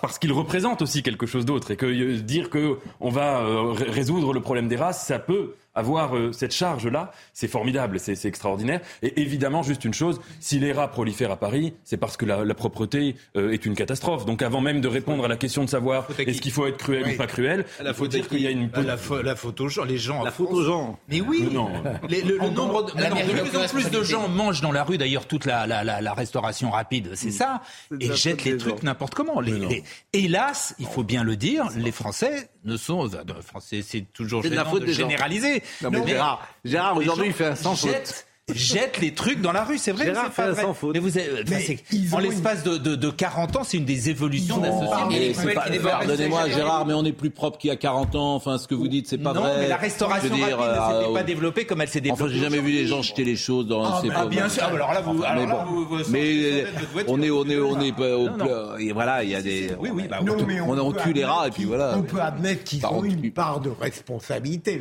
[0.00, 1.70] parce qu'il représente aussi quelque chose d'autre.
[1.70, 5.54] Et que euh, dire que on va euh, résoudre le problème des races, ça peut
[5.74, 8.80] avoir euh, cette charge-là, c'est formidable, c'est extraordinaire.
[9.02, 12.44] Et évidemment, juste une chose, si les rats prolifèrent à Paris, c'est parce que la,
[12.44, 14.24] la propreté euh, est une catastrophe.
[14.26, 17.04] Donc avant même de répondre à la question de savoir est-ce qu'il faut être cruel
[17.06, 17.14] oui.
[17.14, 18.70] ou pas cruel, il faut dire qu'il y a une...
[18.84, 20.22] La, la faute aux gens, les gens...
[20.22, 20.98] La faute aux gens.
[21.08, 21.70] Mais oui non.
[22.08, 24.84] Les, le, le nombre de, non, de plus en plus de gens mangent dans la
[24.84, 27.32] rue, d'ailleurs, toute la, la, la, restauration rapide, c'est mm.
[27.32, 27.62] ça,
[28.00, 29.40] et jettent les trucs n'importe comment.
[29.40, 33.08] Les, les, hélas, il faut bien le dire, les Français ne sont...
[33.42, 35.62] Français, c'est toujours gênant de généraliser.
[35.82, 39.62] Non, mais, Gérard, Gérard aujourd'hui, il fait un sans faute jette les trucs dans la
[39.62, 40.06] rue, c'est vrai.
[40.06, 40.94] Gérard fait sans faute.
[40.94, 41.78] Mais vous avez, mais
[42.12, 42.72] en l'espace une...
[42.72, 45.78] de, de, de, 40 ans, c'est une des évolutions de la société.
[45.82, 48.34] Pardonnez-moi, Gérard, mais on est plus propre qu'il y a 40 ans.
[48.34, 49.54] Enfin, ce que vous dites, c'est pas non, vrai.
[49.54, 52.22] Non, mais la restauration dire, rapide ne s'était euh, pas développée comme elle s'est développée.
[52.24, 53.84] Enfin, j'ai jamais vu les gens jeter les choses dans.
[53.84, 54.64] Ah, bah, bien sûr.
[54.64, 55.22] Alors là, vous.
[55.22, 56.64] Alors mais là, vous, vous, mais
[57.06, 58.80] on est, on est, on est pas.
[58.80, 59.70] Et voilà, il y a des.
[59.78, 60.08] Oui, oui.
[60.08, 61.94] Bah, on tue les rats et puis voilà.
[61.96, 64.80] On peut admettre qu'ils ont une part de responsabilité.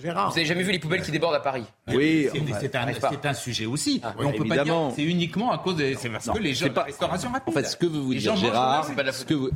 [0.00, 0.30] Gérard.
[0.30, 1.64] Vous avez jamais vu les poubelles qui débordent à Paris?
[1.88, 2.28] Oui.
[3.00, 4.00] C'est un sujet aussi.
[4.02, 4.56] Ah, ouais, on peut évidemment.
[4.56, 5.94] pas dire c'est uniquement à cause des.
[5.94, 6.68] C'est parce non, que les gens.
[6.70, 6.84] Pas...
[6.84, 7.48] restauration rapide.
[7.48, 8.88] En fait, ce que veut vous dire Gérard,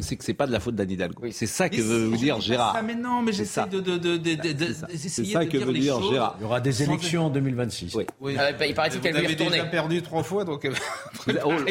[0.00, 1.22] c'est que c'est pas de la faute d'Anne Hidalgo.
[1.22, 1.32] Oui.
[1.32, 2.74] C'est ça que veut vous dire Gérard.
[2.74, 6.36] Ça, mais non, mais j'essaie de de de de C'est ça que veut dire Gérard.
[6.38, 7.94] Il y aura des élections en 2026.
[7.94, 8.06] Oui.
[8.20, 8.36] oui.
[8.38, 9.58] Ah, il paraît qu'elle veut y retourner.
[9.58, 10.68] déjà perdu trois fois, donc.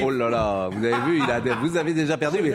[0.03, 2.53] Oh là là, vous avez vu, il a, vous avez déjà perdu, mais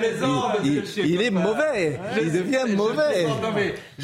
[0.99, 1.99] il est mauvais.
[2.21, 3.27] Il devient mauvais.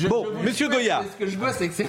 [0.09, 1.03] Bon, Monsieur Goya.
[1.13, 1.89] Ce que je vois, c'est que c'est.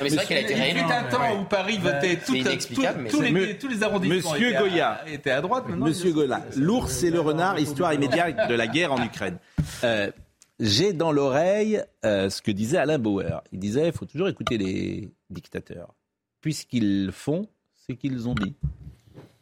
[0.00, 0.80] Mais c'est vrai qu'elle a été réélue.
[0.80, 2.18] Il fut un temps où Paris votait
[2.58, 4.90] tous les tous les arrondissements Monsieur étaient Goya.
[4.90, 5.68] À, étaient à droite.
[5.68, 9.38] Monsieur Goya, l'ours et le renard, histoire immédiate de la guerre en Ukraine.
[9.84, 10.10] Euh,
[10.60, 13.42] J'ai dans l'oreille euh, ce que disait Alain Bauer.
[13.52, 15.94] Il disait il faut toujours écouter les dictateurs.
[16.40, 17.48] Puisqu'ils font
[17.86, 18.54] ce qu'ils ont dit.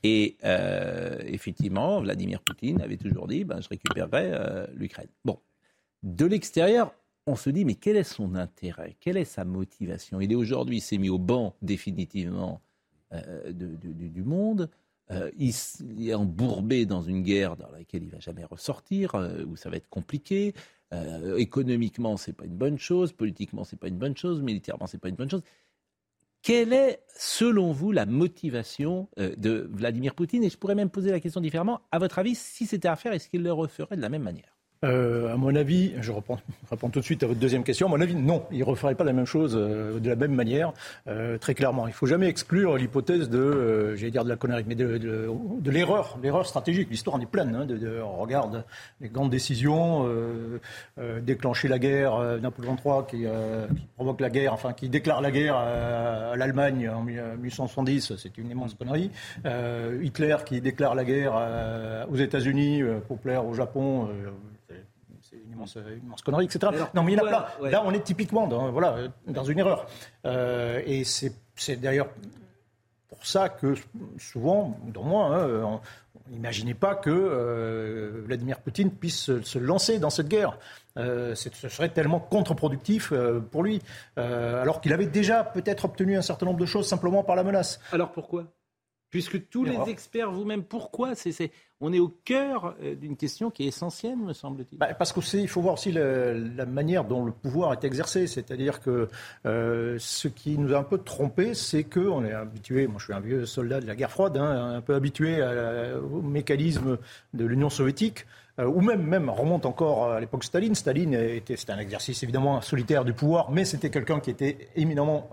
[0.04, 5.08] Et euh, effectivement, Vladimir Poutine avait toujours dit ben, je récupérerai euh, l'Ukraine.
[5.24, 5.38] Bon.
[6.02, 6.92] De l'extérieur,
[7.26, 8.96] on se dit mais quel est son intérêt?
[8.98, 10.20] Quelle est sa motivation?
[10.20, 12.60] Il est aujourd'hui, il s'est mis au banc définitivement
[13.12, 14.68] euh, de, du monde.
[15.10, 15.52] Euh, il,
[16.08, 19.76] est embourbé dans une guerre dans laquelle il va jamais ressortir, euh, où ça va
[19.76, 20.54] être compliqué.
[20.92, 23.12] Euh, économiquement, c'est pas une bonne chose.
[23.12, 24.42] Politiquement, c'est pas une bonne chose.
[24.42, 25.42] Militairement, c'est pas une bonne chose.
[26.42, 30.42] Quelle est, selon vous, la motivation de Vladimir Poutine?
[30.42, 31.82] Et je pourrais même poser la question différemment.
[31.92, 34.51] À votre avis, si c'était à faire, est-ce qu'il le referait de la même manière?
[34.84, 36.38] Euh, à mon avis, je réponds,
[36.70, 37.86] réponds, tout de suite à votre deuxième question.
[37.86, 40.34] À mon avis, non, il ne referait pas la même chose euh, de la même
[40.34, 40.72] manière,
[41.06, 41.86] euh, très clairement.
[41.86, 44.98] Il ne faut jamais exclure l'hypothèse de, euh, j'allais dire de la connerie, mais de,
[44.98, 45.30] de,
[45.60, 46.88] de l'erreur, l'erreur stratégique.
[46.90, 47.54] L'histoire en est pleine.
[47.54, 48.64] Hein, de, on regarde
[49.00, 53.18] les grandes décisions, euh, déclencher la guerre, Napoléon III qui,
[53.76, 58.36] qui, provoque la guerre, enfin qui déclare la guerre à, à l'Allemagne en 1870, c'est
[58.38, 59.10] une immense connerie.
[60.02, 64.08] Hitler qui déclare la guerre aux États-Unis pour plaire au Japon
[65.32, 66.72] une immense, une immense connerie, etc.
[66.74, 67.46] Alors, non, mais il y en a plein.
[67.60, 67.70] Ouais.
[67.70, 68.96] Là, on est typiquement dans, voilà,
[69.26, 69.86] dans une erreur.
[70.26, 72.08] Euh, et c'est d'ailleurs
[73.08, 73.74] pour ça que
[74.18, 75.80] souvent, dans moi, hein,
[76.26, 80.58] on n'imaginait pas que euh, Vladimir Poutine puisse se, lancer dans cette guerre.
[80.98, 83.80] Euh, ce serait tellement contre-productif euh, pour lui,
[84.18, 87.44] euh, alors qu'il avait déjà peut-être obtenu un certain nombre de choses simplement par la
[87.44, 87.80] menace.
[87.92, 88.44] Alors pourquoi?
[89.12, 91.50] Puisque tous les experts, vous-même, pourquoi c'est,
[91.82, 94.78] On est au cœur euh, d'une question qui est essentielle, me semble-t-il.
[94.78, 98.26] Bah, parce qu'il faut voir aussi la manière dont le pouvoir est exercé.
[98.26, 99.08] C'est-à-dire que
[99.44, 103.12] euh, ce qui nous a un peu trompé, c'est qu'on est habitué, moi je suis
[103.12, 106.96] un vieux soldat de la guerre froide, hein, un peu habitué au mécanisme
[107.34, 108.24] de l'Union soviétique.
[108.58, 110.74] Euh, ou même, même remonte encore à l'époque Staline.
[110.74, 115.28] Staline était, c'était un exercice évidemment solitaire du pouvoir, mais c'était quelqu'un qui était éminemment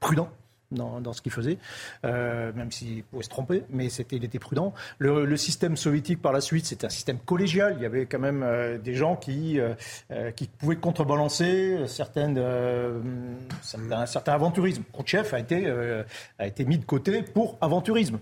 [0.00, 0.30] prudent
[0.74, 1.58] dans, ce qu'il faisait,
[2.04, 4.74] euh, même s'il pouvait se tromper, mais c'était, il était prudent.
[4.98, 7.74] Le, système soviétique, par la suite, c'était un système collégial.
[7.76, 9.74] Il y avait quand même euh, des gens qui, euh,
[10.30, 14.82] qui pouvaient contrebalancer certaines, un certain aventurisme.
[14.92, 15.66] Khrouchtchev a été,
[16.38, 18.18] a été mis de côté pour aventurisme.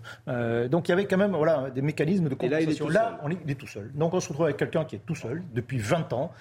[0.71, 2.89] donc il y avait quand même voilà, des mécanismes de compensation.
[2.89, 3.91] Là, on est, il est tout seul.
[3.95, 6.33] Donc on se retrouve avec quelqu'un qui est tout seul depuis 20 ans,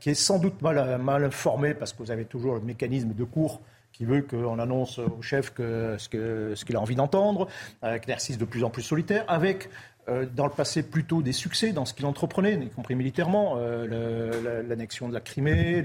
[0.00, 3.24] qui est sans doute mal, mal informé parce que vous avez toujours le mécanisme de
[3.24, 3.60] cours
[3.92, 7.48] qui veut qu'on annonce au chef ce qu'il a envie d'entendre,
[7.82, 9.68] un exercice de plus en plus solitaire, avec
[10.08, 14.64] euh, dans le passé plutôt des succès dans ce qu'il entreprenait, y compris militairement, euh,
[14.68, 15.84] l'annexion de la Crimée,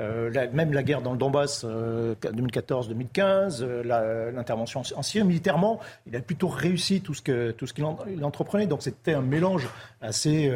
[0.00, 3.62] euh, même la guerre dans le Donbass 2014-2015,
[4.32, 5.26] l'intervention en Syrie.
[5.26, 7.84] Militairement, il a plutôt réussi tout ce qu'il
[8.24, 8.66] entreprenait.
[8.66, 9.68] Donc c'était un mélange
[10.00, 10.50] assez.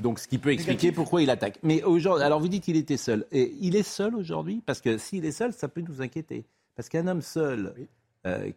[0.00, 1.58] Donc ce qui peut expliquer pourquoi il attaque.
[1.64, 3.26] Mais aujourd'hui, alors vous dites qu'il était seul.
[3.32, 4.62] Et il est seul aujourd'hui?
[4.64, 6.44] Parce que s'il est seul, ça peut nous inquiéter.
[6.76, 7.74] Parce qu'un homme seul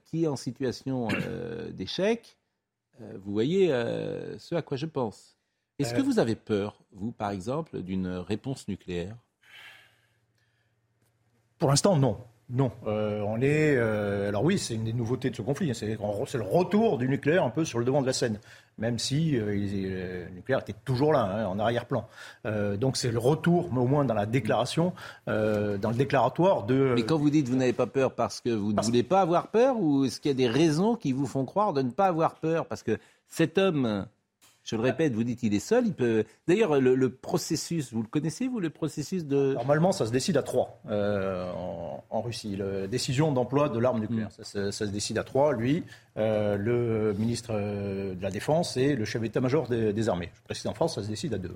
[0.06, 1.08] qui est en situation
[1.74, 2.38] d'échec,
[3.00, 5.38] vous voyez euh, ce à quoi je pense.
[5.80, 6.04] Est-ce que euh.
[6.04, 9.18] vous avez peur, vous, par exemple, d'une réponse nucléaire?
[11.58, 12.18] Pour l'instant, non.
[12.50, 13.78] Non, on est.
[13.78, 15.72] alors oui, c'est une des nouveautés de ce conflit.
[15.72, 15.74] Hein.
[15.74, 18.40] C'est le retour du nucléaire un peu sur le devant de la scène,
[18.78, 22.08] même si le nucléaire était toujours là, hein, en arrière-plan.
[22.80, 24.94] donc c'est le retour, mais au moins dans la déclaration,
[25.26, 26.94] dans le déclaratoire de.
[26.96, 29.48] Mais quand vous dites vous n'avez pas peur parce que vous ne voulez pas avoir
[29.48, 32.06] peur, ou est-ce qu'il y a des raisons qui vous font croire de ne pas
[32.06, 32.68] avoir peur?
[32.68, 34.06] Parce que cet homme
[34.66, 35.86] je le répète, vous dites qu'il est seul.
[35.86, 36.24] Il peut.
[36.48, 39.54] D'ailleurs, le, processus, vous le connaissez, vous, le processus de.
[39.54, 41.52] Normalement, ça se décide à trois euh,
[42.10, 42.56] en, Russie.
[42.56, 44.72] La décision d'emploi de l'arme nucléaire, mm.
[44.72, 45.54] ça, se décide à trois.
[45.54, 45.84] Lui,
[46.18, 50.32] euh, le ministre euh, de la Défense et le chef d'état-major des, armées.
[50.34, 51.54] Je précise en France, ça se décide à deux.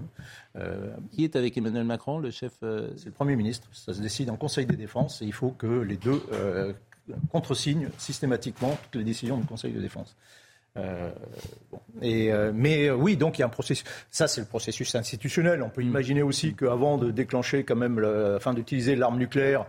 [1.11, 3.67] Qui est avec Emmanuel Macron, le chef C'est le Premier ministre.
[3.71, 6.21] Ça se décide en Conseil des Défenses et il faut que les deux
[7.31, 10.15] contresignent systématiquement toutes les décisions du Conseil de défense.
[10.79, 11.11] Euh,
[12.01, 13.85] et, euh, mais euh, oui, donc il y a un processus.
[14.09, 15.61] Ça, c'est le processus institutionnel.
[15.63, 15.87] On peut mm.
[15.87, 19.65] imaginer aussi qu'avant de déclencher quand même, le, enfin d'utiliser l'arme nucléaire,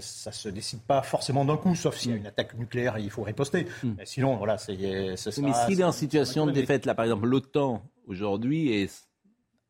[0.00, 2.20] ça se décide pas forcément d'un coup, sauf s'il y a mm.
[2.20, 3.66] une attaque nucléaire et il faut riposter.
[3.82, 3.92] Mm.
[4.04, 4.76] sinon, voilà, c'est.
[4.76, 9.08] Mais s'il est en situation de défaite, là, par exemple, l'OTAN aujourd'hui est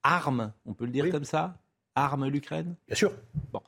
[0.02, 1.54] arme, on peut le dire comme ça,
[1.94, 2.74] arme l'Ukraine?
[2.86, 3.12] Bien sûr.
[3.52, 3.60] Bon.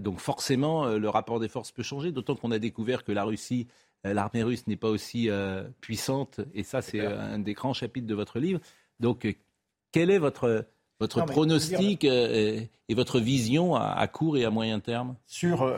[0.00, 3.68] donc forcément, le rapport des forces peut changer, d'autant qu'on a découvert que la Russie
[3.70, 3.72] euh,
[4.14, 8.14] l'armée russe n'est pas aussi euh, puissante, et ça c'est un des grands chapitres de
[8.14, 8.60] votre livre.
[9.00, 9.32] Donc, euh,
[9.92, 10.66] quel est votre,
[11.00, 15.16] votre pronostic et, votre vision à, court et à moyen terme?
[15.26, 15.72] Sur,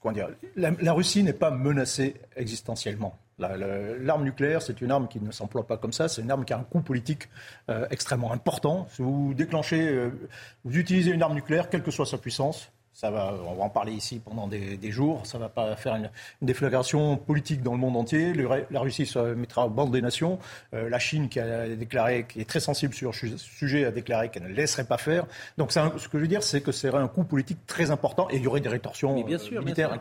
[0.00, 3.18] comment dire, la, Russie n'est pas menacée existentiellement.
[3.38, 6.52] L'arme nucléaire, c'est une arme qui ne s'emploie pas comme ça, c'est une arme qui
[6.52, 7.28] a un coût politique
[7.90, 8.86] extrêmement important.
[8.90, 10.10] Si vous déclenchez,
[10.64, 13.68] vous utilisez une arme nucléaire, quelle que soit sa puissance, ça va, on va en
[13.68, 15.26] parler ici pendant des, jours.
[15.26, 16.10] Ça ne va pas faire une,
[16.40, 18.32] déflagration politique dans le monde entier.
[18.32, 20.38] la Russie se mettra au bord des nations.
[20.72, 24.30] Euh, la Chine, qui a déclaré, qui est très sensible sur ce sujet, a déclaré
[24.30, 25.26] qu'elle ne laisserait pas faire.
[25.58, 28.28] Donc, ce que je veux dire, c'est que ce serait un coût politique très important
[28.30, 30.00] et il y aurait des rétorsions bien sûr, militaires.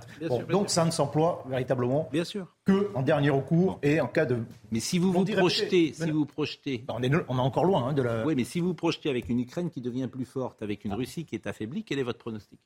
[0.49, 2.47] donc, ça ne s'emploie véritablement bien sûr.
[2.63, 4.37] que en dernier recours et en cas de.
[4.71, 7.93] Mais si vous vous projetez, si vous projetez, on est, on est encore loin hein,
[7.93, 8.25] de la.
[8.25, 11.25] Oui, mais si vous projetez avec une Ukraine qui devient plus forte, avec une Russie
[11.25, 12.61] qui est affaiblie, quel est votre pronostic?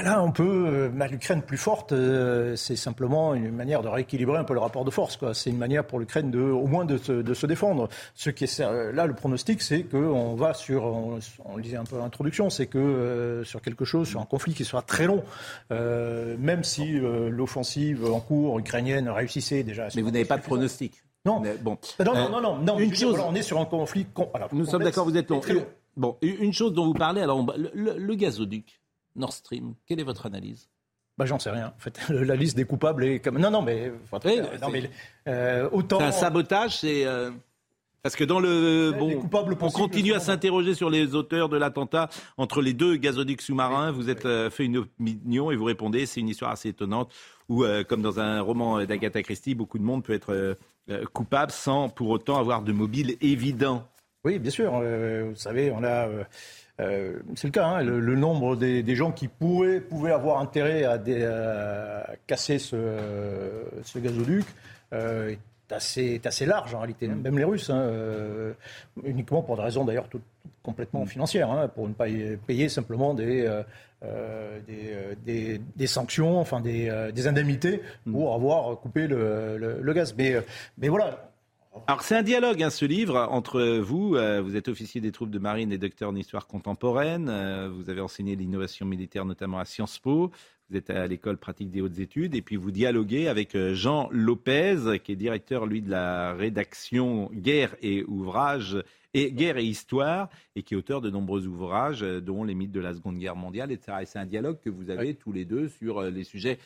[0.00, 4.44] Là, on peut, euh, l'Ukraine plus forte, euh, c'est simplement une manière de rééquilibrer un
[4.44, 5.18] peu le rapport de force.
[5.34, 7.90] C'est une manière pour l'Ukraine de, au moins de se, défendre.
[8.14, 11.84] Ce qui est euh, là, le pronostic, c'est qu'on va sur, on, on, disait un
[11.84, 15.22] peu l'introduction, c'est que sur quelque chose, sur un conflit qui sera très long,
[15.70, 19.88] même si l'offensive en cours ukrainienne réussissait déjà.
[19.94, 21.02] Mais vous n'avez pas de pronostic.
[21.24, 21.42] Non.
[21.60, 21.78] bon.
[22.04, 23.20] non, non, non, non, Une chose.
[23.24, 24.06] on est sur un conflit.
[24.52, 25.40] Nous sommes d'accord, vous êtes long.
[25.94, 27.44] Bon, une chose dont vous parlez, alors
[27.74, 28.81] le, le gazoduc.
[29.16, 29.74] Nord Stream.
[29.86, 30.68] Quelle est votre analyse?
[31.18, 31.72] Bah, J'en sais rien.
[31.76, 33.38] En fait, la liste des coupables est comme.
[33.38, 33.92] Non, non, mais.
[34.12, 34.90] non, mais
[35.28, 35.98] euh, autant.
[35.98, 37.04] C'est un sabotage, c'est.
[37.04, 37.30] Euh,
[38.02, 39.22] parce que dans le bon,
[39.60, 43.92] on continue à s'interroger sur les auteurs de l'attentat entre les deux gazoducs sous-marins.
[43.92, 47.12] vous êtes euh, fait une opinion et vous répondez, c'est une histoire assez étonnante
[47.48, 50.56] où, comme dans un roman d'Agatha Christie, beaucoup de monde peut être
[51.12, 53.86] coupable sans pour autant avoir de mobile évident.
[54.24, 54.72] Oui, bien sûr.
[54.72, 56.08] vous savez, on a
[56.82, 59.82] euh, c'est le cas, hein, le, nombre des, gens qui pouvaient
[60.12, 60.98] avoir intérêt à,
[62.26, 62.78] casser ce,
[63.96, 64.44] gazoduc
[64.92, 65.38] est
[65.70, 67.18] assez, assez large en réalité, hein.
[67.22, 67.90] même les Russes, hein,
[69.04, 70.08] uniquement pour des raisons d'ailleurs
[70.62, 72.06] complètement financières, hein, pour ne pas
[72.46, 73.48] payer simplement des,
[74.66, 80.14] des, des, sanctions, enfin des, indemnités pour avoir coupé le, le gaz.
[80.16, 80.34] Mais,
[80.78, 81.31] mais voilà,
[81.86, 84.14] alors c'est un dialogue, hein, ce livre, entre vous.
[84.14, 87.30] Euh, vous êtes officier des troupes de marine et docteur en histoire contemporaine.
[87.30, 90.30] Euh, vous avez enseigné l'innovation militaire notamment à Sciences Po.
[90.68, 92.34] Vous êtes à l'école pratique des hautes études.
[92.34, 97.30] Et puis vous dialoguez avec euh, Jean Lopez, qui est directeur, lui, de la rédaction
[97.32, 98.76] Guerre et Ouvrages
[99.14, 102.80] et Guerre et Histoire, et qui est auteur de nombreux ouvrages, dont Les mythes de
[102.80, 103.98] la Seconde Guerre mondiale, etc.
[104.02, 106.58] Et c'est un dialogue que vous avez tous les deux sur les sujets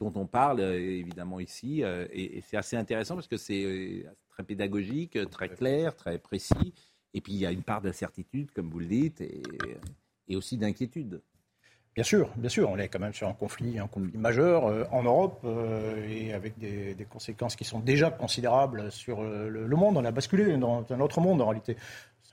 [0.00, 1.82] dont on parle évidemment ici.
[1.82, 4.04] et c'est assez intéressant parce que c'est
[4.36, 6.74] très pédagogique, très clair, très précis.
[7.14, 11.22] Et puis il y a une part d'incertitude, comme vous le dites, et, aussi d'inquiétude.
[11.94, 14.84] Bien sûr, bien sûr, on est quand même sur un conflit, un conflit majeur euh,
[14.90, 19.96] en Europe euh, et avec des, conséquences qui sont déjà considérables sur le, le, monde.
[19.96, 21.78] On a basculé dans un autre monde en réalité.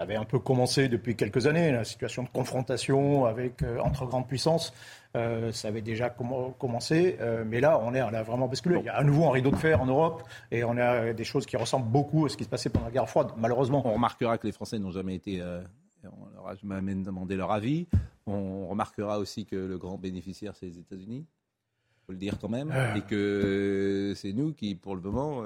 [0.04, 4.06] Ça avait un peu commencé depuis quelques années, la situation de confrontation avec, euh, entre
[4.06, 4.74] grandes puissances.
[5.16, 8.80] Euh, ça avait déjà commencé, euh, mais là, on, est, on a vraiment basculé.
[8.80, 11.24] Il y a à nouveau un rideau de fer en Europe et on a des
[11.24, 13.82] choses qui ressemblent beaucoup à ce qui se passait pendant la guerre froide, malheureusement.
[13.86, 15.42] On remarquera que les Français n'ont jamais été.
[15.42, 17.88] on leur a jamais demandé leur avis.
[18.28, 21.26] On remarquera aussi que le grand bénéficiaire, c'est les États-Unis.
[21.26, 22.74] Il faut le dire quand même.
[22.98, 25.46] Et que c'est nous qui, pour le moment,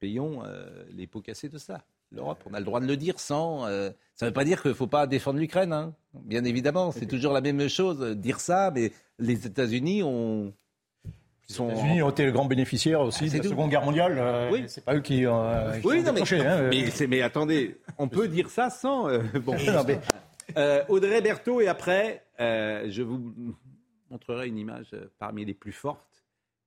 [0.00, 0.42] payons
[0.90, 2.42] les pots cassés de ça l'Europe.
[2.46, 3.66] On a le droit de le dire sans.
[3.66, 5.94] Euh, ça ne veut pas dire qu'il ne faut pas défendre l'Ukraine, hein.
[6.14, 6.92] bien évidemment.
[6.92, 10.52] C'est toujours la même chose, dire ça, mais les États-Unis ont.
[11.48, 14.18] Les États-Unis ont été le grand bénéficiaire aussi ah, de la Seconde Guerre mondiale.
[14.18, 14.64] Euh, oui.
[14.68, 16.70] C'est pas eux qui, euh, oui, non, mais, hein,
[17.08, 19.08] mais, attendez, on peut dire ça sans.
[19.44, 19.56] bon.
[20.88, 23.34] Audrey Berthaud, et après, je vous
[24.10, 26.24] montrerai une image parmi les plus fortes,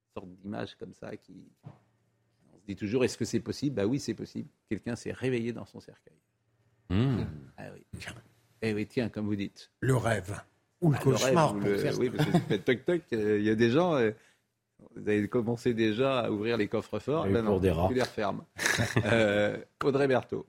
[0.10, 1.46] une sorte d'image comme ça qui,
[2.68, 3.76] dit toujours est-ce que c'est possible?
[3.76, 4.50] Bah oui, c'est possible.
[4.70, 6.18] Quelqu'un s'est réveillé dans son cercueil.
[6.90, 7.26] Hmm.
[7.58, 7.86] Ah oui.
[8.62, 9.72] Eh oui, tiens, comme vous dites.
[9.82, 10.40] Le rêve.
[10.82, 11.56] Ou le ah, cauchemar.
[11.56, 13.96] oui, parce que toc toc, euh, il y a des gens.
[13.96, 14.12] Euh,
[14.96, 17.28] vous avez commencé déjà à ouvrir les coffres forts.
[17.28, 17.90] Ben pour des rats.
[17.94, 18.44] les referme.
[19.06, 20.46] euh, Audrey Berthaud.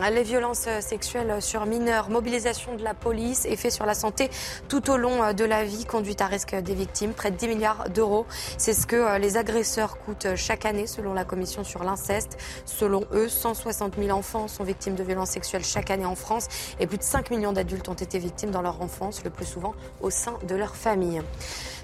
[0.00, 4.30] Les violences sexuelles sur mineurs, mobilisation de la police, effet sur la santé
[4.68, 7.90] tout au long de la vie, conduite à risque des victimes, près de 10 milliards
[7.90, 8.24] d'euros.
[8.58, 12.38] C'est ce que les agresseurs coûtent chaque année selon la commission sur l'inceste.
[12.64, 16.46] Selon eux, 160 000 enfants sont victimes de violences sexuelles chaque année en France
[16.78, 19.74] et plus de 5 millions d'adultes ont été victimes dans leur enfance, le plus souvent
[20.00, 21.20] au sein de leur famille.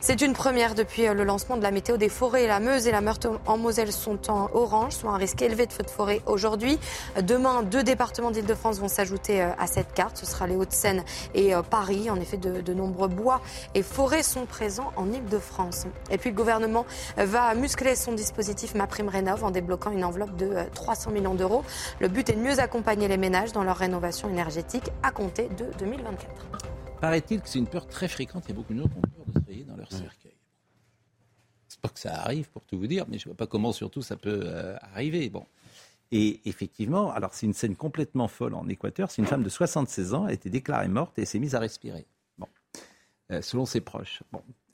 [0.00, 2.46] C'est une première depuis le lancement de la météo des forêts.
[2.46, 5.72] La Meuse et la Meurthe en Moselle sont en orange, soit un risque élevé de
[5.72, 6.78] feux de forêt aujourd'hui.
[7.22, 10.16] Demain, deux départements d'Île-de-France vont s'ajouter euh, à cette carte.
[10.16, 11.04] Ce sera les Hauts-de-Seine
[11.34, 12.10] et euh, Paris.
[12.10, 13.40] En effet, de, nombreux bois
[13.74, 15.86] et forêts sont présents en Île-de-France.
[16.10, 16.86] Et puis le gouvernement
[17.16, 21.64] va muscler son dispositif MaPrimeRénov en débloquant une enveloppe de 300 euh, millions d'euros.
[22.00, 25.66] Le but est de mieux accompagner les ménages dans leur rénovation énergétique à compter de
[25.78, 26.28] 2024.
[27.00, 28.44] Paraît-il que c'est une peur très fréquente.
[28.50, 30.32] A beaucoup de gens ont peur de se réveiller dans leur cercueil.
[31.68, 33.72] C'est pas que ça arrive, pour tout vous dire, mais je ne vois pas comment
[33.72, 34.48] surtout ça peut
[34.94, 35.28] arriver.
[35.28, 35.44] Bon.
[36.16, 39.10] Et effectivement, alors c'est une scène complètement folle en Équateur.
[39.10, 42.06] C'est une femme de 76 ans, a été déclarée morte et s'est mise à respirer.
[42.38, 42.46] Bon.
[43.32, 44.22] Euh, selon ses proches.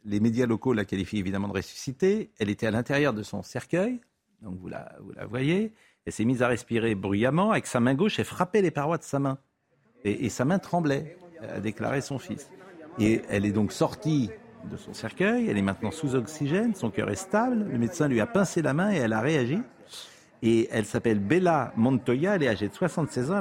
[0.04, 2.30] Les médias locaux la qualifient évidemment de ressuscitée.
[2.38, 4.00] Elle était à l'intérieur de son cercueil,
[4.42, 4.94] donc vous la,
[5.30, 5.72] voyez.
[6.04, 7.52] Elle s'est mise à respirer bruyamment.
[7.52, 9.38] Avec sa main gauche, elle frappait les parois de sa main.
[10.04, 12.50] Et, et sa main tremblait, a déclaré son fils.
[12.98, 14.28] Et elle est donc sortie
[14.70, 15.48] de son cercueil.
[15.48, 16.74] Elle est maintenant sous oxygène.
[16.74, 17.64] Son cœur est stable.
[17.64, 19.58] Le médecin lui a pincé la main et elle a réagi.
[20.42, 23.40] Et elle s'appelle Bella Montoya, elle est âgée de 76 ans,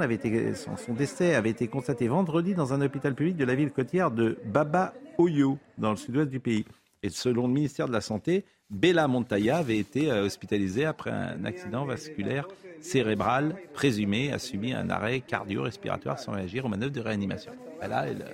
[0.77, 4.38] son, décès avait été constaté vendredi dans un hôpital public de la ville côtière de
[4.45, 6.65] Baba Oyo, dans le sud-ouest du pays.
[7.01, 11.45] Et selon le ministère de la Santé, Bella Montoya avait été euh, hospitalisée après un
[11.45, 12.47] accident vasculaire
[12.81, 17.51] cérébral présumé, a subi un arrêt cardio-respiratoire sans réagir aux manœuvres de réanimation.
[17.80, 18.26] Voilà, elle...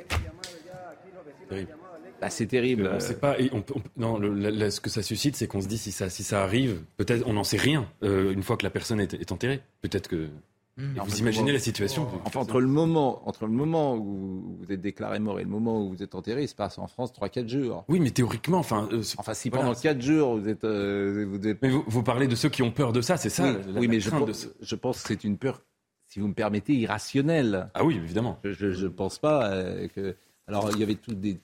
[1.47, 1.84] Terrible.
[2.21, 2.89] Bah, c'est terrible.
[2.93, 3.37] On sait pas.
[3.97, 7.23] non, ce que ça suscite, c'est qu'on se dit si ça, si ça arrive, peut-être
[7.27, 9.61] on n'en sait rien euh, une fois que la personne est, enterrée.
[9.81, 10.29] Peut-être que.
[10.77, 10.99] Mmh.
[11.05, 15.19] Vous imaginez la situation Enfin, entre le moment, entre le moment où vous êtes déclaré
[15.19, 17.85] mort et le moment où vous êtes enterré, il se passe en France 3-4 jours.
[17.87, 18.89] Oui, mais théoriquement, enfin.
[18.91, 22.49] Euh, enfin, si pendant 4 jours vous êtes, euh, vous Mais vous, parlez de ceux
[22.49, 25.23] qui ont peur de ça, c'est ça Oui, mais je pense, je pense, que c'est
[25.23, 25.61] une peur,
[26.07, 27.69] si vous me permettez, irrationnelle.
[27.73, 28.37] Ah oui, évidemment.
[28.43, 29.49] Je ne pense pas
[29.95, 30.15] que.
[30.47, 31.39] Alors, il y avait toutes des,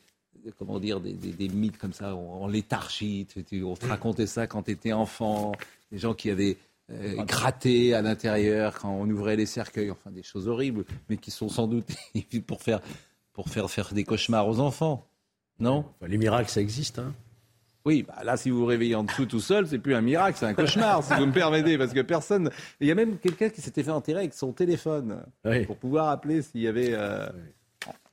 [0.57, 3.27] comment dire, des, mythes comme ça, en léthargie.
[3.63, 5.51] On te racontait ça quand tu étais enfant,
[5.91, 6.57] des gens qui avaient
[6.91, 11.31] euh, gratté à l'intérieur quand on ouvrait les cercueils, enfin des choses horribles, mais qui
[11.31, 11.87] sont sans doute
[12.47, 12.81] pour faire,
[13.33, 15.07] pour faire, faire des cauchemars aux enfants.
[15.59, 15.85] Non?
[16.05, 16.99] Les miracles, ça existe.
[16.99, 17.13] Hein
[17.85, 20.37] Oui, bah là, si vous vous réveillez en dessous tout seul, c'est plus un miracle,
[20.39, 22.49] c'est un cauchemar, si vous me permettez, parce que personne.
[22.79, 25.23] Il y a même quelqu'un qui s'était fait enterrer avec son téléphone
[25.67, 26.93] pour pouvoir appeler s'il y avait.
[26.93, 27.29] Euh...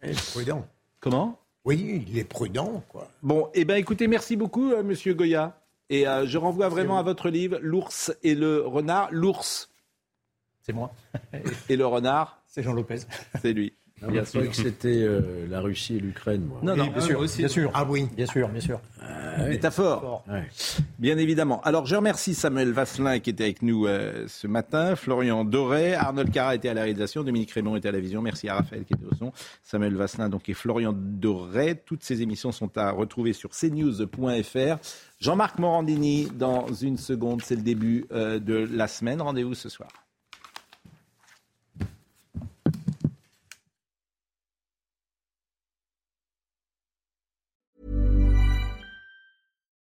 [0.03, 0.67] Est prudent.
[1.01, 1.39] Comment?
[1.65, 3.09] Oui, il est prudent, quoi.
[3.23, 5.61] Bon, eh bien, écoutez, merci beaucoup, euh, Monsieur Goya.
[5.91, 9.09] Et euh, je renvoie vraiment à votre livre, L'ours et le renard.
[9.11, 9.71] L'ours.
[10.61, 10.93] C'est moi.
[11.69, 12.43] et le renard.
[12.47, 13.01] C'est Jean Lopez.
[13.41, 13.73] C'est lui.
[14.03, 14.49] Non, bien sûr.
[14.49, 16.61] que c'était euh, la Russie et l'Ukraine, moi.
[16.63, 17.39] Non, non, bien, sûr, aussi.
[17.39, 17.71] bien sûr.
[17.75, 18.07] Ah oui.
[18.17, 18.81] Bien sûr, bien sûr.
[19.01, 20.25] Ah, Métaphore.
[20.29, 20.49] Ouais.
[20.99, 21.61] Bien évidemment.
[21.63, 26.31] Alors, je remercie Samuel Vasselin qui était avec nous euh, ce matin, Florian Doré, Arnold
[26.31, 28.23] Cara était à la réalisation, Dominique Raymond était à la vision.
[28.23, 31.81] Merci à Raphaël qui était au son, Samuel Vasselin donc et Florian Doré.
[31.85, 34.79] Toutes ces émissions sont à retrouver sur cnews.fr.
[35.21, 39.21] Jean-Marc Morandini, dans une seconde, c'est le début euh, de la semaine.
[39.21, 39.89] Rendez-vous ce soir.